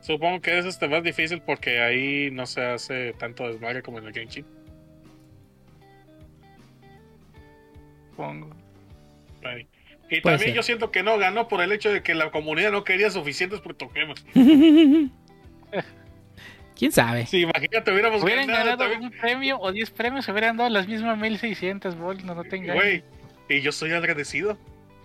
[0.00, 4.06] Supongo que es este más difícil porque ahí no se hace tanto desmadre como en
[4.06, 4.46] el Genshin.
[8.10, 8.61] Supongo.
[10.10, 12.84] Y también yo siento que no ganó por el hecho de que la comunidad no
[12.84, 14.16] quería suficientes Pokémon.
[16.76, 17.26] ¿Quién sabe?
[17.26, 21.96] Sí, imagínate, hubiéramos hubieran ganado, un premio o 10 premios, hubieran dado las mismas 1600
[21.96, 22.76] bols, no, no tengan.
[22.76, 23.02] Güey,
[23.48, 24.58] y yo soy agradecido.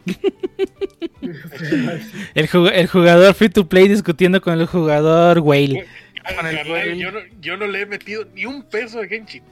[2.33, 5.85] el, jugador free to play discutiendo con el jugador whale.
[6.35, 9.43] con el yo, no, yo no le he metido ni un peso a Genshin.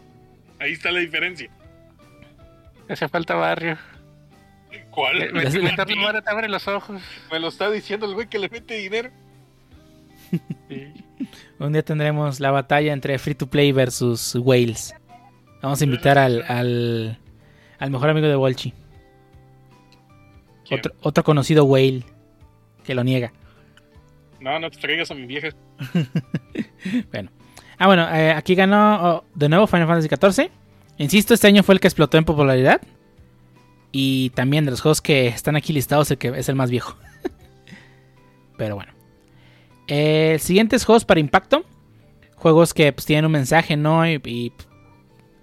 [0.59, 1.49] Ahí está la diferencia.
[2.89, 3.77] Hace falta barrio.
[4.95, 5.31] ¿Cuál?
[5.33, 7.01] Me- te abre los ojos.
[7.31, 9.09] Me lo está diciendo el güey que le mete dinero.
[10.67, 10.91] Sí.
[11.59, 14.93] Un día tendremos la batalla entre Free to Play versus Whales.
[15.61, 17.17] Vamos a invitar al, al,
[17.79, 18.73] al mejor amigo de Wolchi.
[20.67, 20.79] ¿Quién?
[20.79, 22.03] Otro, otro conocido Whale
[22.83, 23.31] que lo niega.
[24.39, 25.49] No, no te traigas a mi vieja.
[27.11, 27.31] Bueno.
[27.77, 30.49] Ah, bueno, eh, aquí ganó oh, de nuevo Final Fantasy XIV.
[30.97, 32.81] Insisto, este año fue el que explotó en popularidad.
[33.97, 36.97] Y también de los juegos que están aquí listados, el es el más viejo.
[38.57, 38.91] Pero bueno.
[39.87, 41.63] Eh, siguientes juegos para impacto.
[42.35, 44.05] Juegos que pues, tienen un mensaje, ¿no?
[44.05, 44.51] Y,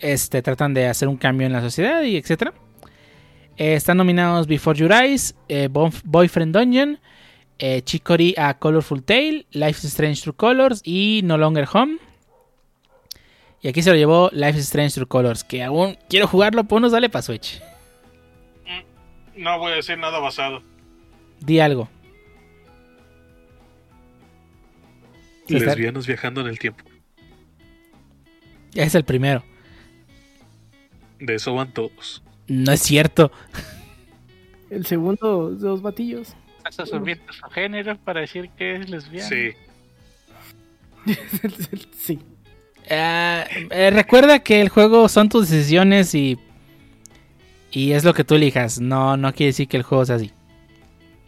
[0.00, 2.52] este, tratan de hacer un cambio en la sociedad y etcétera.
[3.56, 7.00] Eh, están nominados Before Your Eyes, eh, Boyfriend Dungeon,
[7.58, 11.96] eh, Chicory A Colorful Tale, Life is Strange True Colors y No Longer Home.
[13.62, 16.82] Y aquí se lo llevó Life is Strange True Colors, que aún quiero jugarlo, pues
[16.82, 17.62] no sale para Switch.
[19.36, 20.62] No voy a decir nada basado.
[21.40, 21.88] Di algo.
[25.48, 26.84] Lesbianos viajando en el tiempo.
[28.74, 29.44] Es el primero.
[31.18, 32.22] De eso van todos.
[32.48, 33.30] No es cierto.
[34.70, 36.34] El segundo, dos batillos.
[36.64, 39.28] Hasta subiendo su género para decir que es lesbiana.
[39.28, 39.50] Sí.
[41.96, 42.18] sí.
[42.90, 46.38] Ah, eh, recuerda que el juego son tus decisiones y.
[47.72, 48.80] Y es lo que tú elijas.
[48.80, 50.30] No, no quiere decir que el juego sea así.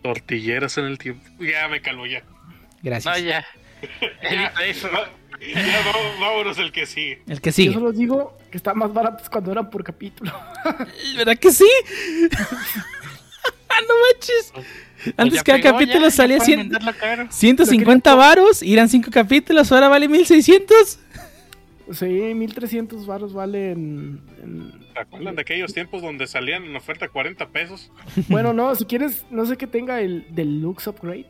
[0.03, 1.25] Tortilleras en el tiempo.
[1.41, 2.23] Ya me calmo ya.
[2.83, 3.19] Gracias.
[3.19, 3.45] No, ya.
[4.23, 4.89] Ya, Evita eso.
[4.91, 5.09] va-
[5.41, 5.83] ya
[6.21, 7.23] vámonos el que sigue.
[7.27, 7.73] El que Yo sigue.
[7.75, 10.33] solo digo que está más baratos cuando eran por capítulo.
[11.16, 11.69] ¿Verdad que sí?
[12.31, 14.53] no manches.
[15.19, 17.27] Antes Ya cada pegó, capítulo ya, salía ya 100 pueden venderlo caro.
[17.31, 20.99] 150 varos, irán 5 capítulos, ahora vale 1600.
[21.93, 24.20] Sí, 1300 varos valen.
[24.43, 27.90] en- ¿Se acuerdan de aquellos tiempos donde salían en oferta 40 pesos?
[28.28, 31.27] Bueno, no, si quieres, no sé que tenga el Deluxe Upgrade.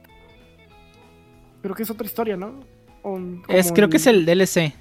[1.62, 2.60] Creo que es otra historia, ¿no?
[3.02, 3.18] O-
[3.48, 4.74] Es, creo que es el DLC.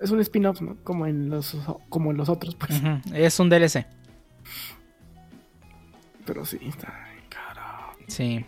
[0.00, 0.76] Es un spin-off, ¿no?
[0.84, 1.56] Como en los,
[1.88, 2.80] como en los otros, pues.
[3.14, 3.86] Es un DLC.
[6.26, 7.96] Pero sí, está caro.
[8.06, 8.44] Sí.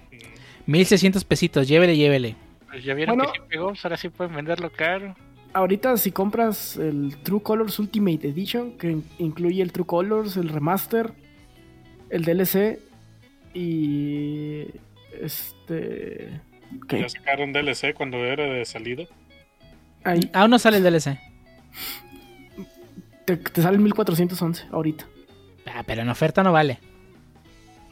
[0.66, 2.36] 1600 pesitos, llévele, llévele.
[2.70, 3.32] Pues ya vieron Bueno.
[3.32, 5.14] que sí pegó, pues ahora sí pueden venderlo caro.
[5.56, 10.50] Ahorita si compras el True Colors Ultimate Edition, que in- incluye el True Colors, el
[10.50, 11.12] remaster,
[12.10, 12.78] el DLC
[13.54, 14.66] y
[15.18, 16.40] este
[16.88, 17.00] ¿qué?
[17.00, 19.04] Ya sacaron DLC cuando era de salida.
[20.04, 21.18] Ahí Aún no sale el DLC.
[23.24, 25.06] te, te sale 1411 ahorita.
[25.74, 26.78] Ah, pero en oferta no vale.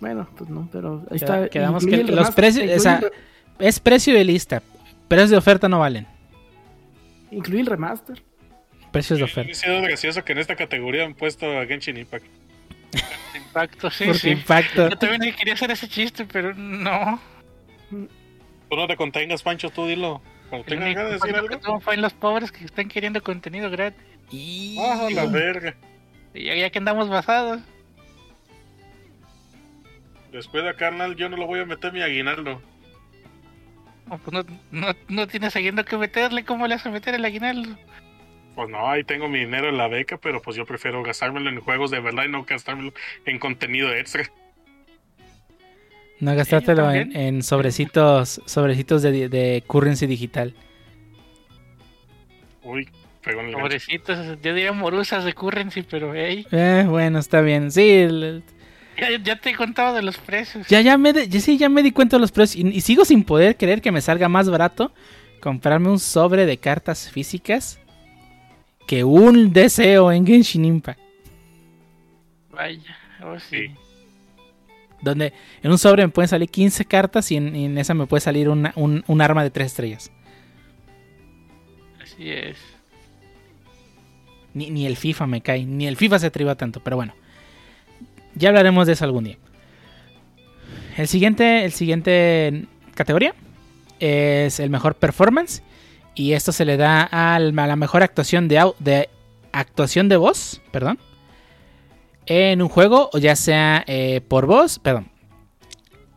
[0.01, 1.49] Bueno, pues no, pero ahí Queda- está.
[1.49, 3.01] quedamos que los precios- o sea,
[3.59, 4.63] Es precio de lista.
[5.09, 6.07] Precios de oferta no valen.
[7.31, 8.23] Incluye el remaster.
[8.93, 9.55] Precios de Me ha oferta.
[9.55, 12.25] sido gracioso que en esta categoría han puesto a Genshin Impact.
[13.35, 14.31] Impacto, sí, Porque sí.
[14.31, 14.89] impacto.
[14.89, 17.21] Yo también quería hacer ese chiste, pero no.
[17.91, 20.23] Tú no te contengas, Pancho, tú dilo.
[20.49, 21.59] Cuando tengas único ganas de decir algo.
[21.59, 24.01] tuvo fue en los pobres que están queriendo contenido gratis.
[24.31, 25.75] Y- Ah, la verga.
[26.33, 27.61] Y ya, ya que andamos basados.
[30.33, 32.61] Después de carnal, yo no lo voy a meter mi aguinaldo.
[34.09, 36.45] No, pues no, no, no tienes aguinaldo que meterle.
[36.45, 37.77] ¿Cómo le vas a meter el aguinaldo?
[38.55, 41.61] Pues no, ahí tengo mi dinero en la beca, pero pues yo prefiero gastármelo en
[41.61, 42.93] juegos de verdad y no gastármelo
[43.25, 44.31] en contenido extra.
[46.21, 50.55] No gastártelo Sí, en, sobrecitos, sobrecitos de, de currency digital.
[52.63, 52.89] Uy.
[53.53, 57.71] Pobrecitos, yo diría morusas de currency, pero hey, Eh, bueno, está bien.
[57.71, 58.43] Sí, el-
[58.99, 60.67] ya, ya te he contado de los precios.
[60.69, 62.65] ya, ya, me de- ya sí, ya me di cuenta de los precios.
[62.65, 64.93] Y, y sigo sin poder creer que me salga más barato
[65.41, 67.79] comprarme un sobre de cartas físicas
[68.87, 71.01] que un deseo en Genshin Impact.
[72.53, 73.69] Vaya, oh sí.
[73.69, 73.75] Sí.
[75.03, 78.07] Donde en un sobre me pueden salir 15 cartas y en, y en esa me
[78.07, 80.11] puede salir una- un, un arma de 3 estrellas.
[82.03, 82.57] Así es.
[84.55, 87.15] Ni, ni el FIFA me cae, ni el FIFA se atriba tanto, pero bueno.
[88.35, 89.39] Ya hablaremos de eso algún día.
[90.97, 93.35] El siguiente, el siguiente categoría
[94.01, 95.63] es el mejor performance.
[96.15, 99.09] Y esto se le da a la mejor actuación de
[99.53, 100.99] actuación de voz, perdón.
[102.27, 105.11] En un juego, o ya sea eh, por voz, perdón.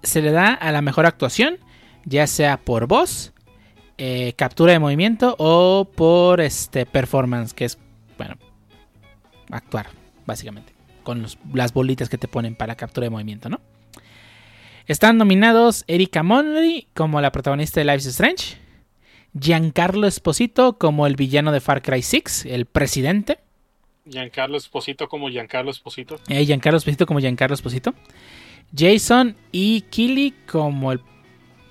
[0.03, 1.57] Se le da a la mejor actuación,
[2.06, 3.34] ya sea por voz,
[3.98, 7.80] eh, captura de movimiento o por este performance, que es
[8.18, 8.35] bueno,
[9.49, 9.88] actuar,
[10.26, 10.73] básicamente,
[11.07, 13.61] con los- las bolitas que te ponen para captura de movimiento, ¿no?
[14.88, 18.57] Están nominados Erika Monry como la protagonista de Life is Strange,
[19.39, 23.39] Giancarlo Esposito como el villano de Far Cry 6, el presidente.
[24.09, 26.17] Giancarlo Esposito como Giancarlo Esposito.
[26.27, 27.93] Eh, Giancarlo Esposito como Giancarlo Esposito.
[28.75, 30.99] Jason y Killy como el,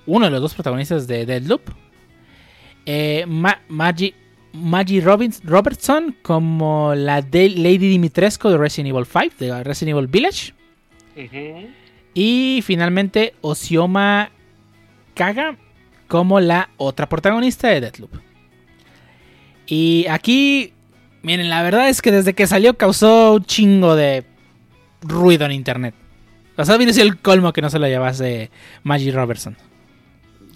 [0.07, 1.61] uno de los dos protagonistas de Deadloop.
[2.87, 4.15] Eh, Ma- Maggie,
[4.57, 10.07] Maggie Robbins, Robertson como la de Lady Dimitrescu de Resident Evil 5, de Resident Evil
[10.07, 10.53] Village.
[12.13, 14.31] Y finalmente Osioma
[15.13, 15.57] Kaga
[16.07, 18.11] como la otra protagonista de Deathloop.
[19.65, 20.73] Y aquí,
[21.21, 24.25] miren, la verdad es que desde que salió causó un chingo de
[25.01, 25.93] ruido en internet.
[26.55, 28.49] O sea, viene el colmo que no se lo llevase
[28.83, 29.55] Maggie Robertson,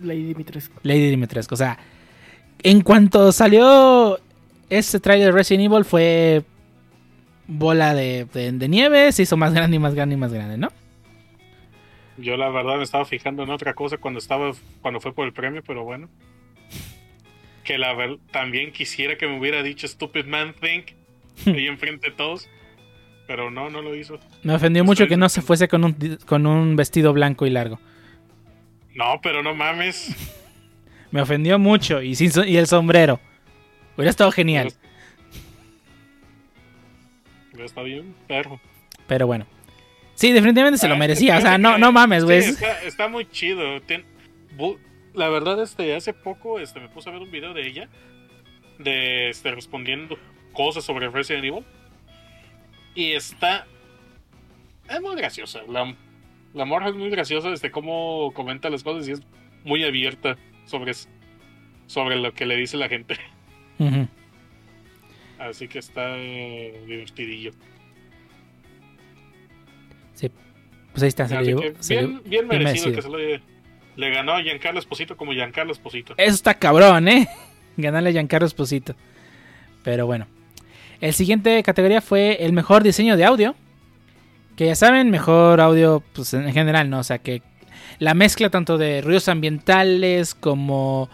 [0.02, 0.80] Lady Dimitrescu.
[0.84, 1.54] Lady Dimitrescu.
[1.54, 1.78] O sea,
[2.64, 4.20] en cuanto salió
[4.70, 6.44] este trailer de Resident Evil fue
[7.48, 10.58] bola de, de- de nieve, se hizo más grande y más grande y más grande,
[10.58, 10.70] ¿no?
[12.18, 14.52] Yo la verdad me estaba fijando en otra cosa cuando estaba
[14.82, 16.08] cuando fue por el premio, pero bueno.
[17.64, 20.88] Que la verdad también quisiera que me hubiera dicho Stupid Man Think
[21.46, 22.48] ahí enfrente de todos,
[23.28, 24.20] pero no, no lo hizo.
[24.44, 27.50] Me ofendió Estoy mucho que no se fuese con un, con un vestido blanco y
[27.50, 27.80] largo.
[28.94, 30.16] No, pero no mames.
[31.12, 32.02] Me ofendió mucho.
[32.02, 33.20] Y, sin so- y el sombrero.
[33.96, 34.74] Hubiera estado genial.
[37.58, 38.60] Está bien, pero.
[39.08, 39.46] Pero bueno.
[40.16, 41.38] Sí, definitivamente se lo Ah, merecía.
[41.38, 42.42] O sea, no, no mames, güey.
[42.42, 43.64] sí, está, está muy chido.
[45.14, 47.90] La verdad, este, hace poco este, me puse a ver un video de ella.
[48.80, 50.18] De este, respondiendo
[50.54, 51.66] cosas sobre Resident Evil.
[52.96, 53.68] Y está.
[54.90, 55.60] Es muy graciosa.
[55.68, 55.94] La,
[56.54, 59.22] la morra es muy graciosa desde cómo comenta las cosas y es
[59.64, 60.94] muy abierta sobre,
[61.88, 63.18] sobre lo que le dice la gente.
[65.40, 67.52] Así que está eh, divertidillo.
[70.14, 70.30] Sí.
[70.92, 72.96] Pues ahí está, se Así que bien, bien bien merecido, merecido.
[72.96, 73.52] que se lo
[73.96, 76.14] le ganó a Giancarlo Esposito como Giancarlo Esposito.
[76.18, 77.28] Eso está cabrón, ¿eh?
[77.78, 78.96] Ganarle a Giancarlo Esposito.
[79.84, 80.28] Pero bueno.
[81.02, 83.56] El siguiente categoría fue el mejor diseño de audio.
[84.56, 87.00] Que ya saben, mejor audio pues, en general, ¿no?
[87.00, 87.42] O sea, que
[88.02, 91.08] la mezcla tanto de ruidos ambientales como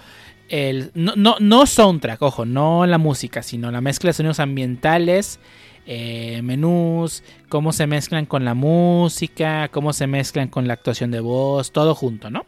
[0.48, 0.92] el...
[0.94, 5.42] No, no, no soundtrack, ojo, no la música, sino la mezcla de sonidos ambientales,
[5.86, 11.20] eh, menús, cómo se mezclan con la música, cómo se mezclan con la actuación de
[11.20, 12.46] voz, todo junto, ¿no?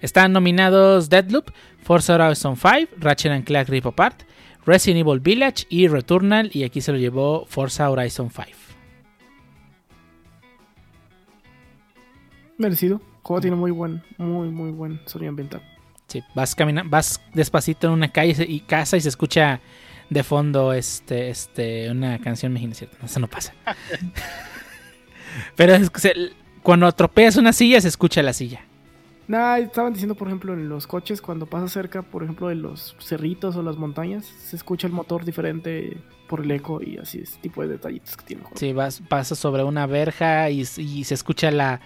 [0.00, 1.50] Están nominados Deadloop,
[1.82, 4.22] Forza Horizon 5, Ratchet and Clank Rift Apart,
[4.64, 6.50] Resident Evil Village y Returnal.
[6.54, 8.61] Y aquí se lo llevó Forza Horizon 5.
[12.62, 12.96] Merecido.
[12.96, 15.62] El juego tiene muy buen, muy, muy buen sonido ambiental.
[16.08, 19.60] Sí, vas caminando, vas despacito en una calle y casa y se escucha
[20.10, 22.96] de fondo este, este, una canción mexicana, ¿cierto?
[23.04, 23.54] Eso no pasa.
[25.56, 26.14] Pero es que se-
[26.62, 28.60] cuando atropellas una silla se escucha la silla.
[29.28, 32.96] Nah, estaban diciendo, por ejemplo, en los coches, cuando pasas cerca, por ejemplo, de los
[33.00, 35.96] cerritos o las montañas, se escucha el motor diferente
[36.28, 38.58] por el eco y así, ese tipo de detallitos que tiene el juego.
[38.58, 41.80] Sí, vas, pasas sobre una verja y, y se escucha la,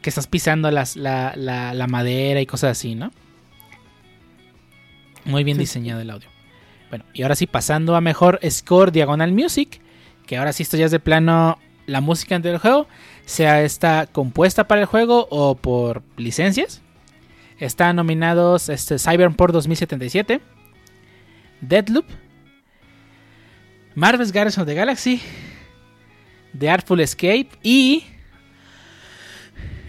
[0.00, 3.10] que estás pisando las- la, la- la madera y cosas así, ¿no?
[5.24, 5.62] Muy bien Sí.
[5.62, 6.28] diseñado el audio.
[6.90, 9.80] Bueno, y ahora sí, pasando a mejor score Diagonal Music,
[10.26, 12.86] que ahora sí esto ya es de plano la música del juego,
[13.24, 16.82] sea esta compuesta para el juego o por licencias.
[17.58, 20.40] Están nominados este, Cyberpunk 2077,
[21.60, 22.06] Deadloop,
[23.94, 25.20] Marvel's Guardians of the Galaxy,
[26.58, 28.04] The Artful Escape y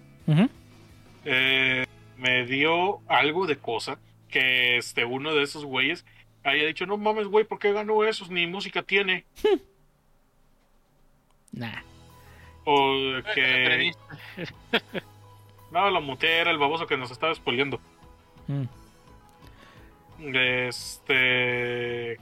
[1.25, 1.87] Eh,
[2.19, 3.99] me dio algo de cosa
[4.29, 6.05] que este uno de esos güeyes
[6.43, 8.27] haya dicho, no mames, güey, ¿por qué ganó eso?
[8.29, 9.25] Ni música tiene.
[11.53, 11.83] Nah.
[12.65, 13.93] O que...
[15.71, 17.81] No, la mutea era el baboso que nos estaba spoileando.
[18.47, 18.65] Mm.
[20.35, 22.17] Este.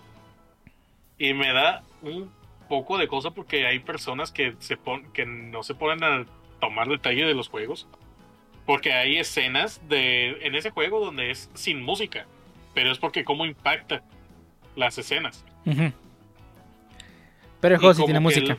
[1.22, 2.32] Y me da un
[2.68, 6.26] poco de cosa porque hay personas que, se pon- que no se ponen a
[6.60, 7.86] tomar detalle de los juegos.
[8.66, 12.26] Porque hay escenas de en ese juego donde es sin música.
[12.74, 14.02] Pero es porque cómo impacta
[14.74, 15.44] las escenas.
[17.60, 18.58] Pero el juego sí tiene música.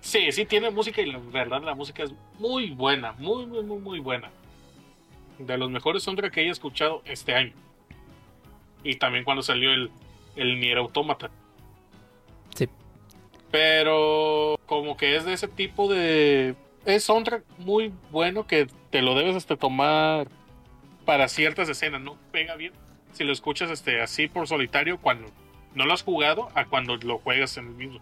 [0.00, 3.78] Sí, sí tiene música y la verdad la música es muy buena, muy, muy, muy,
[3.78, 4.30] muy buena.
[5.38, 7.52] De los mejores soundtracks que he escuchado este año.
[8.82, 9.92] Y también cuando salió el,
[10.34, 11.30] el Nier Automata.
[13.54, 16.56] Pero como que es de ese tipo de...
[16.84, 20.26] Es soundtrack muy bueno que te lo debes este, tomar
[21.04, 22.16] para ciertas escenas, ¿no?
[22.32, 22.72] Pega bien.
[23.12, 25.28] Si lo escuchas este, así por solitario cuando
[25.72, 28.00] no lo has jugado a cuando lo juegas en el mismo.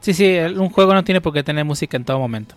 [0.00, 2.54] Sí, sí, un juego no tiene por qué tener música en todo momento.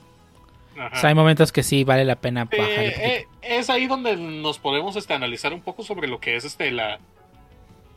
[0.74, 3.02] O sea, hay momentos que sí vale la pena Eh, bajarle poquito.
[3.08, 6.72] eh, es ahí donde nos podemos este, analizar un poco sobre lo que es este
[6.72, 7.00] la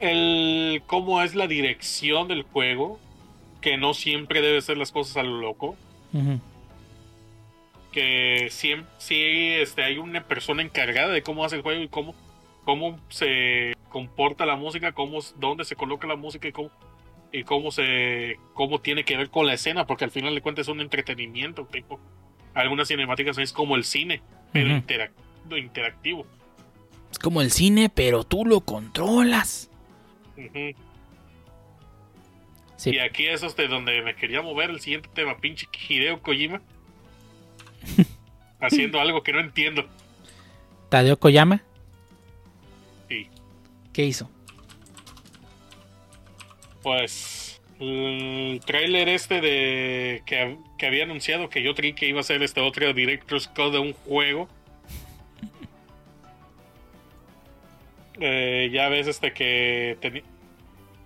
[0.01, 2.99] el cómo es la dirección del juego
[3.61, 5.77] que no siempre debe ser las cosas a lo loco.
[7.93, 9.23] Que siempre sí
[9.61, 12.15] este hay una persona encargada de cómo hace el juego y cómo
[12.65, 16.71] cómo se comporta la música cómo dónde se coloca la música y cómo
[17.33, 20.67] y cómo se cómo tiene que ver con la escena porque al final de cuentas
[20.67, 21.99] es un entretenimiento tipo
[22.55, 24.21] algunas cinemáticas es como el cine
[24.53, 24.77] pero
[25.57, 26.27] interactivo.
[27.11, 29.70] Es como el cine, pero tú lo controlas.
[32.77, 32.91] Sí.
[32.95, 36.63] Y aquí es este donde me quería mover el siguiente tema, pinche Hideo Kojima.
[38.61, 39.87] haciendo algo que no entiendo.
[40.89, 41.63] Tadeo Koyama,
[43.09, 43.29] Sí.
[43.93, 44.31] ¿qué hizo?
[46.83, 52.25] Pues el trailer este de que, que había anunciado que yo creí que iba a
[52.25, 54.49] ser este otro Director's Code de un juego.
[58.23, 60.23] Eh, ya ves este que teni-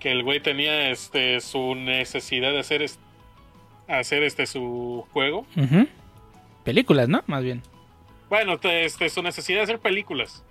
[0.05, 2.99] que el güey tenía este su necesidad de hacer es-
[3.89, 5.47] hacer este su juego.
[6.63, 7.23] Películas, ¿no?
[7.27, 7.63] Más bien.
[8.29, 10.45] Bueno, te- este, su necesidad de hacer películas.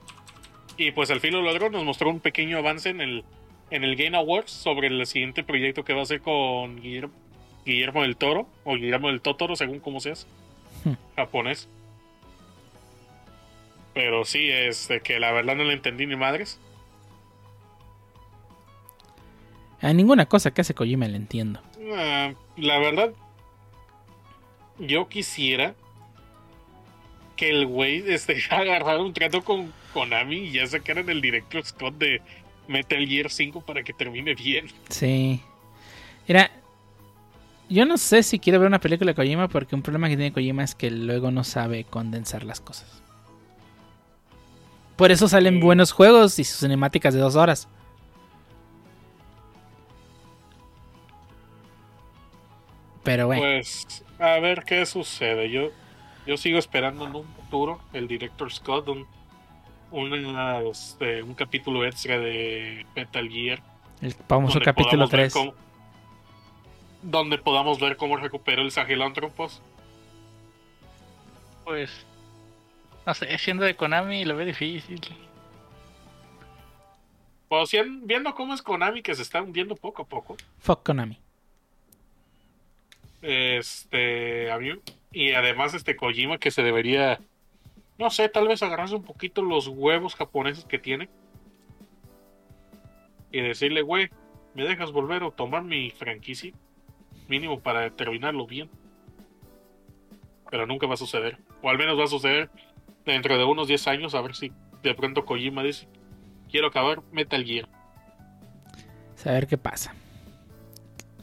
[0.76, 3.24] Y pues al fin lo logró, nos mostró un pequeño avance en el,
[3.70, 7.14] en el Game Awards sobre el siguiente proyecto que va a hacer con Guillermo,
[7.64, 10.26] Guillermo del Toro, o Guillermo del Totoro, según como seas,
[10.84, 10.94] Hmm.
[11.16, 11.70] japonés.
[13.94, 16.60] Pero sí, este, que la verdad no le entendí ni madres.
[19.84, 21.60] A ninguna cosa que hace Kojima le entiendo.
[21.94, 23.12] Ah, la verdad,
[24.80, 25.76] yo quisiera
[27.36, 31.96] que el güey este, agarrara un trato con Konami y ya sacaran el director Scott
[31.98, 32.22] de
[32.70, 34.68] Metal Gear 5 para que termine bien.
[34.88, 35.42] Sí.
[36.30, 36.50] Mira,
[37.68, 40.32] yo no sé si quiero ver una película de Kojima porque un problema que tiene
[40.32, 43.04] Kojima es que luego no sabe condensar las cosas.
[44.96, 47.68] Por eso salen buenos juegos y sus cinemáticas de dos horas.
[53.04, 55.50] Pero bueno, Pues a ver qué sucede.
[55.50, 55.70] Yo,
[56.26, 59.06] yo sigo esperando en un futuro el director Scott, un,
[59.92, 63.62] una, este, un capítulo extra de Metal Gear.
[64.02, 65.34] el famoso donde capítulo podamos ver 3.
[65.34, 65.54] cómo-
[67.02, 69.62] donde podamos ver cómo recuperó el Sahelanthropus.
[71.66, 72.06] Pues.
[73.06, 75.02] No sé, siendo de Konami lo veo difícil.
[77.50, 77.70] Pues
[78.04, 80.38] viendo cómo es Konami que se está hundiendo poco a poco.
[80.60, 81.20] Fuck Konami.
[83.24, 84.74] Este, a mí,
[85.14, 87.22] y además este Kojima que se debería,
[87.98, 91.10] no sé, tal vez agarrarse un poquito los huevos japoneses que tiene
[93.32, 94.10] y decirle, güey,
[94.54, 96.52] ¿me dejas volver a tomar mi franquicia?
[97.30, 98.70] Mínimo para terminarlo bien.
[100.52, 101.38] Pero nunca va a suceder.
[101.62, 102.50] O al menos va a suceder
[103.06, 104.52] dentro de unos 10 años, a ver si
[104.84, 105.88] de pronto Kojima dice,
[106.52, 107.70] quiero acabar Metal Gear.
[109.16, 109.96] Saber qué pasa.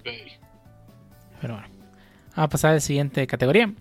[0.03, 1.80] Pero bueno.
[2.37, 3.73] Vamos a pasar a la siguiente categoría.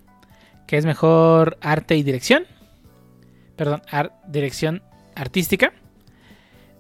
[0.68, 2.46] Que es mejor arte y dirección.
[3.56, 4.82] Perdón, ar- dirección
[5.16, 5.74] artística.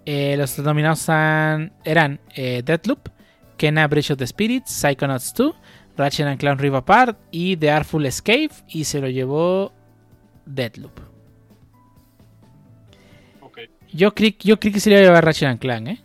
[0.06, 3.10] Eh, los nominados han- eran eh, Deathloop,
[3.58, 5.54] Kena Bridge of the Spirits, Psychonauts 2,
[5.98, 8.50] Ratchet and Clown Rift Apart y The Artful Escape.
[8.70, 9.74] Y se lo llevó
[10.46, 11.00] Deathloop.
[13.42, 13.60] Ok.
[13.92, 16.00] Yo creí, yo creí que se le iba a llevar Ratchet and Clank, ¿eh?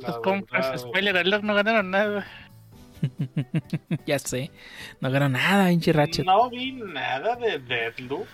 [0.00, 2.26] Los compras, spoiler alert, no ganaron nada.
[4.06, 4.50] ya sé.
[5.00, 6.24] No ganó nada, pinche Ratchet.
[6.24, 8.26] No vi nada de Deadloop.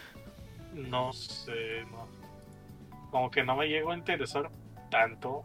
[0.75, 2.09] No sé, no.
[3.11, 4.51] Como que no me llegó a interesar
[4.91, 5.43] tanto.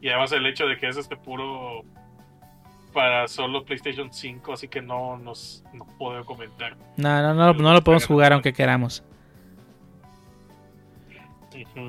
[0.00, 1.84] Y además el hecho de que es este puro
[2.92, 6.76] para solo PlayStation 5, así que no nos no puedo comentar.
[6.96, 9.02] No, no, no, no lo podemos jugar aunque queramos.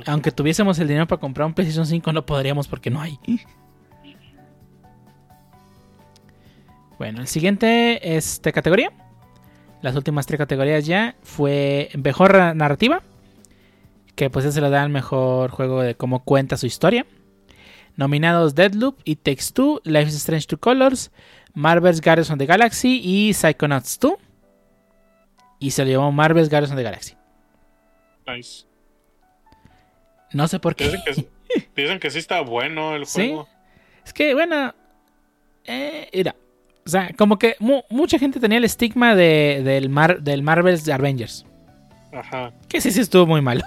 [0.06, 3.18] Aunque tuviésemos el dinero para comprar un PlayStation 5, no podríamos porque no hay.
[7.02, 8.92] Bueno, el siguiente es de categoría.
[9.82, 13.02] Las últimas tres categorías ya fue mejor narrativa,
[14.14, 17.08] que pues se lo da al mejor juego de cómo cuenta su historia.
[17.96, 21.10] Nominados Deadloop, It Takes Two, Life is Strange to Colors,
[21.56, 24.14] Marvel's Guardians of the Galaxy y Psychonauts 2.
[25.58, 27.16] Y se lo llevó Marvel's Guardians of the Galaxy.
[28.28, 28.68] Nice.
[30.34, 30.84] No sé por qué.
[30.84, 33.30] Dicen que, dicen que sí está bueno el ¿Sí?
[33.30, 33.50] juego.
[34.06, 34.76] Es que, bueno.
[35.66, 36.36] Eh, mira.
[36.92, 40.90] O sea, como que mu- mucha gente tenía el estigma de, del, Mar- del Marvel's
[40.90, 41.46] Avengers.
[42.12, 42.52] Ajá.
[42.68, 43.62] Que sí, sí estuvo muy malo.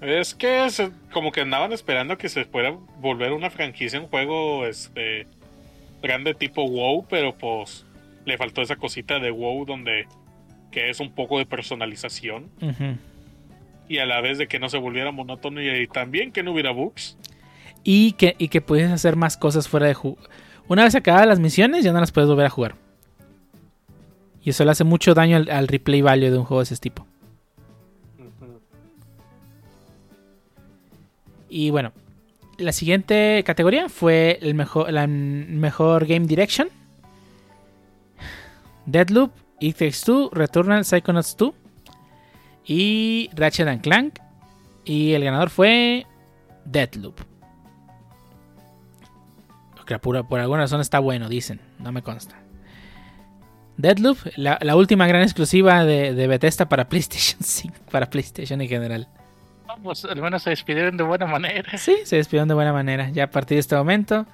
[0.00, 0.68] Es que
[1.12, 5.26] como que andaban esperando que se fuera volver una franquicia, un juego este
[6.00, 7.84] grande tipo WoW, pero pues
[8.24, 10.06] le faltó esa cosita de WoW donde
[10.70, 12.96] que es un poco de personalización Ujú.
[13.88, 16.70] y a la vez de que no se volviera monótono y también que no hubiera
[16.70, 17.16] bugs.
[17.84, 20.18] y, que, y que puedes hacer más cosas fuera de juego.
[20.68, 22.76] Una vez acabadas las misiones, ya no las puedes volver a jugar.
[24.42, 26.76] Y eso le hace mucho daño al, al replay value de un juego de ese
[26.76, 27.06] tipo.
[31.48, 31.92] Y bueno,
[32.56, 36.68] la siguiente categoría fue el mejor, la mejor Game Direction.
[38.86, 41.54] Deadloop, It Takes Two, Returnal, Psychonauts 2
[42.66, 44.18] y Ratchet and Clank.
[44.84, 46.06] Y el ganador fue
[46.64, 47.20] Deadloop.
[50.00, 51.60] Por, por alguna razón está bueno, dicen.
[51.78, 52.36] No me consta.
[53.76, 58.68] Deadloop, la, la última gran exclusiva de, de Bethesda para PlayStation 5, para PlayStation en
[58.68, 59.08] general.
[59.66, 61.78] Vamos, al menos se despidieron de buena manera.
[61.78, 63.08] Sí, se despidieron de buena manera.
[63.10, 64.26] Ya a partir de este momento,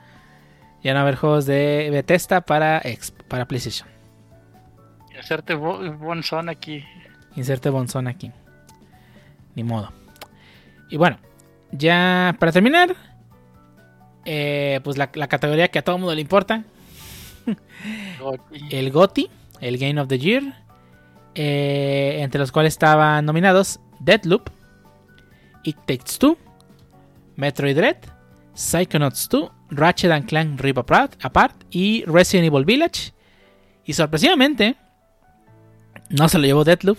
[0.83, 3.89] ya no va a haber juegos de Bethesda para, ex- para PlayStation.
[5.59, 6.85] Bo- bonzón aquí.
[7.37, 8.33] Inserte Bonzón aquí.
[9.55, 9.93] Ni modo.
[10.91, 11.19] Y bueno,
[11.71, 12.95] ya para terminar,
[14.31, 16.63] eh, pues la, la categoría que a todo el mundo le importa,
[18.71, 19.31] el GOTY,
[19.63, 20.43] el Game of the Year,
[21.35, 24.51] eh, entre los cuales estaban nominados Deadloop,
[25.65, 26.37] It Takes Two,
[27.37, 27.97] Metroid Dread,
[28.53, 33.15] Psychonauts 2, Ratchet and Clank Apart, Apart y Resident Evil Village.
[33.87, 34.77] Y sorpresivamente,
[36.11, 36.99] no se lo llevó Deadloop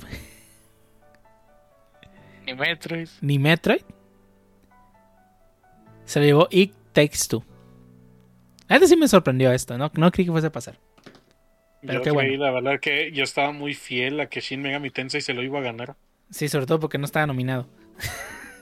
[2.48, 3.10] Ni Metroid.
[3.22, 3.82] ni Metroid.
[6.06, 7.44] Se lo llevó It Takes Two.
[8.68, 9.92] A este sí me sorprendió esto, ¿no?
[9.96, 10.80] No creí que fuese a pasar.
[11.82, 12.44] Pero yo qué creí, bueno.
[12.46, 15.60] la verdad que yo estaba muy fiel a que Shin Megami Tensei se lo iba
[15.60, 15.96] a ganar.
[16.30, 17.68] Sí, sobre todo porque no estaba nominado.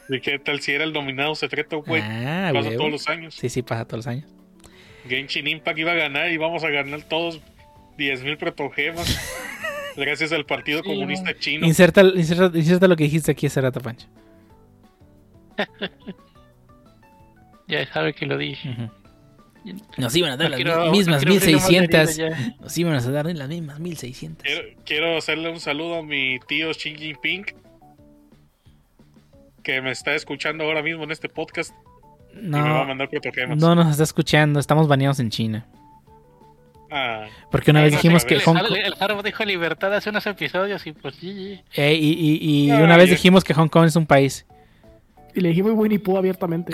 [0.09, 2.01] ¿Y qué tal si era el nominado secreto, güey?
[2.01, 3.35] ah, Pasa todos los años.
[3.35, 4.29] Sí, sí, pasa todos los años.
[5.07, 7.41] Genshin Impact iba a ganar y vamos a ganar todos
[7.97, 9.19] 10.000 protogemas.
[9.97, 11.65] gracias al Partido Sí, Comunista Chino.
[11.65, 14.07] Inserta, inserta, inserta lo que dijiste aquí hace rato, Pancho.
[17.67, 18.75] Ya sabe que lo dije.
[19.97, 22.17] Nos iban a dar No las quiero- mismas no quiero abrir más 1600.
[22.17, 22.55] heridas ya.
[22.61, 24.43] Nos iban a dar las mismas 1600.
[24.43, 27.45] Quiero, quiero hacerle un saludo a mi tío Xi Jinping.
[29.63, 31.73] Que me está escuchando ahora mismo en este podcast
[32.33, 33.09] y me va a No, mandar
[33.57, 34.59] no nos está escuchando.
[34.61, 35.67] Estamos baneados en China.
[36.89, 38.77] Ah, Porque una vez dijimos que Hong Kong.
[38.81, 41.59] el Harbo dijo libertad hace unos episodios y pues sí.
[41.75, 42.11] Eh, y
[42.41, 44.45] y- y una vez dijimos que Hong Kong es un país.
[45.35, 46.71] Y le dijimos Winnie Pooh abiertamente.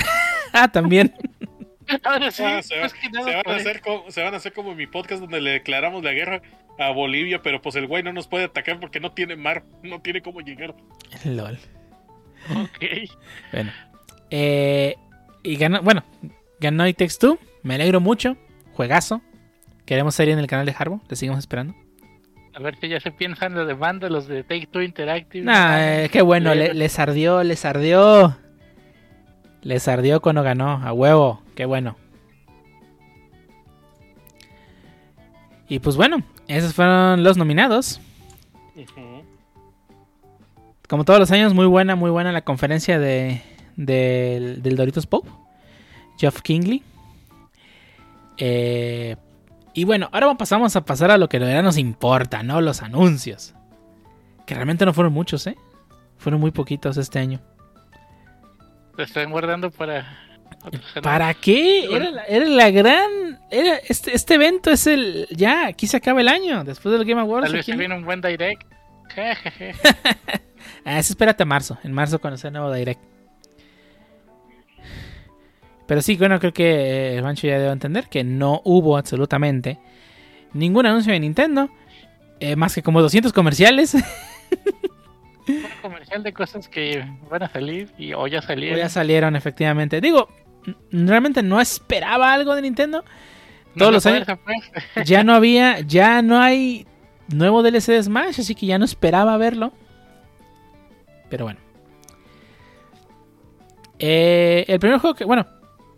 [0.55, 1.13] Ah, también.
[2.03, 4.33] Ahora sí, ah, se, va- más que nada se van a hacer como, se van
[4.33, 6.41] a hacer como mi podcast donde le declaramos la guerra
[6.79, 9.99] a Bolivia, pero pues el güey no nos puede atacar porque no tiene mar, no
[10.01, 10.73] tiene cómo llegar.
[11.25, 11.57] LOL.
[12.55, 12.85] Ok.
[13.51, 13.71] Bueno.
[14.29, 14.95] Eh,
[15.43, 16.03] y ganó, bueno,
[16.59, 17.37] ganó It Takes Two.
[17.63, 18.37] Me alegro mucho.
[18.73, 19.21] Juegazo.
[19.85, 21.01] Queremos serie en el canal de Harbo.
[21.09, 21.75] Le seguimos esperando.
[22.55, 25.43] A ver si ya se piensan los de banda, los de Take Two Interactive.
[25.43, 26.53] Nah, eh, qué bueno.
[26.55, 28.37] le- les ardió, les ardió.
[29.63, 30.81] Les ardió cuando ganó.
[30.83, 31.41] A huevo.
[31.55, 31.95] Qué bueno.
[35.67, 37.99] Y pues bueno, esos fueron los nominados.
[40.87, 43.41] Como todos los años, muy buena, muy buena la conferencia de,
[43.77, 45.29] del- del Doritos Pope.
[46.17, 46.83] Geoff Kingley.
[48.37, 49.15] Eh,
[49.73, 52.61] y bueno, ahora pasamos a pasar a lo que de verdad nos importa, ¿no?
[52.61, 53.55] Los anuncios.
[54.45, 55.57] Que realmente no fueron muchos, ¿eh?
[56.17, 57.39] Fueron muy poquitos este año.
[58.95, 60.19] Lo están guardando para.
[61.01, 61.85] ¿Para qué?
[61.93, 63.39] Era la, era la gran...
[63.51, 65.27] Era este, este evento es el...
[65.31, 66.63] Ya, aquí se acaba el año.
[66.63, 67.47] Después del Game Awards.
[67.47, 68.63] Tal vez se viene un buen direct.
[70.85, 71.77] Ah, eso espérate a marzo.
[71.83, 73.01] En marzo cuando sea el nuevo Direct.
[75.87, 79.79] Pero sí, bueno, creo que eh, el Mancho ya debe entender que no hubo absolutamente
[80.53, 81.69] ningún anuncio de Nintendo.
[82.39, 83.95] eh, más que como 200 comerciales.
[85.47, 88.77] un comercial de cosas que van a salir y o ya salieron.
[88.79, 89.99] ya salieron, efectivamente.
[90.01, 90.29] Digo,
[90.91, 93.03] realmente no esperaba algo de Nintendo.
[93.77, 94.59] Todos los años- puede.
[95.05, 96.85] Ya no había, ya no hay
[97.27, 99.73] nuevo DLC de Smash, así que ya no esperaba verlo.
[101.29, 101.59] Pero bueno.
[103.99, 105.45] Eh, el primer juego que, bueno,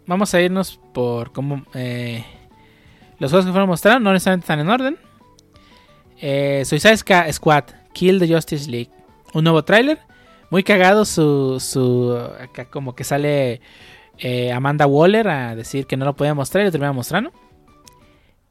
[0.05, 1.63] vamos a irnos por cómo...
[1.73, 2.23] eh,
[3.19, 4.97] Los juegos que fueron mostrados no necesariamente están en orden.
[6.21, 6.97] Eh, Suicide
[7.33, 7.63] Squad,
[7.93, 8.91] Kill the Justice League.
[9.35, 9.99] Un nuevo tráiler.
[10.49, 12.17] Muy cagado su, su...
[12.39, 13.59] Acá como que sale
[14.17, 17.33] eh, Amanda Waller a decir que no lo podía mostrar y lo termina mostrando.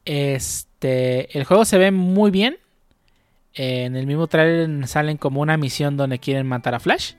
[0.05, 2.59] Este, el juego se ve muy bien.
[3.55, 7.13] en el mismo trailer salen como una misión donde quieren matar a Flash.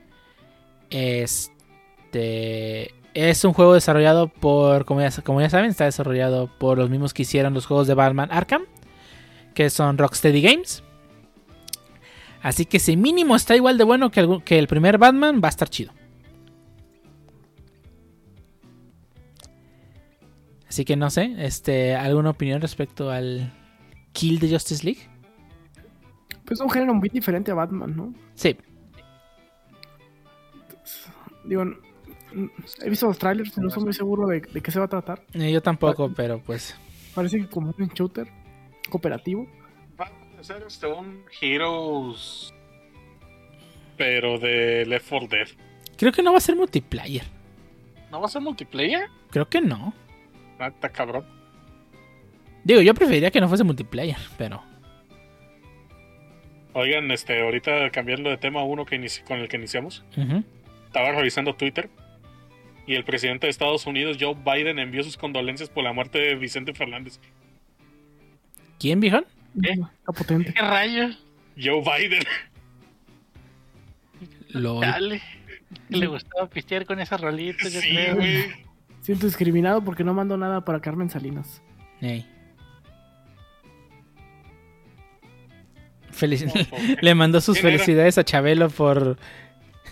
[0.89, 6.89] Este es un juego desarrollado por, como ya, como ya saben, está desarrollado por los
[6.89, 8.63] mismos que hicieron los juegos de Batman Arkham,
[9.53, 10.83] que son Rocksteady Games.
[12.41, 15.47] Así que si mínimo está igual de bueno que el, que el primer Batman, va
[15.47, 15.93] a estar chido.
[20.69, 23.51] Así que no sé, este, ¿alguna opinión respecto al
[24.11, 25.01] Kill de Justice League?
[26.45, 28.13] Pues un género muy diferente a Batman, ¿no?
[28.35, 28.55] Sí.
[31.45, 31.63] Digo,
[32.81, 35.23] he visto los trailers y no estoy muy seguro de, qué se va a tratar.
[35.33, 36.75] Eh, yo tampoco, pero pues.
[37.15, 38.27] Parece que como un shooter
[38.89, 39.47] cooperativo.
[40.41, 42.53] Ser este un Heroes.
[43.97, 45.47] Pero de Left 4 Dead.
[45.97, 47.23] Creo que no va a ser multiplayer.
[48.11, 49.07] ¿No va a ser multiplayer?
[49.31, 49.93] Creo que no.
[50.59, 51.25] Ah, está cabrón.
[52.63, 54.61] Digo, yo preferiría que no fuese multiplayer, pero.
[56.73, 60.05] Oigan, este, ahorita cambiando de tema uno que con el que iniciamos.
[60.85, 61.89] Estaba revisando Twitter
[62.85, 66.35] y el presidente de Estados Unidos, Joe Biden, envió sus condolencias por la muerte de
[66.35, 67.19] Vicente Fernández.
[68.79, 68.99] ¿Quién,
[69.61, 69.89] viejón?
[69.89, 70.13] ¿Qué?
[70.13, 70.53] potente.
[70.53, 71.23] ¿Qué rayos?
[71.61, 72.23] Joe Biden.
[74.49, 74.81] Lol.
[74.81, 75.21] Dale.
[75.89, 78.15] Le gustaba pistear con esas rolitas, yo Sí, creo.
[78.15, 78.45] güey.
[79.01, 81.61] Siento discriminado porque no mando nada para Carmen Salinas.
[82.01, 82.25] Ey.
[86.11, 86.47] Felici-
[87.01, 89.17] Le mandó sus felicidades a Chabelo por.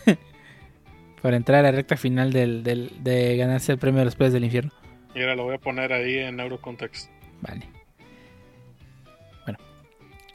[1.22, 4.34] por entrar a la recta final del, del- de ganarse el premio de los Peces
[4.34, 4.72] del Infierno.
[5.14, 7.10] Y ahora lo voy a poner ahí en Eurocontext.
[7.42, 7.66] Vale.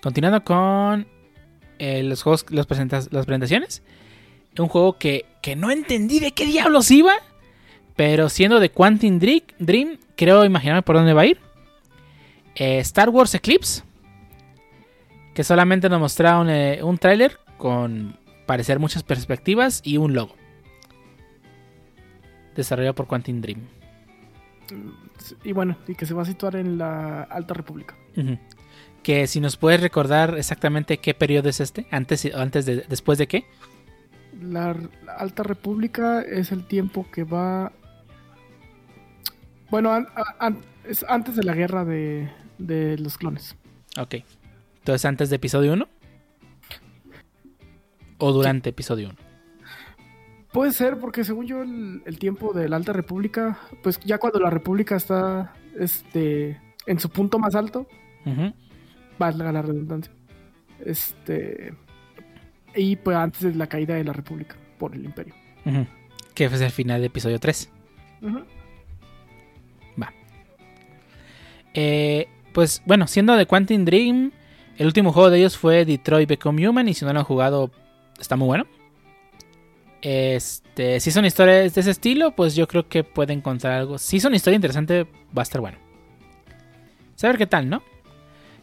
[0.03, 1.07] Continuando con
[1.79, 2.67] eh, los juegos, los
[3.11, 3.83] las presentaciones.
[4.59, 7.15] Un juego que, que no entendí de qué diablos iba.
[7.97, 11.39] Pero siendo de Quantum Dream, creo imaginarme por dónde va a ir.
[12.55, 13.83] Eh, Star Wars Eclipse.
[15.35, 18.17] Que solamente nos mostraron eh, un tráiler con
[18.47, 20.35] parecer muchas perspectivas y un logo.
[22.57, 23.61] Desarrollado por Quantum Dream.
[25.45, 27.97] Y bueno, y que se va a situar en la Alta República.
[29.03, 33.27] Que si nos puedes recordar exactamente qué periodo es este, antes, antes de, después de
[33.29, 33.45] qué.
[34.41, 34.75] La,
[35.05, 37.73] la Alta República es el tiempo que va.
[39.71, 43.57] Bueno, an- a- an- es antes de la guerra de, de los clones.
[43.99, 44.17] Ok.
[44.79, 45.89] Entonces antes de episodio 1.
[48.19, 49.17] O durante episodio 1.
[50.53, 54.41] Puede ser, porque según yo, el, el tiempo de la Alta República, pues ya cuando
[54.41, 57.87] la República está este, en su punto más alto,
[58.27, 58.53] Ujú.
[59.21, 60.13] Valga la redundancia.
[60.85, 61.73] Este.
[62.75, 65.35] Y pues antes de la caída de la República por el Imperio.
[66.35, 67.71] Que fue el final de episodio 3.
[68.23, 68.41] Ujú.
[71.73, 74.33] Eh, pues bueno, siendo de Quantum Dream,
[74.77, 76.89] el último juego de ellos fue Detroit Become Human.
[76.89, 77.71] Y si no lo han jugado,
[78.19, 78.67] está muy bueno.
[80.03, 83.99] Este, si son historias de ese estilo, pues yo creo que puede encontrar algo.
[83.99, 85.05] Si son historia interesante,
[85.37, 85.79] va a estar bueno.
[87.15, 87.83] Saber qué tal, ¿no?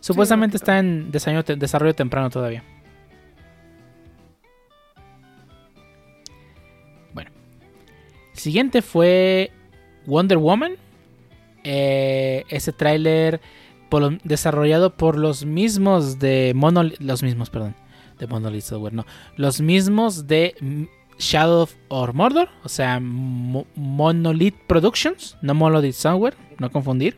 [0.08, 2.64] Supuestamente está en desarrollo, te- desarrollo temprano todavía.
[7.14, 7.32] Bueno.
[8.34, 9.52] El siguiente fue
[10.06, 10.74] Wonder Woman.
[11.64, 13.42] Eh, ese tráiler
[14.24, 17.00] desarrollado por los mismos de Monolith.
[17.00, 17.76] Los mismos, perdón.
[18.20, 19.06] De Monolith Software, no.
[19.36, 20.88] Los mismos de
[21.20, 22.50] Shadow of or Mordor.
[22.64, 25.38] O sea, Mo- Monolith Productions.
[25.42, 26.36] No Monolith Software.
[26.60, 27.18] No confundir.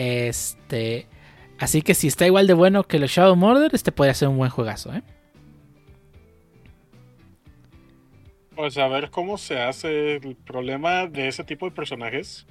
[0.00, 1.06] Este.
[1.58, 4.28] Así que si está igual de bueno que los Shadow of Mordor, este podría ser
[4.28, 5.02] un buen juegazo, ¿eh?
[8.56, 10.16] Pues a ver cómo se hace.
[10.16, 12.46] El problema de ese tipo de personajes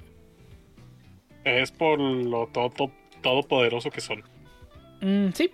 [1.42, 4.22] es por lo todo, todopoderoso que son.
[5.00, 5.50] Mm, sí.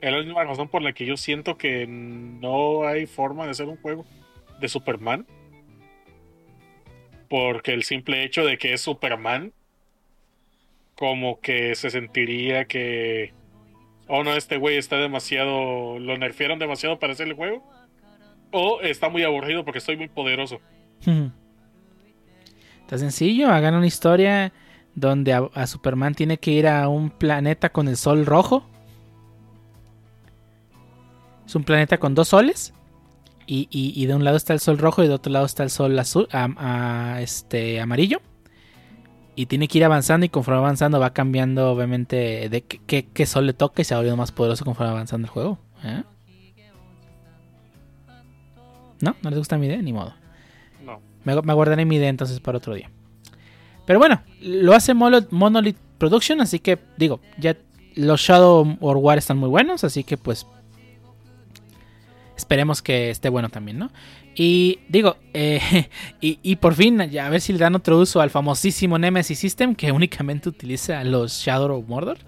[0.00, 3.68] Es la misma razón por la que yo siento que no hay forma de hacer
[3.68, 4.04] un juego
[4.60, 5.24] de Superman.
[7.28, 9.52] Porque el simple hecho de que es Superman,
[11.00, 13.32] como que se sentiría que,
[14.06, 17.64] oh no, este güey está demasiado, lo nerfearon demasiado para hacer el juego.
[18.52, 20.60] O está muy aburrido porque estoy muy poderoso.
[22.82, 23.48] Está sencillo.
[23.50, 24.52] Hagan una historia
[24.96, 28.68] donde a, Superman tiene que ir a un planeta con el sol rojo.
[31.46, 32.74] Es un planeta con dos soles.
[33.46, 35.62] Y, y- y de un lado está el sol rojo y de otro lado está
[35.62, 36.28] el sol azul,
[37.20, 38.20] este, amarillo.
[39.36, 43.46] Y tiene que ir avanzando y conforme avanzando va cambiando obviamente de qué, qué, sol
[43.46, 45.58] le toca y se va volviendo más poderoso conforme avanzando el juego.
[45.84, 46.02] ¿eh?
[49.00, 49.16] ¿No?
[49.22, 49.80] ¿No les gusta mi idea?
[49.80, 50.14] Ni modo.
[50.84, 51.00] No.
[51.24, 52.90] Me, me guardaré mi idea entonces para otro día.
[53.86, 57.56] Pero bueno, lo hace Monolith Production, así que digo, ya
[57.96, 60.46] los Shadow or War están muy buenos, así que pues
[62.36, 63.90] esperemos que esté bueno también, ¿no?
[64.34, 65.88] Y digo, eh,
[66.20, 69.92] y, por fin, a ver si le dan otro uso al famosísimo Nemesis System que
[69.92, 72.18] únicamente utiliza los Shadow of Mordor.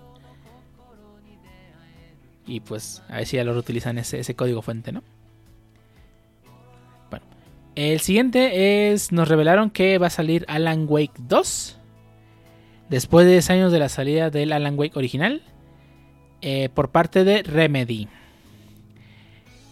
[2.46, 5.02] Y pues, a ver si ya lo reutilizan ese, ese código fuente, ¿no?
[7.08, 7.24] Bueno,
[7.76, 11.78] el siguiente es, nos revelaron que va a salir Alan Wake 2.
[12.90, 15.42] Después de 10 años de la salida del Alan Wake original.
[16.42, 18.08] Eh, por parte de Remedy.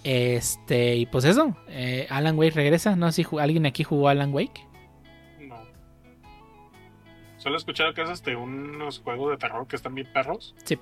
[0.03, 2.97] Este, y pues eso, eh, Alan Wake regresa.
[2.97, 4.67] No sé si alguien aquí jugó Alan Wake.
[5.41, 5.57] No.
[7.37, 10.55] Solo he escuchado que es este unos juegos de terror que están bien perros.
[10.65, 10.79] Sí.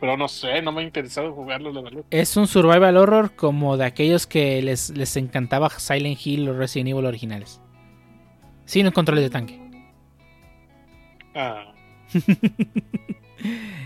[0.00, 2.04] Pero no sé, no me ha interesado jugarlos, la verdad.
[2.10, 6.90] Es un survival horror como de aquellos que les, les encantaba Silent Hill o Resident
[6.90, 7.60] Evil originales.
[8.64, 9.60] Sin los controles de tanque.
[11.34, 11.72] Ah.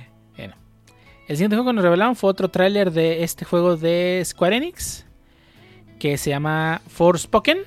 [1.33, 5.07] El siguiente juego que nos revelaron fue otro tráiler de este juego de Square Enix.
[5.99, 7.61] Que se llama Forspoken.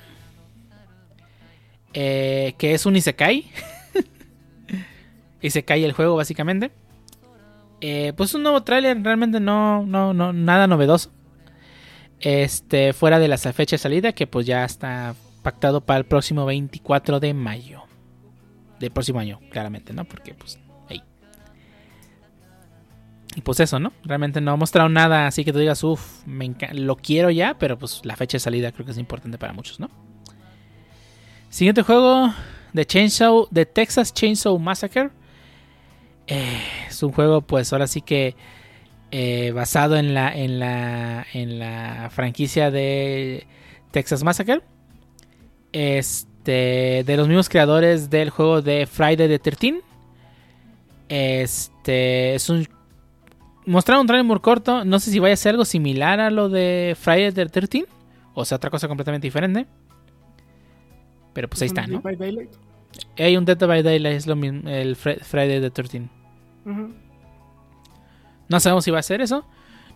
[1.92, 3.50] Eh, que es un Isekai.
[5.42, 6.70] Isekai el juego básicamente.
[7.80, 11.10] Eh, pues un nuevo tráiler, realmente no, no, no, nada novedoso.
[12.20, 16.46] Este, fuera de la fecha de salida, que pues ya está pactado para el próximo
[16.46, 17.82] 24 de mayo.
[18.78, 20.04] Del próximo año, claramente, ¿no?
[20.04, 20.56] Porque pues
[23.36, 23.92] y pues eso, ¿no?
[24.02, 28.00] Realmente no ha mostrado nada así que tú digas, uff, lo quiero ya, pero pues
[28.02, 29.90] la fecha de salida creo que es importante para muchos, ¿no?
[31.50, 32.32] Siguiente juego
[32.72, 35.10] de Chainsaw, de Texas Chainsaw Massacre.
[36.26, 38.34] Eh, es un juego, pues ahora sí que
[39.10, 43.46] eh, basado en la, en la, en la franquicia de
[43.90, 44.62] Texas Massacre.
[45.72, 49.82] Este, de los mismos creadores del juego de Friday the 13.
[51.10, 52.66] Este, es un
[53.66, 54.84] mostraron un trailer muy corto.
[54.84, 57.86] No sé si vaya a ser algo similar a lo de Friday the 13
[58.38, 59.66] o sea, otra cosa completamente diferente.
[61.32, 62.02] Pero pues ahí está, ¿no?
[63.16, 66.02] Hay un Dead by Daylight, es lo mismo, el Friday the 13.
[68.48, 69.46] No sabemos si va a ser eso.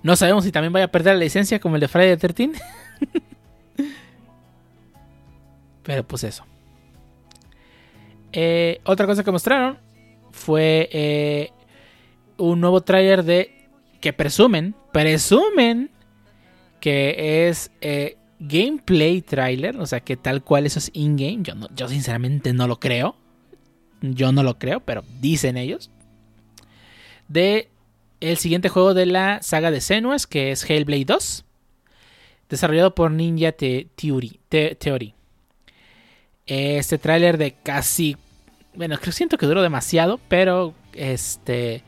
[0.02, 2.52] No sabemos si también vaya a perder la licencia como el de Friday the 13.
[5.82, 6.46] Pero pues eso.
[8.32, 9.76] Eh, otra cosa que mostraron
[10.30, 11.50] fue eh,
[12.38, 13.59] un nuevo trailer de
[14.00, 15.90] que presumen, presumen
[16.80, 21.40] que es eh, gameplay trailer, o sea que tal cual eso es in-game.
[21.42, 23.16] Yo, yo sinceramente no lo creo.
[24.00, 25.90] Yo no lo creo, pero dicen ellos.
[27.28, 27.68] De
[28.20, 31.44] el siguiente juego de la saga de Senuas, que es Hellblade 2.
[32.48, 34.40] Desarrollado por Ninja Theory.
[34.48, 35.14] Theory.
[36.46, 38.16] Este tráiler de casi...
[38.74, 41.82] Bueno, creo siento que duró demasiado, pero este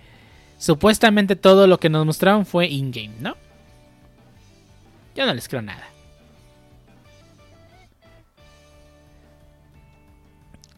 [0.63, 3.37] Supuestamente todo lo que nos mostraron fue in-game, ¿no?
[5.17, 5.89] Yo no les creo nada.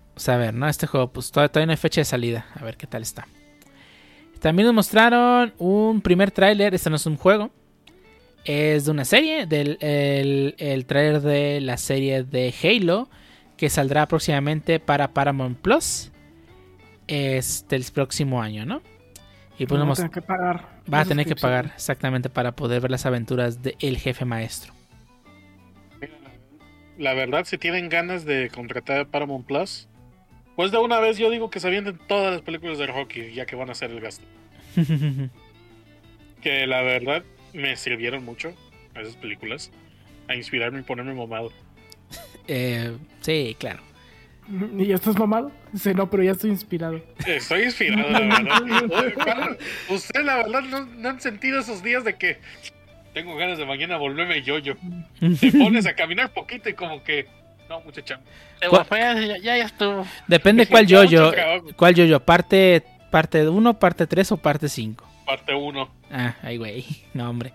[0.08, 0.66] Vamos a ver, ¿no?
[0.70, 2.46] Este juego, pues todavía no hay fecha de salida.
[2.54, 3.28] A ver qué tal está.
[4.40, 6.74] También nos mostraron un primer tráiler.
[6.74, 7.50] Este no es un juego.
[8.46, 9.44] Es de una serie.
[9.44, 13.10] Del, el, el tráiler de la serie de Halo.
[13.58, 16.10] Que saldrá próximamente para Paramount Plus.
[17.06, 18.80] Este el próximo año, ¿no?
[19.58, 20.68] Y pues va a tener que pagar.
[20.92, 24.72] Va a tener que pagar exactamente para poder ver las aventuras del jefe maestro.
[26.98, 29.88] La verdad, si tienen ganas de contratar Paramount Plus,
[30.56, 33.46] pues de una vez yo digo que se avienten todas las películas de hockey, ya
[33.46, 34.24] que van a hacer el gasto.
[36.42, 38.52] que la verdad me sirvieron mucho
[38.94, 39.70] esas películas
[40.28, 41.52] a inspirarme y ponerme mamado.
[42.46, 43.82] Eh, sí, claro.
[44.48, 45.50] ¿Y ya estás mamado?
[45.74, 47.00] Sí, no, pero ya estoy inspirado.
[47.26, 49.58] Estoy inspirado, la verdad.
[49.88, 52.40] Ustedes, la verdad, no, han sentido esos días de que
[53.14, 54.74] tengo ganas de mañana volverme yo-yo.
[55.40, 57.26] Te pones a caminar poquito y como que.
[57.68, 58.20] No, muchacha.
[58.60, 60.06] Ya, ya, estuvo.
[60.26, 61.32] Depende cuál yo-yo.
[61.76, 62.20] ¿Cuál yo-yo?
[62.20, 65.04] ¿Parte 1, parte 3 o parte 5?
[65.24, 65.90] Parte 1.
[66.10, 66.84] Ah, ay, güey.
[67.14, 67.52] No, hombre.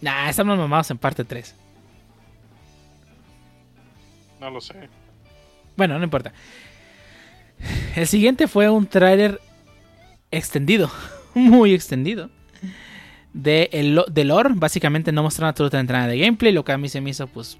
[0.00, 1.54] Nah, estamos mamados en parte 3.
[4.42, 4.74] No lo sé.
[5.76, 6.32] Bueno, no importa.
[7.94, 9.40] El siguiente fue un trailer
[10.32, 10.90] extendido,
[11.34, 12.28] muy extendido.
[13.32, 16.88] De, el, de lore, básicamente no mostraron absolutamente nada de gameplay, lo que a mí
[16.88, 17.56] se me hizo pues...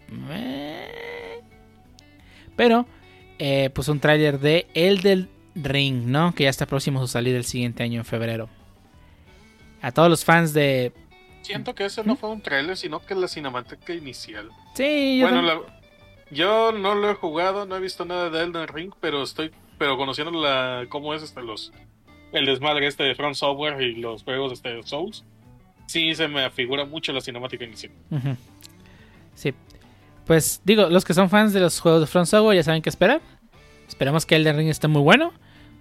[2.56, 2.84] Pero
[3.38, 6.34] eh, pues un tráiler de El del Ring, ¿no?
[6.34, 8.48] Que ya está próximo a su salida el siguiente año en febrero.
[9.80, 10.92] A todos los fans de...
[11.42, 14.50] Siento que ese no fue un trailer, sino que la cinemática inicial.
[14.74, 15.81] Sí, yo Bueno, la-
[16.32, 19.96] yo no lo he jugado, no he visto nada de Elden Ring, pero estoy, pero
[19.96, 21.72] conociendo la, cómo es este los
[22.32, 25.22] el desmadre este de Front Software y los juegos este de Souls,
[25.86, 27.92] sí se me afigura mucho la cinemática inicial.
[29.34, 29.52] Sí.
[30.24, 32.88] Pues digo, los que son fans de los juegos de Front Software ya saben qué
[32.88, 33.20] esperar.
[33.86, 35.32] Esperamos que Elden Ring esté muy bueno.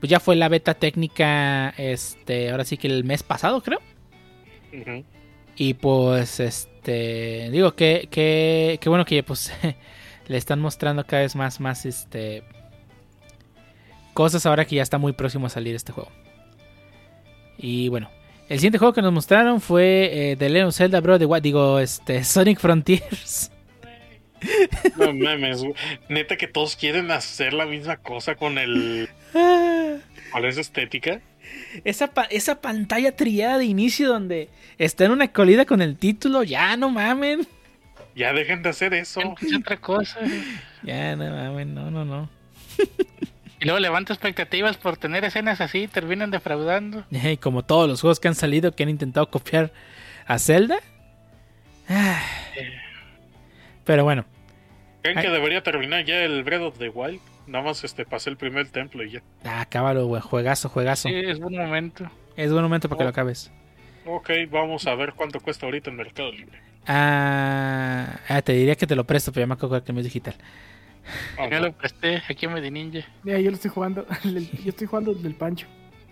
[0.01, 3.79] Pues ya fue la beta técnica, este, ahora sí que el mes pasado, creo.
[5.55, 9.53] Y pues, este, digo que, que, que bueno que pues
[10.31, 12.43] le están mostrando cada vez más, más, este,
[14.13, 16.09] cosas ahora que ya está muy próximo a salir este juego.
[17.57, 18.09] Y bueno,
[18.49, 21.41] el siguiente juego que nos mostraron fue eh, The Legend of Zelda Bro de What,
[21.41, 23.51] digo, este, Sonic Frontiers.
[24.97, 25.63] No mames,
[26.09, 29.07] neta que todos quieren hacer la misma cosa con el
[30.31, 31.21] con esa estética.
[31.83, 34.49] Esa, pa- esa pantalla triada de inicio donde
[34.79, 37.45] está en una colida con el título, ya no mamen.
[38.15, 39.21] Ya dejen de hacer eso.
[39.41, 40.19] Es otra cosa.
[40.83, 41.29] Ya no
[41.65, 42.29] no, no, no.
[43.59, 47.05] Y luego levanta expectativas por tener escenas así, terminan defraudando.
[47.11, 49.71] Y como todos los juegos que han salido que han intentado copiar
[50.25, 50.79] a Zelda.
[53.85, 54.25] Pero bueno,
[55.01, 55.25] ¿Creen Ay.
[55.25, 57.19] que debería terminar ya el Breath of the Wild?
[57.47, 59.21] Nada más este pasé el primer templo y ya.
[59.43, 60.21] ah, acábalo, güey.
[60.21, 61.09] Juegazo, juegazo.
[61.09, 62.09] Sí, es buen momento.
[62.35, 63.05] Es buen momento para que Oh.
[63.05, 63.51] lo acabes.
[64.05, 66.59] Ok, vamos a ver cuánto cuesta ahorita en Mercado Libre.
[66.87, 70.05] Ah, ah, te diría que te lo presto, pero ya me acuerdo que no es
[70.05, 70.35] digital.
[71.37, 71.67] Ah, Yo no.
[71.67, 73.05] lo presté aquí a Medinninja.
[73.23, 74.05] Mira, yo lo estoy jugando.
[74.23, 75.67] yo estoy jugando el del Pancho.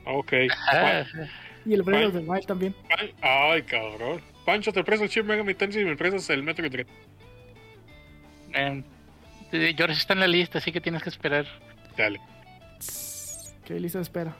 [0.05, 0.33] Ok.
[0.71, 1.03] Ah,
[1.65, 2.75] Y el Breath the Wild también.
[2.97, 4.21] Ay, Ay, cabrón.
[4.45, 6.87] Pancho, te presto el Shin Megami Tensei y me prestas el Metroid Dread.
[8.53, 8.83] em,
[9.51, 11.45] eh, George está en la lista, así que tienes que esperar.
[11.97, 12.19] Dale.
[13.65, 14.35] Que lista de espera.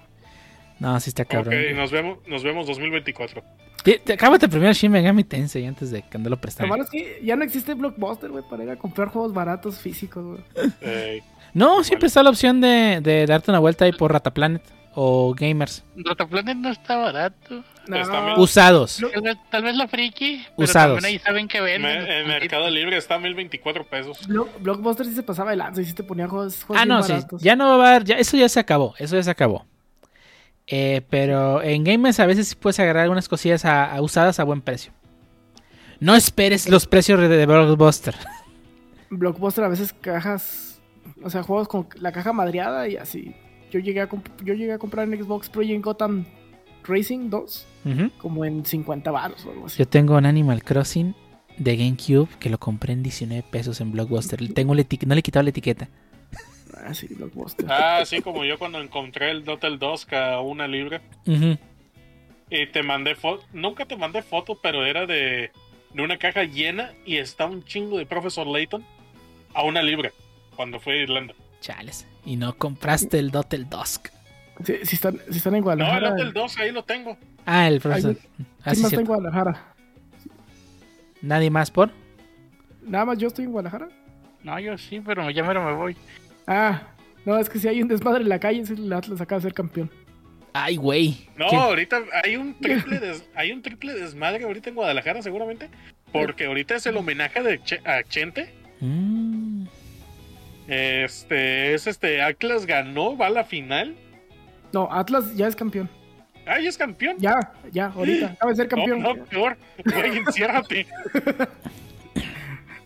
[0.80, 1.54] No, sí está cabrón.
[1.54, 3.44] Ok, nos vemos, nos vemos 2024.
[3.92, 6.68] Te- te- Acábate primero Shin Megami Tensei antes de que ando lo Lo prestar.
[6.68, 10.24] malo es que ya no existe Blockbuster, güey, para ir a comprar juegos baratos físicos,
[10.26, 10.42] güey.
[10.82, 11.22] Eh,
[11.54, 14.62] No, siempre está la opción de, de darte una vuelta ahí por Rataplanet
[14.94, 15.84] o Gamers.
[15.96, 17.64] Rotaplanet no está barato.
[17.88, 18.36] No.
[18.40, 19.00] Usados.
[19.12, 20.98] Tal vez, tal vez la friki, pero Usados.
[20.98, 22.04] también ahí saben que venden.
[22.04, 24.28] me- en Mercado Libre está a 1024 pesos.
[24.30, 27.02] Blo- Blockbuster sí se pasaba de lanza y sí te ponía juegos, juegos Ah, no,
[27.02, 27.14] sí.
[27.40, 28.04] Ya no va a haber.
[28.04, 28.94] Ya, eso ya se acabó.
[29.00, 29.66] Eso ya se acabó.
[30.72, 34.44] Eh, pero en Gamers a veces sí puedes agarrar algunas cosillas a- a usadas a
[34.44, 34.92] buen precio.
[36.00, 38.16] No esperes los precios de, de Blockbuster.
[39.10, 40.80] Blockbuster a veces cajas,
[41.24, 43.36] o sea, juegos con la caja madreada y así.
[43.72, 46.26] Yo llegué a, comp- yo llegué a comprar en Xbox Project Gotham
[46.88, 48.12] Racing 2 Ujú.
[48.20, 49.78] como en 50 baros o algo así.
[49.80, 51.16] Yo tengo un Animal Crossing
[51.58, 54.40] de GameCube que lo compré en 19 pesos en Blockbuster.
[54.54, 55.90] Tengo no le he quitado la etiqueta.
[56.86, 57.66] Ah, sí, Blockbuster.
[57.72, 61.02] Ah, así como yo cuando encontré el Dotel 2 a una libra.
[61.26, 61.58] Ujú.
[62.50, 63.44] Y te mandé foto.
[63.54, 65.52] Nunca te mandé foto, pero era de,
[65.94, 68.84] de una caja llena y está un chingo de Professor Layton
[69.54, 70.12] a una libra.
[70.56, 71.34] Cuando fue a Irlanda.
[71.62, 72.08] Chales.
[72.26, 74.08] Y no compraste el Dotel Dusk.
[74.66, 76.10] Sí, si, están, si están en No, el Guadalajara.
[76.12, 77.18] Dotel 2 ahí lo tengo.
[77.46, 78.16] Ah, el profesor.
[78.16, 79.74] ¿quién Ah, sí, más está en Guadalajara?
[81.22, 81.92] Nadie más por.
[82.82, 83.90] Nada más yo estoy en Guadalajara.
[84.44, 85.96] No, yo sí, pero ya mero me voy.
[86.52, 86.82] Ah,
[87.26, 89.44] no, es que si hay un desmadre en la calle, es el Atlas acaba de
[89.44, 89.92] ser campeón.
[90.52, 91.30] Ay, güey.
[91.38, 95.70] No, ahorita hay un triple des- hay un triple desmadre ahorita en Guadalajara seguramente.
[96.12, 98.52] Porque ahorita es el homenaje de Che- a Chente.
[98.80, 99.66] Mm.
[100.68, 103.96] Este es este Atlas ganó, va a la final.
[104.74, 105.88] No, Atlas ya es campeón.
[106.48, 107.18] Ay, es campeón.
[107.20, 107.38] Ya,
[107.72, 108.28] ya, ahorita.
[108.34, 109.02] Acaba de ser campeón.
[109.04, 109.56] No, no, peor.
[109.86, 110.88] Güey, enciérrate.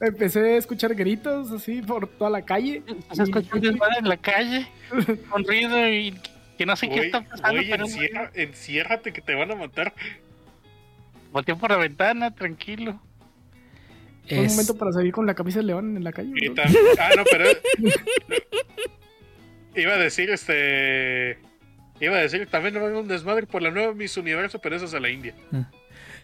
[0.06, 2.84] Empecé a escuchar gritos así por toda la calle.
[3.14, 4.68] Se escucha un desmadre en la calle,
[5.30, 6.14] con ruido y
[6.58, 9.94] que no sé qué está pasando, pero encierra- enciérrate que te van a matar.
[11.32, 13.00] volteé por la ventana, tranquilo.
[14.28, 16.32] Fue un Es- momento para salir con la camisa de león en la calle.
[16.36, 16.56] Y ¿no?
[16.56, 17.46] tam- ah, no, pero.
[19.76, 21.38] Iba a decir, este.
[22.00, 24.76] Iba a decir, también va a haber un desmadre por la nueva Miss Universo, pero
[24.76, 25.34] eso es a la India.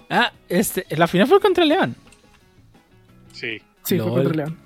[0.09, 1.95] Ah, este, la final fue contra León.
[3.31, 3.61] Sí.
[3.89, 4.23] Sí, fue Lol.
[4.23, 4.57] contra León.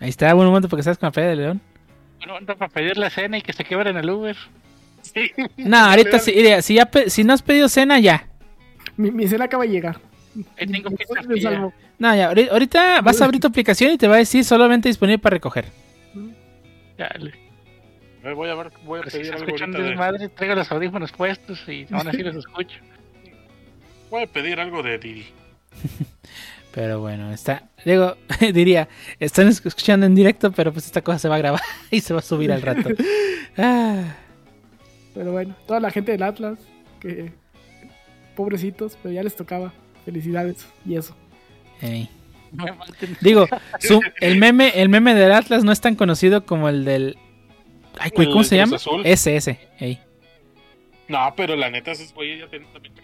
[0.00, 1.60] Ahí está, buen momento porque estás con la feria de León.
[2.18, 4.36] Bueno, ando para pedir la cena y que se quebren el Uber.
[5.02, 5.30] Sí.
[5.56, 8.26] No, ahorita sí, mira, si, ya pe- si no has pedido cena, ya.
[8.96, 10.00] Mi, mi cena acaba de llegar.
[10.58, 11.42] Ahí tengo fría.
[11.42, 11.72] salvo.
[11.98, 14.88] No, ya, ahori- ahorita vas a abrir tu aplicación y te va a decir solamente
[14.88, 15.66] disponible para recoger.
[16.98, 17.32] Dale.
[18.34, 21.62] Voy a ver, voy a Pero si pedir algo de, desmadre, traigo los audífonos puestos
[21.68, 22.78] y aún así los escucho.
[24.10, 25.26] Voy a pedir algo de Didi.
[26.72, 27.68] Pero bueno, está.
[27.84, 28.16] Digo,
[28.52, 28.88] diría,
[29.20, 31.60] están escuchando en directo, pero pues esta cosa se va a grabar
[31.92, 32.88] y se va a subir al rato.
[33.56, 34.02] Ah,
[35.14, 36.58] Pero bueno, toda la gente del Atlas,
[37.00, 37.30] que
[38.34, 39.72] pobrecitos, pero ya les tocaba.
[40.04, 41.16] Felicidades y eso.
[43.20, 43.46] Digo,
[43.80, 47.16] su- el meme, el meme del Atlas no es tan conocido como el del.
[47.98, 48.76] Ay, güey, ¿El ¿cómo se llama?
[48.76, 49.02] Azul?
[49.04, 49.60] Ese, ese.
[49.78, 49.98] ey.
[51.08, 53.03] No, pero la neta, esos güeyes ya tienen también 30.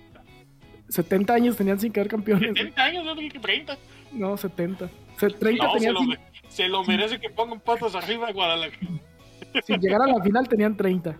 [0.90, 2.50] 70 años tenían sin quedar campeones.
[2.50, 2.54] güey.
[2.72, 3.78] 30 años, no que 30.
[4.12, 4.88] No, 70.
[5.18, 6.18] Se- 30 No, se tenían lo, sin,
[6.48, 8.86] se lo merece que pongan patas arriba a Guadalajara.
[9.64, 11.16] sin llegar a la final, tenían 30.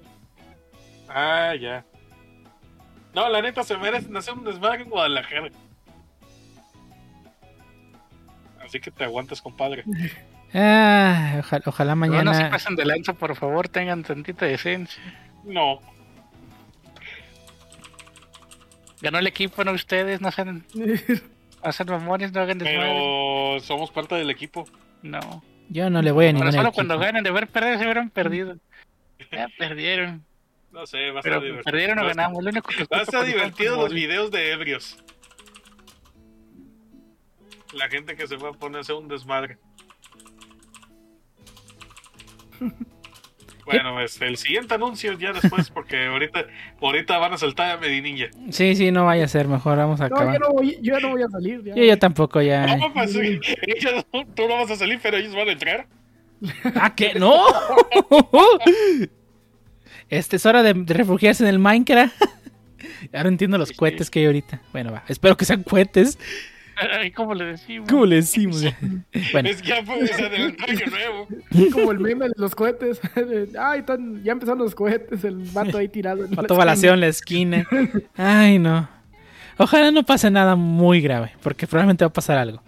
[1.09, 1.85] Ah, ya.
[3.15, 5.49] No, la neta, se merecen hacer un desmadre en Guadalajara.
[8.65, 9.85] Así que te aguantas, compadre.
[10.53, 12.51] Ah, ojalá, ojalá No, no se mañana.
[12.51, 15.01] pasen de lanza, por favor, tengan tantita decencia.
[15.45, 15.79] No,
[19.01, 20.65] Ganó el equipo, no ustedes, no sean,
[21.73, 22.81] sean mamones, no hagan desmadre.
[22.93, 24.67] pero somos parte del equipo.
[25.03, 25.43] No.
[25.69, 26.75] Yo no le voy a Pero ningún solo equipo.
[26.75, 28.57] cuando ganan de ver perder se hubieran perdido.
[29.31, 30.25] Ya perdieron.
[30.73, 31.65] No sé, va a Pero estar divertido.
[31.65, 32.43] perdieron o ganamos.
[32.45, 34.99] Lo único que Va a estar divertido los videos de ebrios.
[37.73, 39.59] La gente que se va a poner a hacer un desmadre.
[43.67, 46.45] Bueno, este, el siguiente anuncio ya después, porque ahorita,
[46.81, 48.29] ahorita van a saltar a Medinilla.
[48.51, 49.47] Sí, sí, no vaya a ser.
[49.49, 50.35] Mejor vamos a No, acabar.
[50.35, 51.63] yo, no voy, yo ya no voy a salir.
[51.65, 51.75] ya.
[51.75, 52.77] Yo, yo tampoco ya.
[52.77, 55.87] No, pues, ellos tú no vas a salir, pero ellos van a entrar.
[56.75, 57.45] ¡Ah, que no!
[60.09, 62.21] Este es hora de, refugiarse en el Minecraft.
[63.15, 63.79] Ahora entiendo los Sí, sí.
[63.79, 64.61] cohetes que hay ahorita.
[64.73, 65.05] Bueno, va.
[65.09, 66.19] Espero que sean cohetes.
[66.99, 67.89] Ay, ¿Cómo le decimos?
[67.89, 68.63] ¿Cómo le decimos?
[69.33, 71.29] bueno, Es que ya adelantó año nuevo.
[71.73, 73.01] Como el meme de los cohetes.
[73.59, 75.25] Ay, están, ya empezaron los cohetes.
[75.25, 76.25] El vato ahí tirado.
[76.25, 76.47] esquina.
[76.49, 77.67] balaceo en la esquina.
[78.17, 78.89] Ay, no.
[79.59, 82.63] Ojalá no pase nada muy grave, porque probablemente va a pasar algo.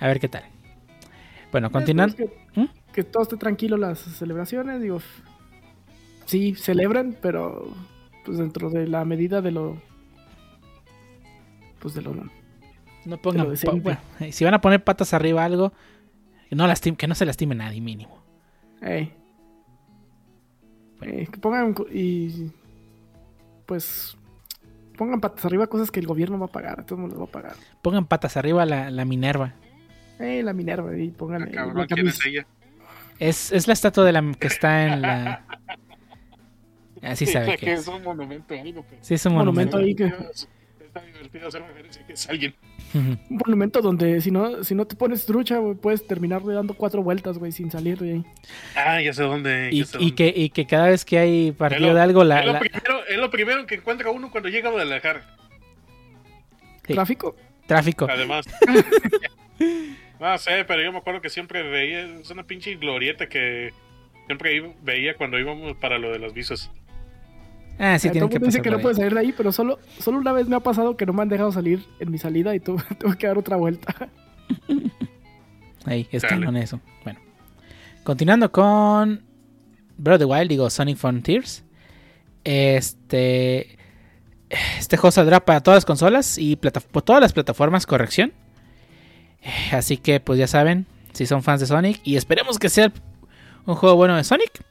[0.00, 0.44] A ver qué tal.
[1.52, 2.14] Bueno, continuando.
[2.14, 2.92] Esperemos Que, ¿Mm?
[2.94, 4.80] que todo esté tranquilo las celebraciones.
[4.80, 5.02] Digo,
[6.24, 7.74] sí, celebran, pero
[8.24, 9.76] pues dentro de la medida de lo.
[11.80, 12.14] Pues de lo.
[13.04, 13.46] No pongan.
[13.82, 15.72] bueno, eh, si van a poner patas arriba algo,
[16.48, 18.18] que no, lastim- que no se lastime nadie, mínimo.
[18.82, 19.12] Ey.
[21.02, 22.50] Eh, que pongan y.
[23.66, 24.16] Pues.
[24.96, 26.84] Pongan patas arriba cosas que el gobierno va a pagar.
[26.84, 27.54] Todo el mundo va a pagar.
[27.82, 29.54] Pongan patas arriba la, la Minerva.
[30.18, 30.96] Eh, la Minerva.
[30.98, 31.42] Y pongan.
[31.42, 32.46] Ah, eh, cabrón, la ¿quién es ella?
[33.20, 35.44] Es, es la estatua de la que está en la.
[37.02, 37.88] Así sabe que que es es.
[37.88, 38.98] un monumento, algo que.
[39.02, 40.02] Sí, es un monumento monumento.
[40.04, 40.48] ahí que-
[40.98, 42.54] Está divertido hacer referencia que es alguien.
[42.94, 47.02] Un monumento donde si no, si no te pones trucha, güey, puedes terminar dando cuatro
[47.02, 48.24] vueltas, güey, sin salir de ahí.
[48.74, 49.70] Ah, ya sé dónde.
[49.72, 50.14] Y, ya sé y dónde.
[50.14, 52.60] que, y que cada vez que hay partido lo- de algo, la, es, lo la-
[52.60, 55.36] primero, es lo primero que encuentra uno cuando llega a Guadalajara.
[56.86, 56.94] Sí.
[56.94, 57.36] Tráfico.
[57.66, 58.06] tráfico.
[58.10, 58.46] Además.
[60.20, 62.00] no sé, pero yo me acuerdo que siempre veía.
[62.20, 63.72] Es una pinche glorieta que
[64.26, 66.70] siempre veía cuando íbamos para lo de las visas.
[67.78, 68.82] Ah, sí, todo que mundo dice pasar que no ahí.
[68.82, 71.22] puedes salir de ahí, pero solo, solo una vez me ha pasado que no me
[71.22, 73.94] han dejado salir en mi salida y tuve, tuve que dar otra vuelta.
[75.84, 76.80] Ahí, es canon eso.
[77.04, 77.20] Bueno.
[78.04, 79.22] Continuando con
[79.96, 81.64] Breath of the Wild, digo Sonic Frontiers.
[82.44, 83.76] Este.
[84.78, 88.32] Este juego saldrá para todas las consolas y plata- por todas las plataformas, corrección.
[89.72, 92.90] Así que, pues ya saben, si son fans de Sonic y esperemos que sea
[93.66, 94.64] un juego bueno de Sonic,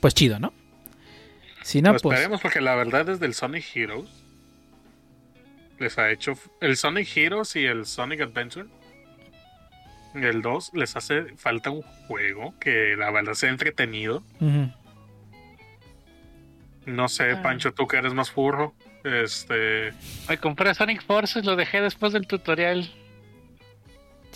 [0.00, 0.52] pues chido, ¿no?
[1.64, 4.08] Si no, Pues esperemos porque la verdad desde el Sonic Heroes
[5.78, 8.68] les ha hecho el Sonic Heroes y el Sonic Adventure
[10.14, 14.22] el 2 les hace falta un juego que la verdad sea entretenido
[16.86, 17.42] no sé Ah.
[17.42, 19.92] Pancho tú que eres más furro este
[20.28, 22.88] Me compré Sonic Forces, lo dejé después del tutorial.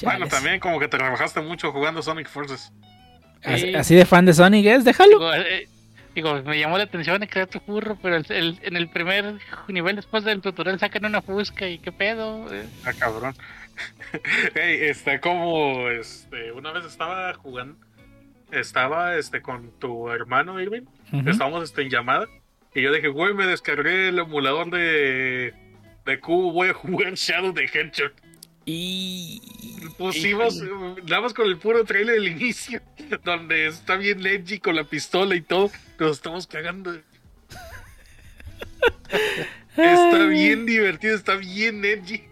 [0.03, 2.73] bueno también como que te rebajaste mucho jugando Sonic Forces
[3.45, 3.75] Así, Sí.
[3.77, 5.11] así de fan de Sonic es, déjalo.
[5.19, 5.69] Digo, eh,
[6.15, 9.35] digo, me llamó la atención el crear tu furro, pero el- el- en el primer
[9.69, 12.53] nivel después del tutorial sacan una fusca y qué pedo.
[12.53, 13.35] Eh, ah cabrón
[14.55, 17.77] Ey, este como este una vez estaba jugando
[18.51, 20.83] estaba este con tu hermano Irving
[21.27, 22.27] estábamos este, en llamada
[22.75, 25.55] y yo dije, güey, me descargué el emulador de,
[26.05, 28.13] de Cubo, voy a jugar Shadow de Hedgehog.
[28.71, 29.41] Y.
[29.97, 30.57] Pusimos,
[31.07, 32.83] nada más con el puro trailer del inicio,
[33.25, 37.01] donde está bien edgy con la pistola y todo, nos estamos cagando.
[39.77, 40.29] Está Ay.
[40.29, 42.23] bien divertido, está bien edgy.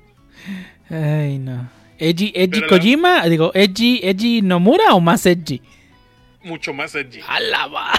[0.91, 1.71] Ay, no.
[1.99, 5.63] Edgy, Edgy Pero la- Kojima, digo, Edgy, Edgy Nomura o más Edgy.
[6.43, 7.21] Mucho más edgy.
[7.27, 7.93] Alaba.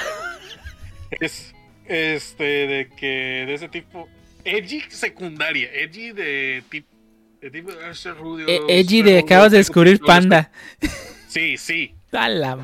[1.19, 1.53] Es
[1.85, 4.07] este de que de ese tipo.
[4.45, 6.87] Edgy secundaria, edgy de tipo
[7.41, 9.99] Ese Rudio, Eh, de acabas de descubrir.
[9.99, 10.51] Panda.
[11.27, 11.93] Sí, sí.
[12.13, 12.55] A la-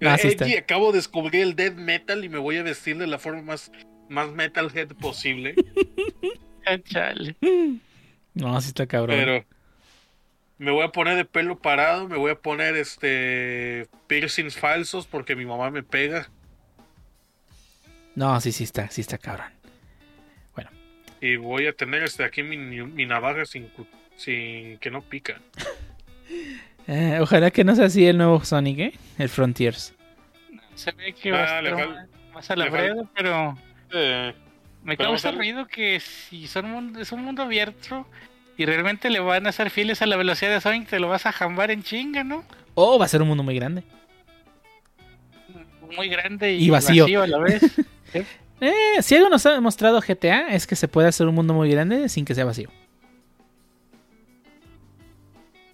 [0.00, 0.44] No, sí está.
[0.44, 3.40] Edgy, acabo de descubrir el death metal y me voy a vestir de la forma
[3.42, 3.70] más,
[4.08, 5.54] más metalhead posible.
[6.64, 7.34] Ah, chale.
[8.34, 9.16] No, sí está cabrón.
[9.18, 9.44] pero
[10.58, 15.34] me voy a poner de pelo parado, me voy a poner este piercings falsos porque
[15.34, 16.30] mi mamá me pega.
[18.14, 19.50] No, sí, sí está, sí está cabrón.
[21.20, 23.70] Y voy a tener este aquí mi, mi navaja sin,
[24.16, 25.40] sin que no pica.
[26.88, 28.92] Eh, ojalá que no sea así el nuevo Sonic, ¿eh?
[29.16, 29.94] El Frontiers.
[30.74, 33.56] Se ve que va Ah, a le estar fal- más- a la breve, pero
[33.92, 34.34] Eh,
[34.82, 38.04] me Pero causa ruido que si son mundo, es un mundo abierto
[38.56, 41.24] y realmente le van a ser fieles a la velocidad de Sonic, te lo vas
[41.26, 42.42] a jambar en chinga, ¿no?
[42.74, 43.84] Oh, va a ser un mundo muy grande.
[45.96, 47.22] Muy grande y, Y vacío.
[47.22, 47.62] a la vez.
[48.64, 51.68] Eh, si algo nos ha demostrado GTA es que se puede hacer un mundo muy
[51.68, 52.70] grande sin que sea vacío.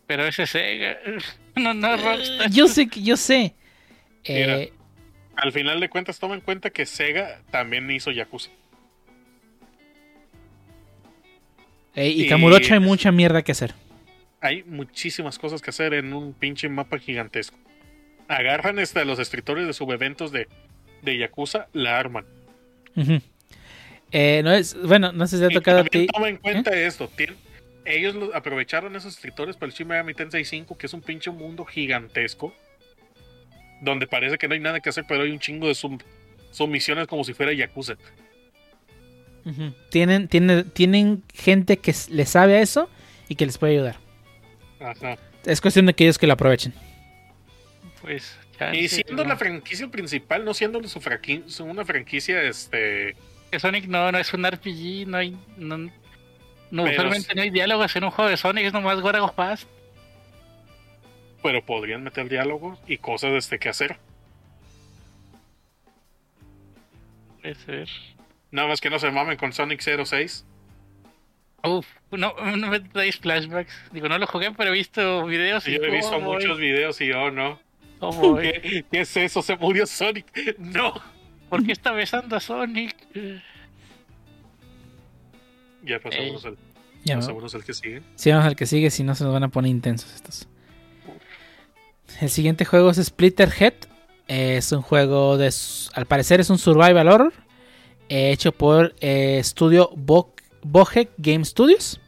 [0.09, 0.99] Pero ese Sega,
[1.55, 2.47] no, no, Rockstar.
[2.47, 3.55] Eh, Yo sé, que- yo sé.
[4.29, 4.59] Mira.
[4.63, 4.73] Eh,
[5.37, 8.51] al final de cuentas, toma en cuenta que Sega también hizo Yakuza.
[11.95, 13.75] eh, y y- Kamurocho hay mucha mierda que hacer.
[14.41, 17.57] Hay muchísimas cosas que hacer en un pinche mapa gigantesco.
[18.29, 20.47] Agarran este, a los escritores de subeventos de,
[21.03, 22.25] de Yakuza, la arman.
[24.13, 26.13] Eh, no es, bueno, no sé si te ha tocado a también ti.
[26.13, 27.09] toma en cuenta esto.
[27.17, 27.35] tien-
[27.95, 31.31] ellos lo- aprovecharon esos escritores para el Shin Megami Tensei 5, que es un pinche
[31.31, 32.55] mundo gigantesco.
[33.81, 36.01] Donde parece que no hay nada que hacer, pero hay un chingo de sum-
[36.51, 37.97] sumisiones como si fuera Yakuza.
[39.91, 42.91] Tienen, tienen, tienen gente que le sabe a eso
[43.29, 43.97] y que les puede ayudar.
[44.79, 45.17] Ajá.
[45.47, 46.75] Es cuestión de que ellos que lo aprovechen.
[48.03, 48.37] Pues,
[48.75, 53.17] Y siendo la franquicia principal, no siendo su franqui- su- una franquicia, este.
[53.59, 55.37] Sonic no, no es un RPG, no hay.
[55.57, 55.91] No,
[56.71, 57.27] no, Pero sí.
[57.35, 59.69] no hay diálogos en un juego de Sonic, es nomás Gotta Go Fast.
[61.43, 63.97] Pero podrían meter diálogos y cosas este que hacer.
[67.41, 67.89] Puede ser.
[68.51, 70.45] Nada más que no se mamen con Sonic 06.
[71.65, 73.75] Uf, no, no me traes flashbacks.
[73.93, 77.01] Digo, no lo jugué, pero he visto videos y Yo he visto oh, muchos videos
[77.01, 77.61] y yo no.
[78.01, 78.53] oh, boy.
[78.63, 79.43] ¿Qué, qué es eso?
[79.43, 80.27] ¿Se murió Sonic?
[80.59, 80.95] No.
[81.49, 82.95] ¿Por qué está besando a Sonic?
[85.89, 86.51] Ya pasamos, Ey.
[86.51, 86.59] al,
[87.05, 87.21] Ya, ¿no?
[87.21, 88.03] pasamos al que sigue.
[88.15, 90.47] Si vamos al que sigue, si no se nos van a poner intensos estos.
[92.21, 93.75] El siguiente juego es Splitter Head.
[94.29, 95.53] Es un juego de.
[95.95, 97.33] Al parecer es un survival horror.
[98.09, 100.35] eh, hecho por eh, estudio Bo
[101.19, 102.01] Game Studios.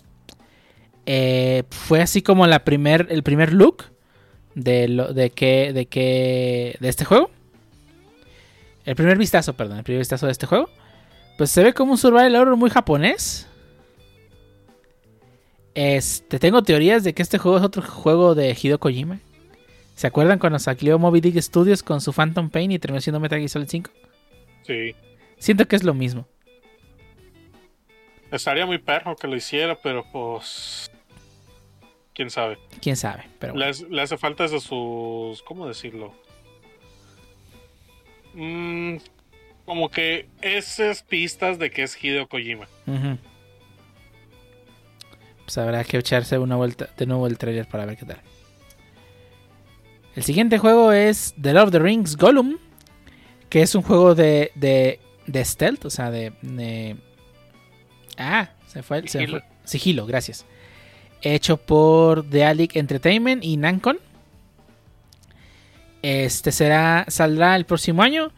[1.06, 3.84] Eh, fue así como la primer, el primer look
[4.54, 7.30] de, lo, de, que, de, que, de este juego.
[8.84, 9.78] El primer vistazo, perdón.
[9.78, 10.68] El primer vistazo de este juego.
[11.38, 13.46] Pues se ve como un survival horror muy japonés.
[15.74, 19.20] Este, tengo teorías de que este juego es otro juego de Hideo Kojima.
[19.94, 23.38] ¿Se acuerdan cuando salió Moby Dick Studios con su Phantom Pain y terminó siendo Metal
[23.38, 23.90] Gear Solid 5?
[24.66, 24.94] Sí.
[25.38, 26.26] Siento que es lo mismo.
[28.30, 30.90] Estaría muy perro que lo hiciera, pero pues.
[32.14, 32.58] Quién sabe.
[32.80, 33.70] Quién sabe, pero Le, bueno.
[33.70, 35.42] hace- le hace falta de sus.
[35.42, 36.14] ¿Cómo decirlo?
[38.34, 38.96] Mm,
[39.64, 42.68] como que esas pistas de que es Hideo Kojima.
[45.50, 48.18] Pues habrá que echarse una vuelta de nuevo el trailer para ver qué tal.
[50.14, 52.56] El siguiente juego es The Lord of the Rings Gollum,
[53.48, 56.96] que es un juego de, de, de stealth, o sea, de, de-
[58.16, 59.42] Ah, se fue, se fue.
[59.64, 60.46] Sigilo, gracias.
[61.20, 63.98] Hecho por The Alic Entertainment y Nancon.
[66.02, 68.30] Este será saldrá el próximo año.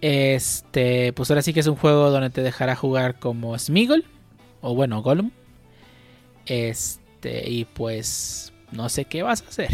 [0.00, 4.06] Este, pues ahora sí que es un juego donde te dejará jugar como Smeagol
[4.62, 5.30] o bueno, Gollum.
[6.46, 9.70] Este, y pues no sé qué vas a hacer.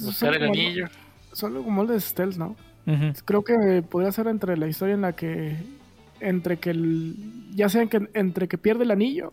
[0.00, 0.86] Buscar el como- anillo.
[1.32, 2.56] Solo como el de stealth, ¿no?
[3.24, 5.56] Creo que podría ser entre la historia en la que.
[6.20, 7.14] Entre que el.
[7.54, 9.32] Ya sea que entre que pierde el anillo.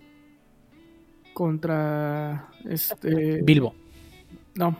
[1.33, 2.47] Contra.
[2.69, 3.41] Este.
[3.41, 3.73] Bilbo.
[4.55, 4.77] No.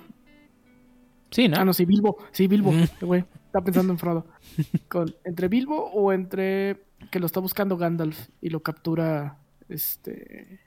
[1.31, 1.57] Sí, ¿no?
[1.59, 2.17] Ah, no, sí, Bilbo.
[2.31, 2.71] Sí, Bilbo.
[2.73, 3.23] Este güey.
[3.45, 4.25] Está pensando en Frodo.
[4.87, 9.37] Con, entre Bilbo o entre que lo está buscando Gandalf y lo captura.
[9.69, 10.59] Este.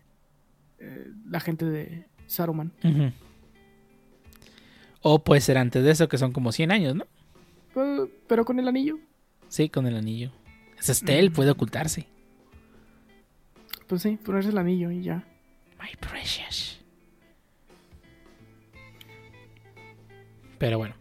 [0.78, 2.72] eh, la gente de Saruman.
[5.00, 7.06] O puede ser antes de eso, que son como 100 años, ¿no?
[7.74, 8.98] Pero, pero con el anillo.
[9.48, 10.32] Sí, con el anillo.
[10.78, 10.88] Es
[11.30, 11.34] Mm.
[11.34, 12.06] puede ocultarse.
[13.86, 15.24] Pues sí, ponerse el anillo y ya.
[15.80, 16.80] My precious.
[20.58, 20.94] Pero bueno.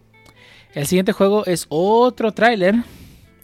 [0.74, 2.76] El siguiente juego es otro tráiler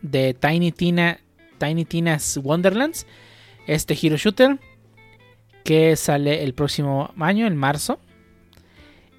[0.02, 1.20] de Tiny Tina
[1.60, 3.06] Tiny Tina's Wonderlands.
[3.68, 4.60] Este Hero Shooter
[5.68, 8.00] que sale el próximo año, en marzo.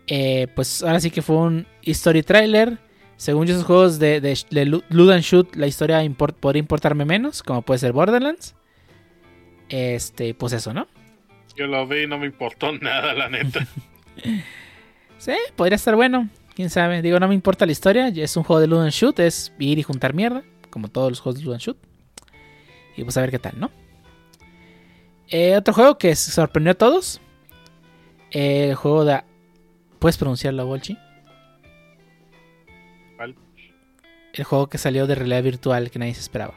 [0.06, 2.78] Eh, pues ahora sí que fue un history trailer.
[3.16, 6.00] Según yo, esos juegos de, de, de Loot and Shoot, la historia
[6.40, 8.54] podría importarme menos, como puede ser Borderlands.
[9.68, 10.88] Este, pues eso, ¿no?
[11.54, 13.66] Yo lo vi y no me importó nada, la neta.
[15.18, 16.30] sí, podría estar bueno.
[16.54, 17.02] Quién sabe.
[17.02, 18.08] Digo, no me importa la historia.
[18.08, 19.18] Es un juego de Loot and Shoot.
[19.20, 20.44] Es ir y juntar mierda.
[20.70, 21.76] Como todos los juegos de Loot and Shoot.
[22.96, 23.70] Y pues a ver qué tal, ¿no?
[25.30, 27.20] Eh, otro juego que sorprendió a todos.
[28.30, 29.22] el juego de.
[29.98, 30.96] ¿Puedes pronunciarlo, Bolchi?
[33.16, 33.34] ¿Cuál?
[34.32, 36.54] El juego que salió de realidad virtual que nadie se esperaba.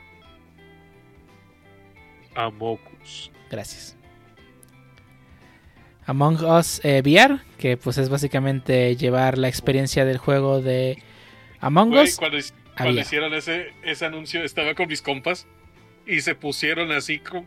[2.36, 3.32] Amogus.
[3.50, 3.98] Gracias.
[6.06, 11.02] Among Us eh, VR, que pues es básicamente llevar la experiencia del juego de
[11.60, 12.18] Among Us.
[12.18, 12.38] Cuando,
[12.76, 15.48] cuando hicieron ese, ese anuncio, estaba con mis compas
[16.08, 17.46] y se pusieron así como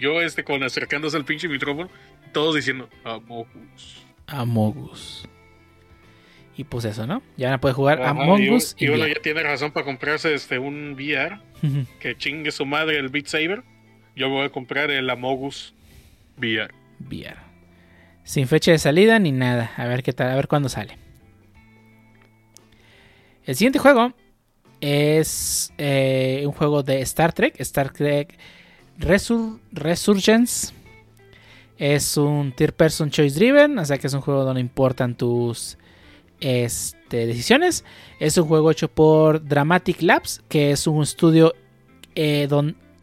[0.00, 1.88] yo, este, con acercándose al pinche micrófono,
[2.32, 4.04] todos diciendo Amogus.
[4.26, 5.28] Amogus.
[6.56, 7.22] Y pues eso, ¿no?
[7.38, 8.76] Ya no puede jugar Among Us.
[8.78, 11.38] Y, uno ya tiene razón para comprarse este un VR.
[11.98, 13.62] que chingue su madre el Beat Saber.
[14.14, 15.72] Yo voy a comprar el Amogus
[16.36, 16.74] VR.
[16.98, 17.36] VR.
[18.24, 19.72] Sin fecha de salida ni nada.
[19.76, 20.98] A ver qué tal, a ver cuándo sale.
[23.46, 24.12] El siguiente juego
[24.82, 27.58] es eh, un juego de Star Trek.
[27.58, 28.38] Star Trek
[29.00, 30.72] Resurgence.
[31.78, 33.78] Es un Tier Person Choice Driven.
[33.78, 35.78] O sea que es un juego donde importan tus
[36.40, 37.84] este, decisiones.
[38.18, 40.42] Es un juego hecho por Dramatic Labs.
[40.48, 41.54] Que es un estudio
[42.14, 42.48] eh,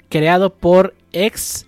[0.09, 1.65] creado por ex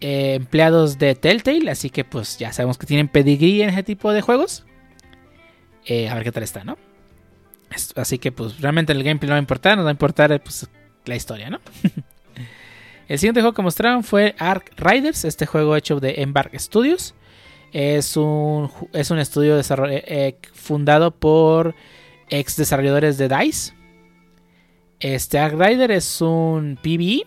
[0.00, 1.70] eh, empleados de Telltale.
[1.70, 4.64] Así que pues ya sabemos que tienen pedigree en ese tipo de juegos.
[5.84, 6.78] a ver qué tal está, ¿no?
[7.96, 10.68] Así que pues realmente el gameplay no va a importar, nos va a importar pues,
[11.04, 11.60] la historia, ¿no?
[13.08, 17.14] el siguiente juego que mostraron fue Ark Riders, este juego hecho de Embark Studios.
[17.72, 21.74] Es un, es un estudio eh, eh, fundado por
[22.28, 23.74] ex desarrolladores de DICE.
[25.00, 27.26] Este Ark Rider es un PvE.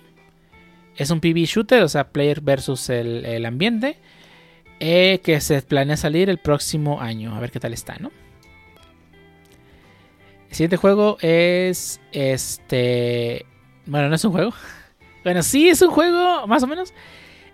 [0.96, 3.98] Es un PvE shooter, o sea, player versus el, ambiente.
[4.80, 7.36] Eh, que se planea salir el próximo año.
[7.36, 8.12] A ver qué tal está, ¿no?
[10.50, 13.46] El siguiente juego es este.
[13.86, 14.54] Bueno, no es un juego.
[15.26, 16.94] Bueno, sí es un juego, más o menos.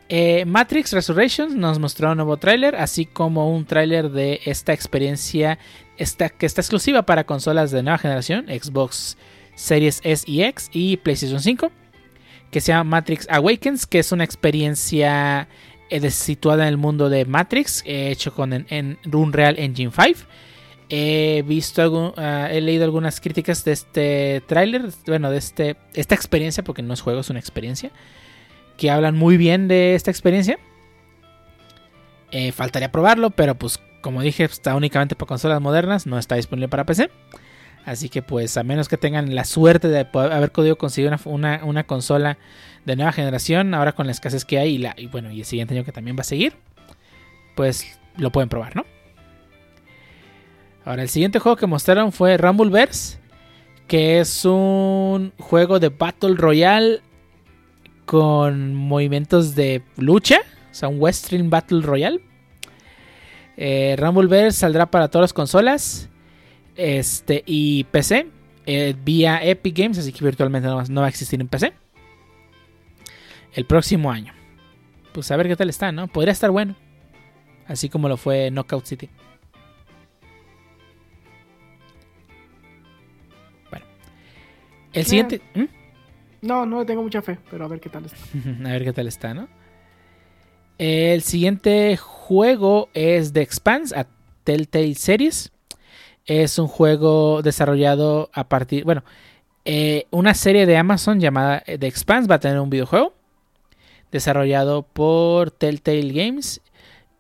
[0.10, 5.58] Eh, Matrix Resurrections nos mostró un nuevo tráiler, así como un tráiler de esta experiencia
[5.96, 9.18] esta, que está exclusiva para consolas de nueva generación, Xbox
[9.56, 11.72] Series S y X y PlayStation 5,
[12.52, 15.48] que se llama Matrix Awakens, que es una experiencia
[15.90, 20.28] eh, situada en el mundo de Matrix, eh, hecho con en, en Unreal Engine 5
[20.94, 26.66] He visto, ah, he leído algunas críticas de este tráiler, bueno, de este, esta experiencia,
[26.66, 27.92] porque no es juego, es una experiencia,
[28.76, 30.60] que hablan muy bien de esta experiencia.
[32.32, 36.68] Eh, faltaría probarlo, pero pues como dije, está únicamente para consolas modernas, no está disponible
[36.68, 37.10] para PC.
[37.86, 41.84] Así que pues a menos que tengan la suerte de haber podido conseguir una, una,
[41.86, 42.38] consola
[42.86, 45.86] de nueva generación, ahora con la escasez que hay y bueno, y el siguiente año
[45.86, 46.58] que también va a seguir,
[47.56, 48.86] pues lo pueden probar, ¿no?
[50.84, 53.20] Ahora, el siguiente juego que mostraron fue Rumbleverse,
[53.88, 57.02] que es un juego de Battle Royale
[58.06, 60.40] con movimientos de lucha,
[60.72, 62.22] o sea, un Western Battle Royale.
[63.58, 66.10] Eh, Rumbleverse saldrá para todas las consolas
[66.76, 68.28] este, y PC
[68.66, 71.74] eh, vía Epic Games, así que virtualmente no, no va a existir en PC.
[73.54, 74.34] El próximo año.
[75.14, 76.08] Pues a ver qué tal está, ¿no?
[76.08, 76.76] Podría estar bueno.
[77.68, 79.10] Así como lo fue Knockout City.
[84.94, 85.42] El siguiente.
[85.54, 85.66] ¿Mm?
[86.42, 88.18] No, no le tengo mucha fe, pero a ver qué tal está.
[88.66, 89.48] a ver qué tal está, ¿no?
[90.78, 94.08] El siguiente juego es The Expanse a
[94.44, 95.52] Telltale Series.
[96.26, 98.84] Es un juego desarrollado a partir.
[98.84, 99.04] Bueno,
[99.66, 103.14] eh, una serie de Amazon llamada The Expanse va a tener un videojuego
[104.12, 106.62] desarrollado por Telltale Games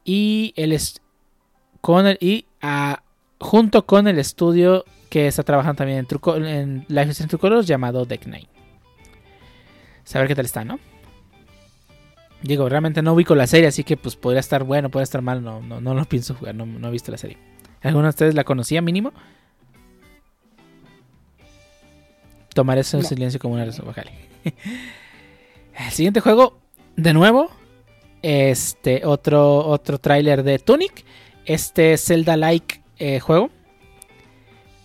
[0.04, 0.78] y el
[1.82, 2.46] con el, y
[3.40, 7.68] junto con el estudio que está trabajando también en, truco, en Life is True Colors
[7.68, 8.48] llamado Deck Nine.
[10.06, 10.80] Saber qué tal está, ¿no?
[12.42, 15.44] Digo, realmente no ubico la serie, así que pues podría estar bueno, podría estar mal,
[15.44, 17.38] no, no, no lo pienso jugar, no, he visto la serie.
[17.82, 19.12] ¿Alguno de ustedes la conocía mínimo?
[22.54, 23.86] Tomaré ese silencio como una razón.
[25.78, 26.58] El siguiente juego,
[26.96, 27.52] de nuevo,
[28.22, 31.04] este otro, otro tráiler de Tunic.
[31.46, 33.50] Este Zelda-like eh, juego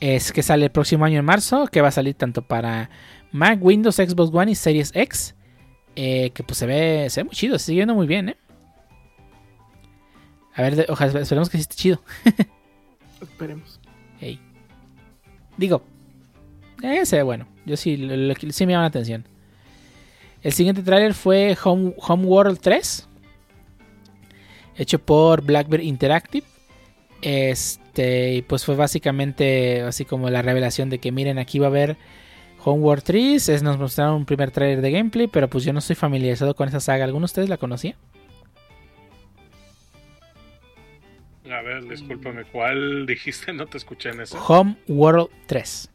[0.00, 2.90] es que sale el próximo año en marzo, que va a salir tanto para
[3.32, 5.34] Mac, Windows, Xbox One y Series X.
[5.96, 8.36] Eh, que pues se ve, se ve muy chido, se sigue viendo muy bien, ¿eh?
[10.54, 12.02] A ver, ojalá, esperemos que sí esté chido.
[13.22, 13.80] Esperemos.
[14.20, 14.40] Ey.
[15.56, 15.82] Digo,
[16.82, 17.46] eh, se ve bueno.
[17.64, 19.26] Yo sí, lo- lo- sí me llama la atención.
[20.42, 23.08] El siguiente tráiler fue Home, Homeworld 3.
[24.76, 26.46] Hecho por Blackbird Interactive.
[27.22, 31.70] Este, y pues fue básicamente así como la revelación de que miren, aquí va a
[31.70, 31.96] haber
[32.64, 33.48] Homeworld 3.
[33.48, 36.68] Es, nos mostraron un primer tráiler de gameplay, pero pues yo no estoy familiarizado con
[36.68, 37.04] esa saga.
[37.04, 37.96] ¿Alguno de ustedes la conocía?
[41.50, 43.52] A ver, discúlpame, ¿cuál dijiste?
[43.52, 44.36] No te escuché en ese.
[44.36, 45.90] Homeworld 3.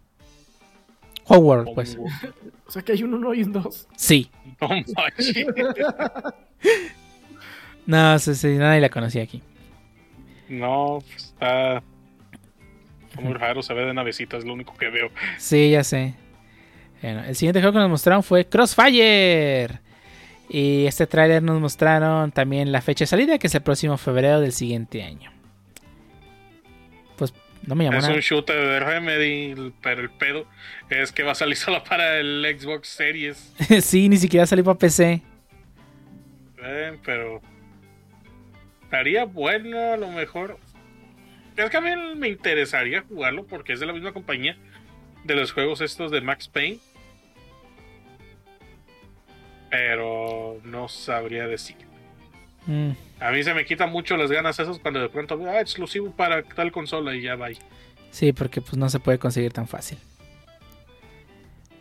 [1.26, 1.98] Homeworld, pues.
[2.66, 3.88] O sea que hay un 1 y un 2.
[3.96, 4.32] Sí.
[4.60, 4.70] No.
[7.88, 9.42] No, sí, sí, nadie la conocía aquí.
[10.52, 11.82] No, está
[13.10, 15.10] está muy raro, se ve de navecita, es lo único que veo.
[15.38, 16.14] Sí, ya sé.
[17.02, 19.80] Bueno, el siguiente juego que nos mostraron fue Crossfire.
[20.50, 24.42] Y este tráiler nos mostraron también la fecha de salida, que es el próximo febrero
[24.42, 25.32] del siguiente año.
[27.16, 27.34] Pues
[27.66, 28.16] no me llamó Es nada.
[28.16, 30.46] un shooter de Remedy, pero el pedo
[30.90, 33.54] es que va a salir solo para el Xbox Series.
[33.82, 35.22] sí, ni siquiera salió para PC.
[36.64, 37.42] Eh, pero
[38.92, 40.58] estaría bueno a lo mejor.
[41.56, 44.58] Es que a mí me interesaría jugarlo porque es de la misma compañía
[45.24, 46.80] de los juegos estos de Max Payne.
[49.70, 51.78] Pero no sabría decir.
[52.68, 52.92] Mm,
[53.22, 56.12] A mí se me quitan mucho las ganas esos cuando de pronto veo, ah, exclusivo
[56.12, 57.48] para tal consola y ya va.
[58.12, 59.98] sí, porque pues no se puede conseguir tan fácil.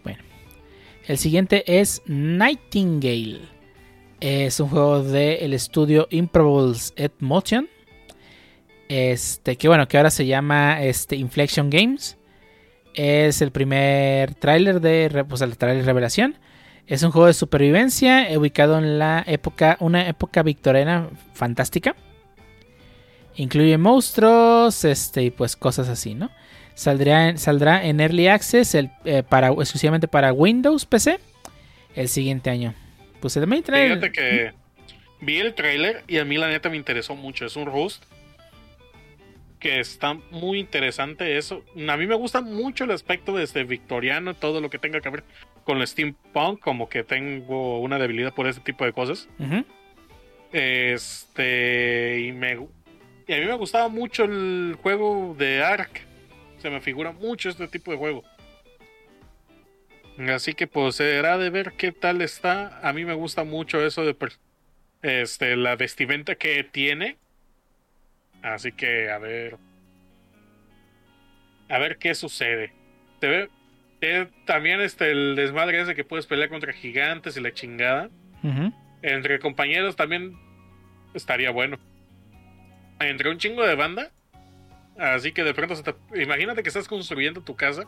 [0.04, 0.22] Bueno.
[1.08, 3.40] El siguiente es Nightingale.
[4.20, 7.70] Es un juego del estudio Improbables at Motion.
[8.90, 12.18] Este, que bueno, que ahora se llama este, Inflection Games.
[12.94, 16.36] Es el primer tráiler de pues, el tráiler revelación.
[16.86, 21.96] Es un juego de supervivencia eh, ubicado en la época, una época victoriana fantástica.
[23.36, 26.30] Incluye monstruos, este, y pues cosas así, ¿no?
[26.74, 31.20] Saldrá en, saldrá en Early Access el, eh, para, exclusivamente para Windows PC
[31.94, 32.74] el siguiente año.
[33.20, 33.98] Pues el main trailer.
[33.98, 34.52] Fíjate que
[35.20, 37.46] vi el trailer y a mí la neta me interesó mucho.
[37.46, 38.04] Es un Rust
[39.58, 41.62] que está muy interesante eso.
[41.88, 45.10] A mí me gusta mucho el aspecto de este victoriano, todo lo que tenga que
[45.10, 45.24] ver
[45.64, 49.28] con el steampunk, como que tengo una debilidad por ese tipo de cosas.
[50.52, 52.58] Este y me
[53.28, 56.00] y a mí me gustaba mucho el juego de Ark.
[56.58, 58.24] Se me figura mucho este tipo de juego.
[60.28, 62.80] Así que pues será de ver qué tal está.
[62.86, 64.32] A mí me gusta mucho eso de per-
[65.02, 67.16] este la vestimenta que tiene.
[68.42, 69.56] Así que a ver
[71.68, 72.72] a ver qué sucede.
[73.20, 73.50] Te ve
[74.00, 78.10] eh, también este el desmadre ese que puedes pelear contra gigantes y la chingada.
[79.02, 80.36] Entre compañeros también
[81.14, 81.78] estaría bueno.
[82.98, 84.10] Entre un chingo de banda.
[84.98, 85.94] Así que de pronto se te...
[86.22, 87.84] Imagínate que estás construyendo tu casa.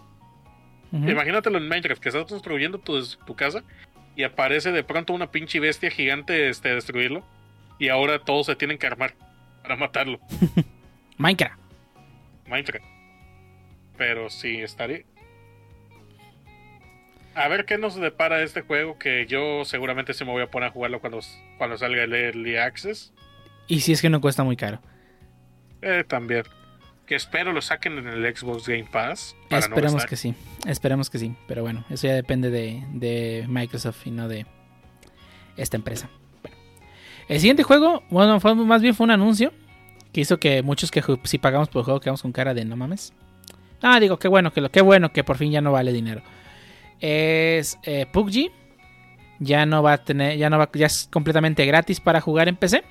[0.92, 3.62] Imagínatelo en Minecraft, que estás construyendo tu, tu casa.
[4.14, 7.24] Y aparece de pronto una pinche bestia gigante este, a destruirlo.
[7.78, 9.14] Y ahora todos se tienen que armar
[9.62, 10.20] para matarlo.
[11.16, 11.58] Minecraft.
[12.46, 12.84] Minecraft.
[13.96, 15.02] Pero sí, estaría.
[17.34, 18.98] A ver qué nos depara este juego.
[18.98, 21.20] Que yo seguramente sí me voy a poner a jugarlo cuando,
[21.56, 23.14] cuando salga el Early Access.
[23.66, 24.80] Y si es que no cuesta muy caro.
[25.80, 26.44] Eh, también.
[27.12, 29.36] Que espero lo saquen en el Xbox Game Pass.
[29.50, 30.34] No Esperemos que sí.
[30.66, 31.34] Esperemos que sí.
[31.46, 34.46] Pero bueno, eso ya depende de, de Microsoft y no de
[35.58, 36.08] esta empresa.
[36.42, 36.56] Bueno.
[37.28, 39.52] El siguiente juego, bueno, fue, más bien fue un anuncio
[40.10, 42.78] que hizo que muchos que si pagamos por el juego quedamos con cara de no
[42.78, 43.12] mames.
[43.82, 46.22] Ah, digo, qué bueno, que lo, qué bueno que por fin ya no vale dinero.
[46.98, 48.50] Es eh, PUBG.
[49.38, 52.56] Ya no va a tener, ya no va, ya es completamente gratis para jugar en
[52.56, 52.82] PC.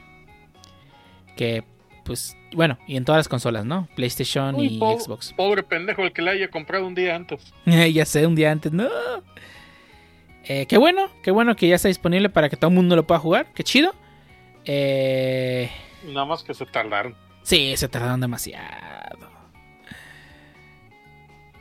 [1.36, 1.64] Que,
[2.06, 3.88] pues, bueno, y en todas las consolas, ¿no?
[3.96, 5.34] PlayStation Uy, y po- Xbox.
[5.34, 7.54] Pobre pendejo el que la haya comprado un día antes.
[7.66, 8.88] ya sé, un día antes, no.
[10.44, 13.06] Eh, qué bueno, qué bueno que ya está disponible para que todo el mundo lo
[13.08, 13.48] pueda jugar.
[13.54, 13.94] Qué chido.
[14.66, 15.70] Eh,
[16.08, 17.16] Nada más que se tardaron.
[17.44, 19.30] sí, se tardaron demasiado.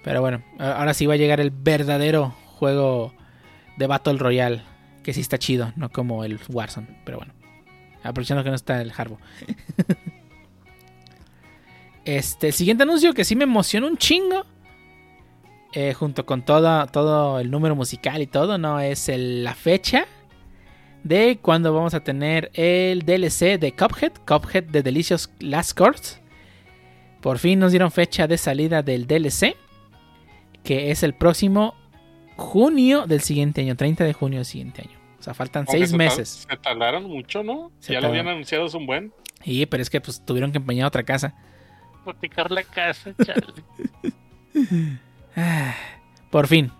[0.02, 3.12] Pero bueno, ahora sí va a llegar el verdadero juego
[3.76, 4.62] de Battle Royale.
[5.02, 6.86] Que sí está chido, no como el Warzone.
[7.04, 7.32] Pero bueno,
[8.02, 9.18] aprovechando que no está el Harbo.
[12.04, 14.44] Este, el siguiente anuncio que sí me emociona un chingo.
[15.72, 18.80] eh, junto con todo, todo el número musical y todo, ¿no?
[18.80, 20.04] Es el- la fecha
[21.04, 26.20] de cuando vamos a tener el DLC de Cuphead, Cuphead de Delicious Last Course.
[27.20, 29.54] Por fin nos dieron fecha de salida del DLC,
[30.64, 31.74] que es el próximo
[32.36, 34.98] junio del siguiente año, 30 de junio del siguiente año.
[35.20, 36.46] O sea, faltan seis se meses.
[36.50, 37.70] Se tardaron mucho, ¿no?
[37.78, 39.12] Se ya lo habían anunciado hace un buen.
[39.44, 41.34] Y pero es que pues tuvieron que empeñar otra casa.
[42.02, 43.46] Hipotecar la casa, chale.
[45.36, 45.74] Ah,
[46.30, 46.70] Por fin.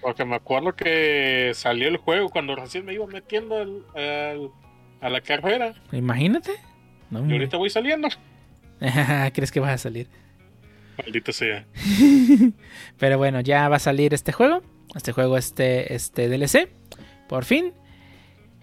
[0.00, 4.50] Porque me acuerdo que salió el juego cuando recién me iba metiendo al- al-
[5.00, 5.74] a la carrera.
[5.92, 6.52] Imagínate.
[7.10, 8.08] No, Y ahorita voy saliendo.
[9.34, 10.08] ¿Crees que vas a salir?
[10.98, 11.66] Maldito sea.
[12.98, 14.62] Pero bueno, ya va a salir este juego.
[14.94, 16.68] Este juego, este, este DLC.
[17.28, 17.72] Por fin.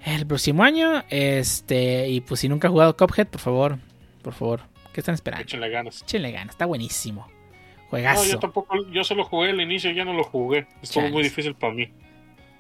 [0.06, 1.04] El próximo año.
[1.10, 2.10] Este.
[2.10, 3.78] Y pues si nunca ha jugado Cuphead, por favor.
[4.24, 4.62] Por favor.
[4.98, 5.44] ¿Qué están esperando?
[5.44, 6.02] Échenle ganas.
[6.02, 6.56] Échenle ganas.
[6.56, 7.28] Está buenísimo.
[7.28, 8.26] No, Juegazo.
[8.26, 10.66] yo tampoco, yo solo jugué al inicio, ya no lo jugué.
[10.82, 11.12] Estuvo Chales.
[11.14, 11.88] muy difícil para mí.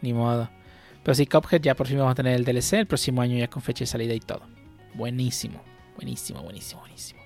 [0.03, 0.47] Ni modo.
[1.01, 2.73] Pero sí, Cuphead ya por fin vamos a tener el DLC.
[2.73, 4.43] El próximo año ya con fecha de salida y todo.
[4.93, 5.63] Buenísimo.
[5.95, 7.19] Buenísimo, buenísimo, buenísimo.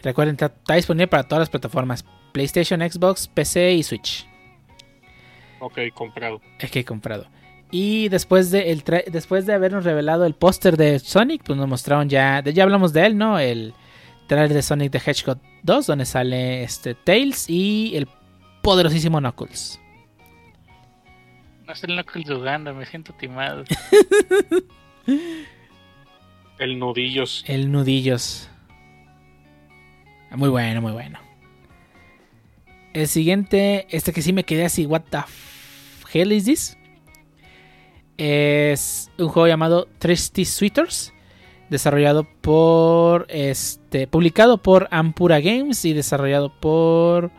[0.00, 2.04] Recuerden, está, está disponible para todas las plataformas.
[2.30, 4.28] PlayStation, Xbox, PC y Switch.
[5.58, 6.40] Ok, comprado.
[6.60, 7.26] Es que he comprado.
[7.70, 12.08] Y después de, el después de habernos revelado el póster de Sonic, pues nos mostraron
[12.08, 13.38] ya, de- ya hablamos de él, ¿no?
[13.38, 13.74] El
[14.28, 18.08] trailer de Sonic the Hedgehog 2, donde sale este Tails y el
[18.62, 19.80] poderosísimo Knuckles.
[21.66, 23.64] No sé el Knuckles jugando, me siento timado.
[26.58, 27.44] El nudillos.
[27.46, 28.48] El nudillos.
[30.34, 31.18] Muy bueno, muy bueno.
[32.94, 35.18] El siguiente, este que sí me quedé así, what the
[36.12, 36.75] hell is this?
[38.18, 41.12] Es un juego llamado Tristy Sweeters,
[41.68, 47.30] desarrollado por, este, publicado por Ampura Games y desarrollado por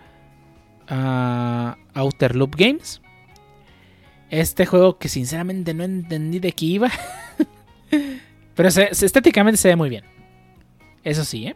[0.87, 3.01] ah, Outer Loop Games.
[4.29, 6.89] Este juego que sinceramente no entendí de qué iba.
[8.55, 10.03] Pero se- se- estéticamente se ve muy bien.
[11.03, 11.55] Eso sí, ¿eh?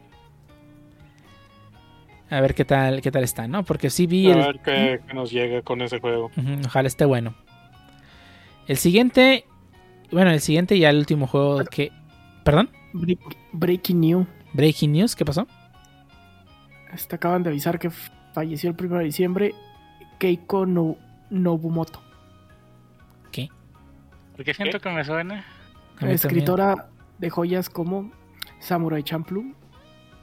[2.29, 3.63] A ver qué tal, qué tal está, ¿no?
[3.65, 4.37] Porque sí vi A el...
[4.37, 6.31] ver qué, qué nos llega con ese juego.
[6.65, 7.35] Ojalá esté bueno.
[8.71, 9.43] El siguiente...
[10.13, 11.91] Bueno, el siguiente y ya el último juego que...
[12.45, 12.69] ¿Perdón?
[12.93, 13.19] Break-
[13.51, 14.27] breaking News.
[14.53, 15.45] Breaking News, ¿qué pasó?
[16.93, 17.89] Este, acaban de avisar que
[18.33, 19.53] falleció el 1 de diciembre
[20.19, 20.95] Keiko no-
[21.29, 22.01] Nobumoto,
[23.29, 23.49] ¿Qué?
[24.37, 25.43] Porque siento que me suena.
[25.99, 28.09] A mí escritora de joyas como
[28.59, 29.53] Samurai Champloo,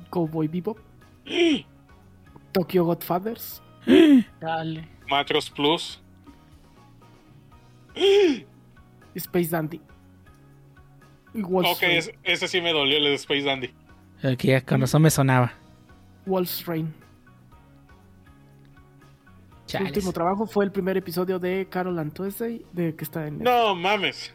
[0.09, 0.79] Cowboy Bebop,
[2.53, 3.63] Tokyo Godfathers,
[4.41, 4.89] Dale.
[5.11, 6.01] Macros Plus.
[9.15, 9.81] Space Dandy.
[11.35, 11.83] Wolf's Ok,
[12.25, 13.69] ese sí me dolió el de Space Dandy.
[14.25, 15.53] Ok, con razón me sonaba.
[16.27, 16.93] Wolf's Rain.
[19.67, 23.39] Su último trabajo fue el primer episodio de Carol and Tuesday, de que está en
[23.41, 24.35] No mames.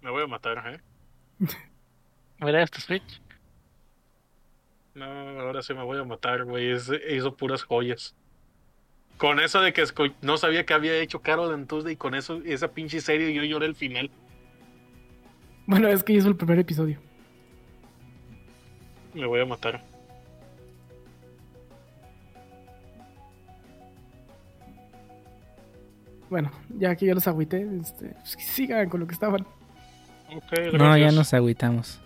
[0.00, 0.80] Me voy a matar, ¿eh?
[2.40, 3.20] ¿Verás tu Switch?
[4.94, 6.70] No, ahora sí me voy a matar, güey.
[6.70, 8.14] Es- Hizo puras joyas.
[9.20, 9.84] Con eso de que
[10.22, 13.44] no sabía que había hecho Carol en Tuesday y con eso, esa pinche serie yo
[13.44, 14.10] lloré el final.
[15.66, 16.98] Bueno, es que hizo el primer episodio.
[19.12, 19.84] Me voy a matar.
[26.30, 29.42] Bueno, ya que yo los agüité, este, pues sigan con lo que estaban.
[30.34, 32.00] Ok, No, ya nos agüitamos.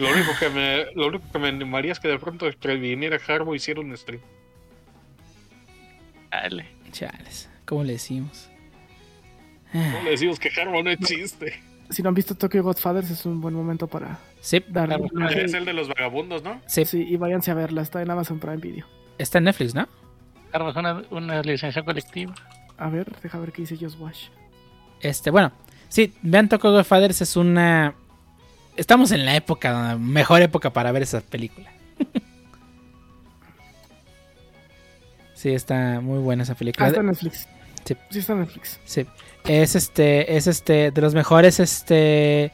[0.00, 3.54] Lo único que me, lo único que me animaría es que de pronto previniera Harbo
[3.54, 4.20] y hiciera un stream.
[6.30, 6.66] Dale.
[6.92, 7.48] Chales.
[7.66, 8.48] ¿Cómo le decimos?
[9.72, 11.62] No le decimos que Harbo no existe.
[11.90, 15.28] Si no han visto Tokyo Godfathers, es un buen momento para Sí, darle Claro, una-
[15.30, 16.60] Es el de los vagabundos, ¿no?
[16.66, 16.84] sí.
[16.84, 18.86] Sí, y váyanse a verla, está en Amazon Prime Video.
[19.18, 19.88] Está en Netflix, ¿no?
[20.52, 22.34] Armas una, una licencia colectiva.
[22.78, 24.28] A ver, deja ver qué dice Just Wash.
[25.00, 25.52] Este, bueno,
[25.88, 27.94] sí, vean Tokyo Godfathers es una...
[28.80, 31.70] Estamos en la época, mejor época para ver esa película.
[35.34, 36.88] sí, está muy buena esa Ah, película.
[36.88, 37.46] está en Netflix.
[37.84, 37.94] Sí.
[38.08, 38.80] Sí, está en Netflix.
[38.86, 39.06] Sí.
[39.44, 42.52] Es este, es este, de los mejores, este,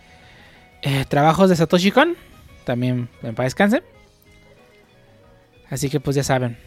[0.83, 2.17] eh, trabajos de Satoshi Kon.
[2.65, 3.85] También en paz descanse.
[5.71, 6.59] Así que pues ya saben,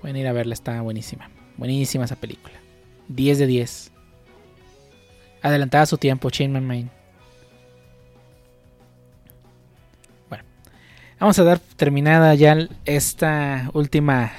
[0.00, 1.28] pueden ir a verla, está buenísima.
[1.56, 2.54] Buenísima esa película.
[3.08, 3.90] 10 de 10.
[5.42, 6.90] Adelantada su tiempo, Chain Man Main.
[11.20, 14.32] Vamos a dar terminada ya esta última.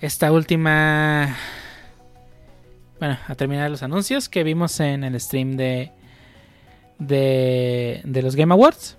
[0.00, 1.36] Esta última.
[2.98, 5.92] Bueno, a terminar los anuncios que vimos en el stream de.
[6.98, 8.96] De, de los Game Awards.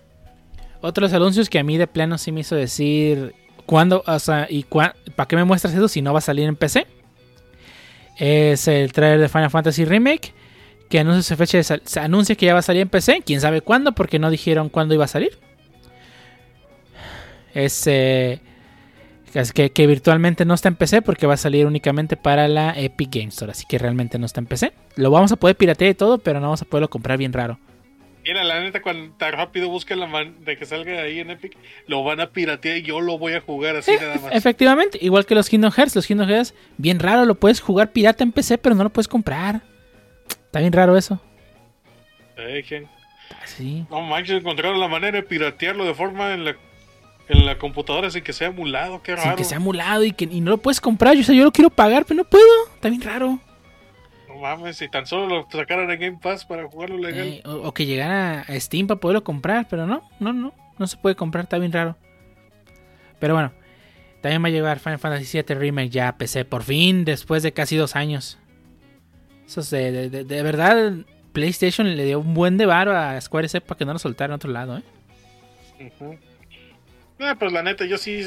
[0.82, 3.36] Otros anuncios que a mí de plano sí me hizo decir.
[3.66, 4.04] ¿Cuándo?
[4.08, 6.88] O sea, ¿y para qué me muestras eso si no va a salir en PC?
[8.18, 10.34] Es el trailer de Final Fantasy Remake.
[10.90, 13.22] Que anuncia fecha de se anuncia que ya va a salir en PC.
[13.24, 15.38] Quién sabe cuándo, porque no dijeron cuándo iba a salir.
[17.54, 17.88] Es.
[17.88, 18.40] eh,
[19.54, 23.14] que, que virtualmente no está en PC porque va a salir únicamente para la Epic
[23.14, 23.52] Games Store.
[23.52, 24.74] Así que realmente no está en PC.
[24.96, 27.60] Lo vamos a poder piratear y todo, pero no vamos a poderlo comprar bien raro.
[28.24, 31.58] Mira, la neta, cuando tan rápido busquen la man de que salga ahí en Epic,
[31.88, 34.36] lo van a piratear y yo lo voy a jugar así nada más.
[34.36, 35.96] Efectivamente, igual que los Kingdom Hearts.
[35.96, 39.08] Los Kingdom Hearts, bien raro, lo puedes jugar pirata en PC, pero no lo puedes
[39.08, 39.62] comprar.
[40.46, 41.22] Está bien raro eso.
[43.46, 43.86] Sí.
[43.90, 46.56] No manches, encontraron la manera de piratearlo de forma en la,
[47.30, 49.38] en la computadora sin que sea emulado, qué Sin raro.
[49.38, 51.14] que sea emulado y que y no lo puedes comprar.
[51.16, 52.46] Yo, o sea, yo lo quiero pagar, pero no puedo.
[52.76, 53.40] Está bien raro.
[54.28, 57.28] No mames, si tan solo lo sacaran en Game Pass para jugarlo legal.
[57.28, 60.54] Eh, o, o que llegara a Steam para poderlo comprar, pero no, no, no.
[60.78, 61.98] No se puede comprar, está bien raro.
[63.20, 63.52] Pero bueno,
[64.22, 67.52] también va a llegar Final Fantasy VII Remake ya a PC por fin, después de
[67.52, 68.38] casi dos años.
[69.46, 70.94] Eso es de, de- de- de verdad,
[71.34, 74.32] PlayStation le dio un buen de varo a Square Enix para que no lo soltara
[74.32, 74.84] en otro lado, ¿eh?
[76.00, 76.18] Ujú.
[77.20, 78.22] Ah, pues la neta, yo sí.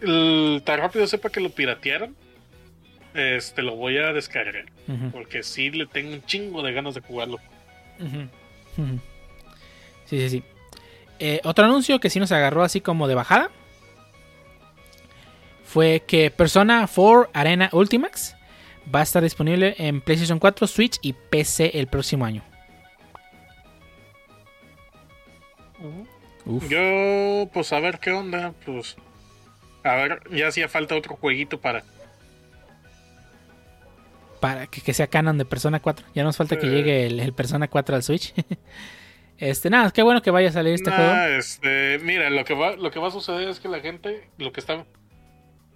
[0.00, 2.16] el- tan rápido sepa que lo piratearon.
[3.14, 4.66] Este lo voy a descargar.
[5.12, 7.38] Porque sí le tengo un chingo de ganas de jugarlo.
[10.06, 10.42] Sí, sí, sí.
[11.18, 13.50] Eh, otro anuncio que sí nos agarró así como de bajada
[15.64, 18.36] fue que Persona 4 Arena Ultimax
[18.94, 22.42] va a estar disponible en PlayStation 4, Switch y PC el próximo año.
[26.48, 26.68] Uf.
[26.68, 28.52] Yo, pues a ver qué onda.
[28.66, 28.96] Pues.
[29.84, 31.84] A ver, ya hacía falta otro jueguito para.
[34.40, 36.06] Para que, que sea canon de Persona 4.
[36.14, 36.70] Ya nos falta que Eh.
[36.70, 38.32] llegue el, el Persona 4 al Switch.
[39.38, 41.12] este, nada, qué bueno que vaya a salir este Nah, juego.
[41.38, 44.52] este, mira, lo que va, lo que va a suceder es que la gente, lo
[44.52, 44.84] que está,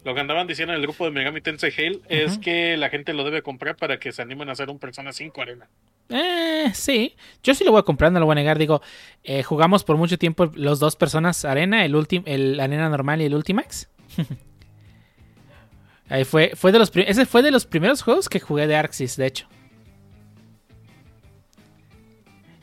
[0.04, 3.12] lo que andaban diciendo en el grupo de Megami Tensei Hale es que la gente
[3.12, 5.68] lo debe comprar para que se animen a hacer un Persona 5 Arena.
[6.08, 7.14] Eh, sí.
[7.42, 8.58] Yo sí lo voy a comprar, no lo voy a negar.
[8.58, 8.82] Digo,
[9.22, 13.26] eh, jugamos por mucho tiempo los dos Personas Arena, el, ultim, el Arena normal y
[13.26, 13.88] el Ultimax.
[16.08, 19.16] Ahí fue, fue de los ese fue de los primeros juegos que jugué de Arxis,
[19.16, 19.48] de hecho.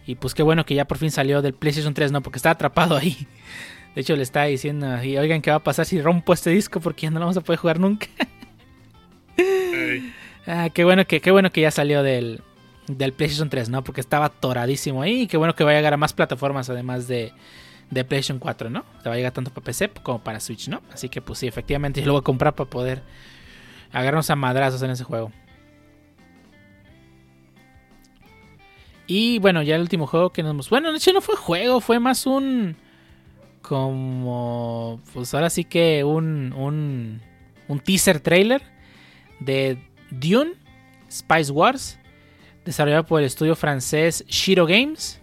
[0.06, 2.22] Y pues qué bueno que ya por fin salió del PlayStation 3, ¿no?
[2.22, 3.16] Porque estaba atrapado ahí.
[3.96, 6.80] De hecho, le estaba diciendo, y oigan, ¿qué va a pasar si rompo este disco?
[6.80, 8.08] Porque ya no lo vamos a poder jugar nunca.
[10.48, 12.42] Ah, qué bueno que, qué bueno que ya salió del,
[12.88, 13.84] del PlayStation 3, ¿no?
[13.84, 15.22] Porque estaba toradísimo ahí.
[15.22, 17.34] Y qué bueno que va a llegar a más plataformas además de,
[17.92, 18.84] de PlayStation 4, ¿no?
[19.04, 20.82] Te va a llegar tanto para PC como para Switch, ¿no?
[20.92, 23.04] Así que pues sí, efectivamente yo lo voy a comprar para poder
[23.92, 25.32] agarrarnos a madrazos en ese juego.
[29.08, 30.70] Y bueno, ya el último juego que nos...
[30.70, 32.76] Bueno, de hecho no fue juego, fue más un...
[33.70, 35.00] Como...
[35.14, 36.52] Pues ahora sí que un...
[36.54, 37.22] Un,
[37.68, 38.64] un teaser trailer
[39.40, 39.78] de
[40.10, 40.54] Dune,
[41.12, 42.00] Spice Wars,
[42.66, 45.22] desarrollado por el estudio francés Shiro Games.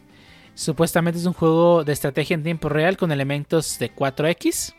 [0.55, 4.75] Supuestamente es un juego de estrategia en tiempo real con elementos de 4X.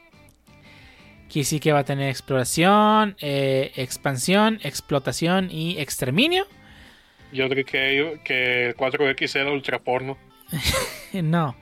[1.27, 6.47] Que sí que va a tener exploración, eh, expansión, explotación y exterminio.
[7.33, 10.17] Yo creo que, que el 4X era ultra porno.
[11.13, 11.55] No.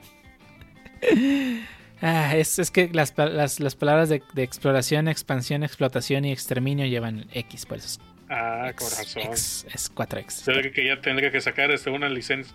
[2.02, 6.86] Ah, es, es que las, las- las palabras de, de exploración, expansión, explotación y exterminio
[6.86, 9.22] llevan X, por eso es, Ah, X, con razón.
[9.32, 10.46] X, es 4X.
[10.52, 12.54] Yo creo que ya tendría que sacar este, una licencia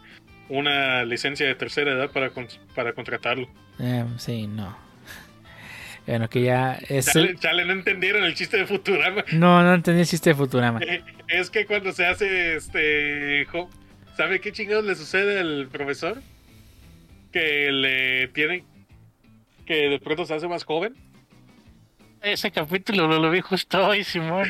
[0.50, 3.48] una licencia de tercera edad para, con- para contratarlo.
[3.80, 4.78] Eh, sí, no.
[6.06, 9.24] Bueno, que ya es Chale, el- chale, no entendieron el chiste de Futurama.
[9.34, 10.80] No, no entendí el chiste de Futurama.
[11.30, 13.48] Es que cuando se hace este.
[14.18, 16.22] ¿Sabe qué chingados le sucede al profesor?
[17.32, 18.64] Que le tienen.
[19.66, 20.96] Que de pronto se hace más joven.
[22.22, 24.48] Ese capítulo lo, lo vi justo hoy, Simón.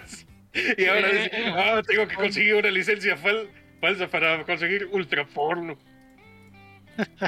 [0.78, 3.48] y ahora dice: Ah, tengo que conseguir una licencia fal-
[3.80, 5.76] falsa para conseguir ultra porno.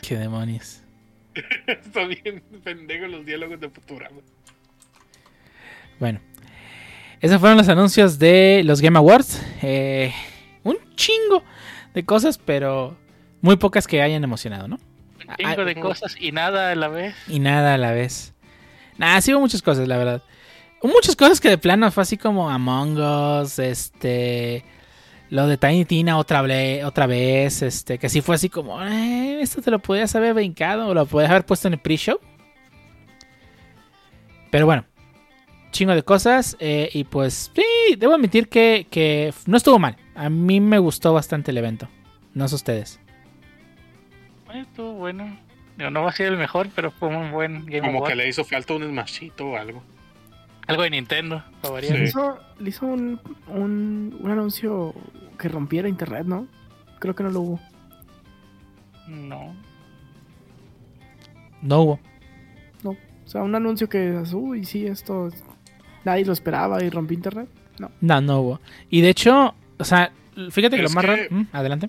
[0.06, 0.82] Qué demonios.
[1.66, 4.20] Está bien pendejo los diálogos de Futurama.
[5.98, 6.20] Bueno,
[7.20, 9.42] esos fueron los anuncios de los Game Awards.
[9.62, 10.12] Eh,
[10.62, 11.42] un chingo
[11.94, 12.96] de cosas, pero
[13.40, 14.78] muy pocas que hayan emocionado, ¿no?
[15.28, 17.14] Un chingo de cosas y nada a la vez.
[17.28, 18.34] Y nada a la vez.
[18.98, 20.22] Nada, sí hubo muchas cosas, la verdad.
[20.82, 22.98] Muchas cosas que de plano fue así como Among
[23.42, 24.64] Us, este.
[25.30, 29.40] Lo de Tiny Tina otra, ble- otra vez, este, que sí fue así como, eh,
[29.40, 32.20] esto te lo podías haber brincado o lo podías haber puesto en el pre-show.
[34.50, 34.84] Pero bueno,
[35.72, 39.96] chingo de cosas eh, y pues sí, debo admitir que, que no estuvo mal.
[40.14, 41.88] A mí me gustó bastante el evento,
[42.34, 43.00] no sé ustedes.
[44.54, 45.36] Eh, Estuvo bueno.
[45.76, 48.10] Digo, no va a ser el mejor, pero fue un buen Game Como Award.
[48.10, 49.82] que le hizo falta un smashito o algo.
[50.66, 51.42] Algo de Nintendo.
[51.82, 51.92] Sí.
[51.92, 54.94] Le hizo, le hizo un, un, un anuncio
[55.38, 56.46] que rompiera internet, ¿no?
[57.00, 57.60] Creo que no lo hubo.
[59.08, 59.54] No.
[61.60, 62.00] No hubo.
[62.84, 62.96] O
[63.28, 65.30] sea, un anuncio que, uy, sí, esto
[66.04, 67.48] nadie lo esperaba y rompió internet.
[67.78, 67.90] No.
[68.02, 68.60] No, no hubo.
[68.90, 70.12] Y de hecho, o sea,
[70.50, 71.22] fíjate que lo Es más que- raro.
[71.30, 71.88] Mm, Adelante.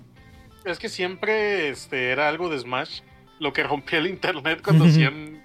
[0.66, 3.00] Es que siempre este, era algo de Smash
[3.38, 5.42] lo que rompía el internet cuando hacían.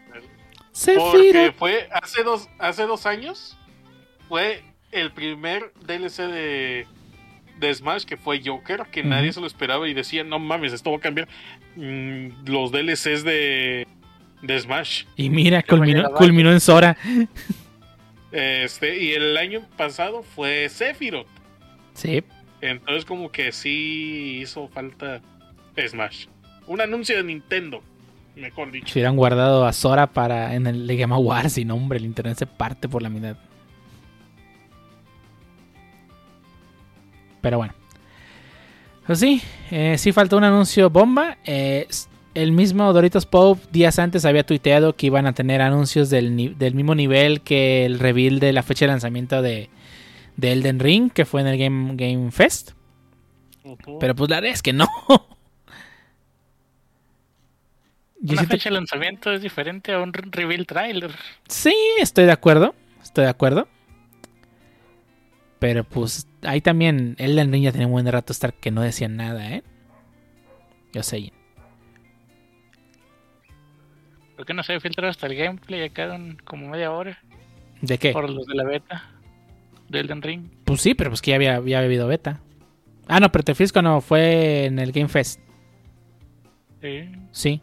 [0.96, 3.58] Porque fue hace dos, hace dos años.
[4.28, 6.88] Fue el primer DLC de,
[7.60, 10.92] de Smash que fue Joker, que nadie se lo esperaba y decía, no mames, esto
[10.92, 11.28] va a cambiar
[11.76, 13.88] mm, los DLCs de,
[14.42, 15.04] de Smash.
[15.18, 16.98] Y mira, culminó, culminó en Sora.
[18.32, 21.28] Este, y el año pasado fue Sephiroth.
[21.94, 22.24] Sí.
[22.62, 25.22] Entonces como que sí hizo falta
[25.76, 26.28] Smash.
[26.68, 27.82] Un anuncio de Nintendo,
[28.36, 28.88] mejor dicho.
[28.88, 32.38] Si hubieran guardado a Sora para en el Game Awards y no, hombre, el internet
[32.38, 33.36] se parte por la mitad.
[37.42, 37.74] Pero bueno.
[39.08, 39.42] Pues sí,
[39.72, 41.38] eh, sí faltó un anuncio bomba.
[41.44, 41.88] Eh,
[42.36, 46.76] el mismo Doritos Pope días antes había tuiteado que iban a tener anuncios del, del
[46.76, 49.70] mismo nivel que el reveal de la fecha de lanzamiento de,
[50.38, 52.72] de Elden Ring, que fue en el Game, Game Fest.
[54.00, 54.88] Pero pues la verdad es que no.
[58.24, 61.12] Yo Una fecha de lanzamiento es diferente a un re- reveal trailer.
[61.48, 62.76] Sí, estoy de acuerdo.
[63.02, 63.68] Estoy de acuerdo.
[65.58, 69.16] Pero pues ahí también Elden Ring ya tenía un buen rato estar que no decían
[69.16, 69.64] nada, ¿eh?
[70.94, 71.32] Yo sé.
[74.36, 77.20] ¿Por qué no se filtrado hasta el gameplay acá en como media hora?
[77.82, 78.12] ¿De qué?
[78.12, 79.10] Por los de la beta
[79.92, 80.50] del Elden Ring.
[80.66, 82.42] Pues sí, pero pues que ya había, ya había habido beta.
[83.08, 85.40] Ah, no, pero te fijas cuando fue en el Game Fest.
[86.82, 87.12] Sí.
[87.32, 87.62] Sí.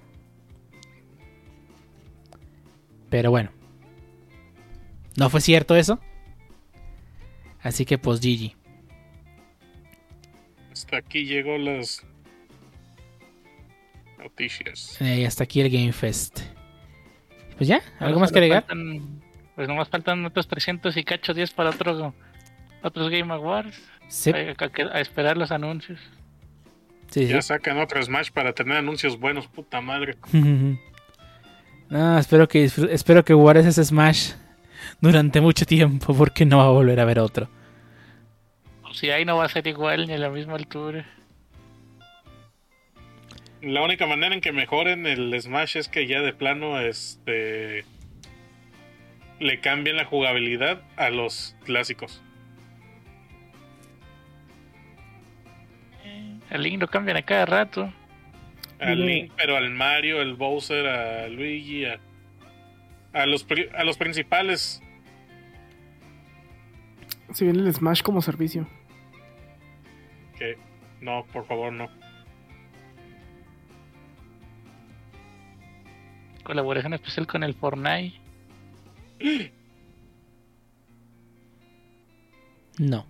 [3.10, 3.50] Pero bueno.
[5.16, 5.98] No fue cierto eso.
[7.60, 8.55] Así que pues GG.
[10.73, 12.05] Hasta aquí llegó las
[14.18, 15.00] noticias.
[15.00, 16.40] Eh, hasta aquí el Game Fest.
[17.57, 18.66] Pues ya, ¿algo Ahora más que agregar?
[18.66, 19.20] faltan-
[19.58, 22.14] pues nomás faltan otros 300 y cacho 10 para otro,
[22.80, 23.76] otros Game Awards.
[24.06, 25.98] Sí, A, a- a esperar los anuncios.
[27.10, 27.32] sí, sí.
[27.32, 30.16] Ya sacan otro Smash para tener anuncios buenos, puta madre.
[31.90, 34.32] No, espero que espero que guardes ese Smash
[35.00, 37.48] durante mucho tiempo porque no va a volver a ver otro.
[38.92, 41.04] Si ahí no va a ser igual ni a la misma altura.
[43.62, 47.84] La única manera en que mejoren el Smash es que ya de plano este
[49.41, 52.23] le cambien la jugabilidad a los clásicos.
[56.50, 57.92] El Link lo cambian a cada rato.
[58.81, 62.00] Al Link, pero al Mario, al Bowser, a Luigi, a,
[63.12, 64.83] a los a los principales.
[67.33, 68.67] Si viene el Smash como servicio.
[70.39, 70.57] Que
[71.00, 71.89] no, por favor, no.
[76.44, 78.17] Colaboración especial con el Fortnite.
[82.78, 83.06] No,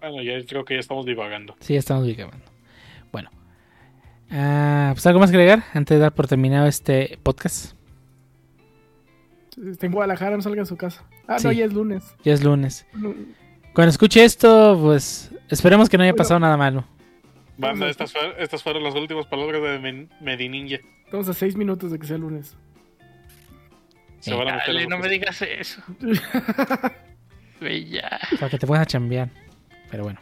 [0.00, 1.56] Bueno, ya creo que ya estamos divagando.
[1.60, 2.44] sí, ya estamos grabando.
[3.12, 3.30] Bueno,
[4.30, 7.74] Ah, pues algo más que agregar antes de dar por terminado este podcast.
[9.64, 11.04] Está en Guadalajara, no salga de su casa.
[11.28, 11.46] Ah, Sí.
[11.46, 12.16] no, ya es lunes.
[12.24, 12.86] Ya es lunes.
[13.74, 16.22] Cuando escuche esto, pues esperemos que no haya Bueno.
[16.22, 16.84] pasado nada malo.
[17.58, 20.78] Banda, estas, fue- estas fueron las últimas palabras de Medininja.
[21.04, 22.56] Estamos a seis minutos de que sea lunes.
[24.24, 24.36] Se Sí.
[24.36, 25.82] van a meter Dale, no me digas eso.
[27.60, 28.18] Ya.
[28.38, 29.30] Para que te puedas chambear.
[29.90, 30.20] Pero bueno.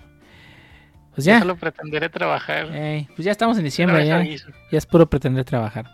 [1.15, 1.41] Pues Yo ya.
[1.41, 2.75] solo pretenderé trabajar.
[2.75, 4.07] Ey, pues ya estamos en diciembre.
[4.07, 5.87] Ya, ya es puro pretender trabajar.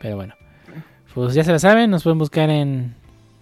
[0.00, 0.34] Pero bueno.
[1.12, 1.90] Pues ya se lo saben.
[1.90, 2.94] Nos pueden buscar en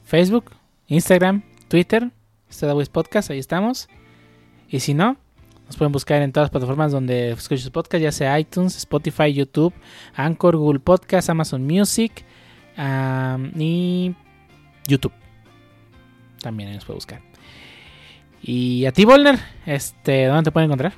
[0.04, 0.50] Facebook,
[0.88, 2.10] Instagram, Twitter.
[2.50, 3.30] Stadaways Podcast.
[3.30, 3.88] Ahí estamos.
[4.68, 5.16] Y si no,
[5.66, 9.32] nos pueden buscar en todas las plataformas donde escuchen sus podcasts, ya sea iTunes, Spotify,
[9.32, 9.72] YouTube,
[10.14, 12.24] Anchor, Google Podcast, Amazon Music
[12.76, 14.14] am, y
[14.86, 15.12] YouTube.
[16.40, 17.20] También nos puede buscar.
[18.42, 20.92] Y a ti, Volner, este, ¿dónde te pueden encontrar?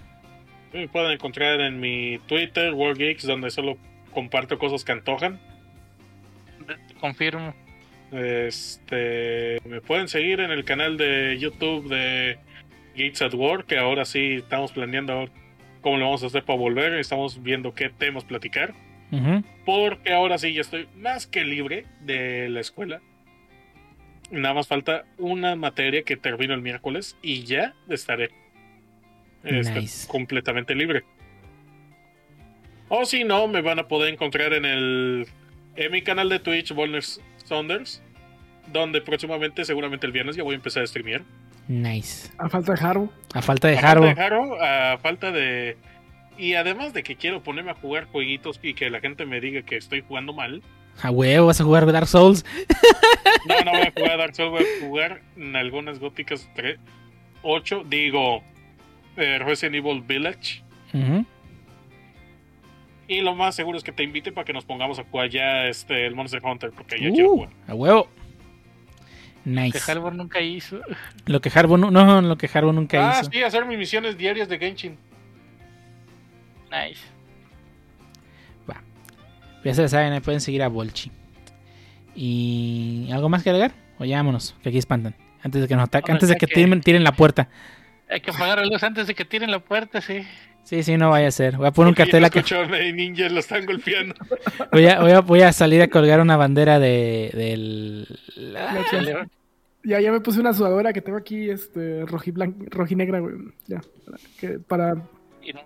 [0.72, 3.78] Me pueden encontrar en mi Twitter, WarGeeks, donde solo
[4.12, 5.38] comparto cosas que antojan.
[7.00, 7.54] Confirmo.
[8.12, 12.38] Este, me pueden seguir en el canal de YouTube de
[12.96, 15.32] Gates at War, que ahora sí estamos planeando ahora
[15.80, 16.94] cómo lo vamos a hacer para volver.
[16.94, 18.74] Estamos viendo qué temas platicar.
[19.64, 23.00] Porque ahora sí ya estoy más que libre de la escuela.
[24.30, 28.30] Nada más falta una materia que termino el miércoles y ya estaré
[29.44, 30.08] este, Nice.
[30.08, 31.04] completamente libre.
[32.88, 35.26] O si no, me van a poder encontrar en el
[35.76, 37.02] en mi canal de Twitch, Volner
[37.44, 38.02] Saunders,
[38.72, 41.22] donde próximamente, seguramente el viernes, ya voy a empezar a streamear.
[41.68, 42.30] Nice.
[42.38, 43.10] A falta de Haru.
[43.34, 44.00] A falta de A falta Haro.
[44.02, 45.76] de Haro, a falta de.
[46.38, 49.62] Y además de que quiero ponerme a jugar jueguitos y que la gente me diga
[49.62, 50.62] que estoy jugando mal,
[51.02, 52.44] A huevo, vas a jugar Dark Souls.
[53.48, 56.78] No, no voy a jugar Dark Souls, voy a jugar en algunas góticas 3,
[57.42, 58.42] 8, digo,
[59.16, 60.62] eh, Resident Evil Village.
[63.08, 65.66] Y lo más seguro es que te invite para que nos pongamos a jugar ya
[65.68, 67.48] este, el Monster Hunter, porque yo Uh, quiero jugar.
[67.68, 68.08] a huevo.
[69.44, 69.92] Que Nice.
[69.92, 70.80] Harbor nunca hizo.
[71.26, 73.30] Lo que Harbo nu- no, lo que Harbo nunca Ah, hizo.
[73.30, 74.98] sí, hacer mis misiones diarias de Genshin.
[76.84, 77.00] Nice.
[79.64, 81.10] Ya se saben, ahí pueden seguir a Bolchi.
[82.14, 83.72] ¿Y algo más que agregar?
[83.98, 85.16] O ya vámonos, que aquí espantan.
[85.42, 87.48] Antes de que nos ataquen, antes de que que- tiren, tiren la puerta.
[88.08, 90.22] Hay que apagar la luz antes de que tiren la puerta, sí.
[90.62, 91.56] Sí, sí, no vaya a ser.
[91.56, 92.38] Voy a poner un cartel acá.
[92.38, 94.14] escucho a Mei Ninja, lo están golpeando.
[94.72, 98.06] Voy a, voy, a, voy a salir a colgar una bandera de, del...
[98.52, 98.84] Ya,
[99.84, 100.00] ya.
[100.00, 103.34] Ya, me puse una sudadera que tengo aquí, este, rojiblan- rojinegra, güey.
[103.66, 104.92] Ya, para, que- para,
[105.42, 105.60] Y no-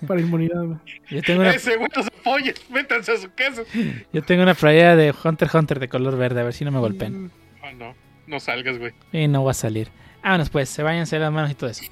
[0.06, 0.78] para inmunidad, güey.
[1.10, 3.64] Yo tengo una, Ese güey no se apoya, métanse a su queso.
[4.12, 6.70] yo tengo una playera de Hunter x Hunter de color verde, a ver si no
[6.70, 7.24] me golpean.
[7.24, 7.30] Mm,
[7.62, 7.94] Ah, no,
[8.26, 8.92] no salgas, güey.
[9.12, 9.88] Y no va a salir.
[10.22, 11.84] Vámonos pues, se vayan a hacer las manos y todo eso.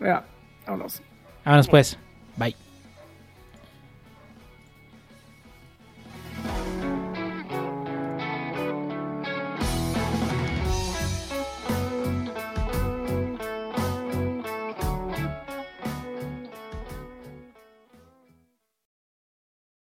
[0.00, 0.24] Ya,
[0.66, 1.02] vámonos.
[1.44, 1.98] Vámonos pues.
[2.36, 2.56] Bye.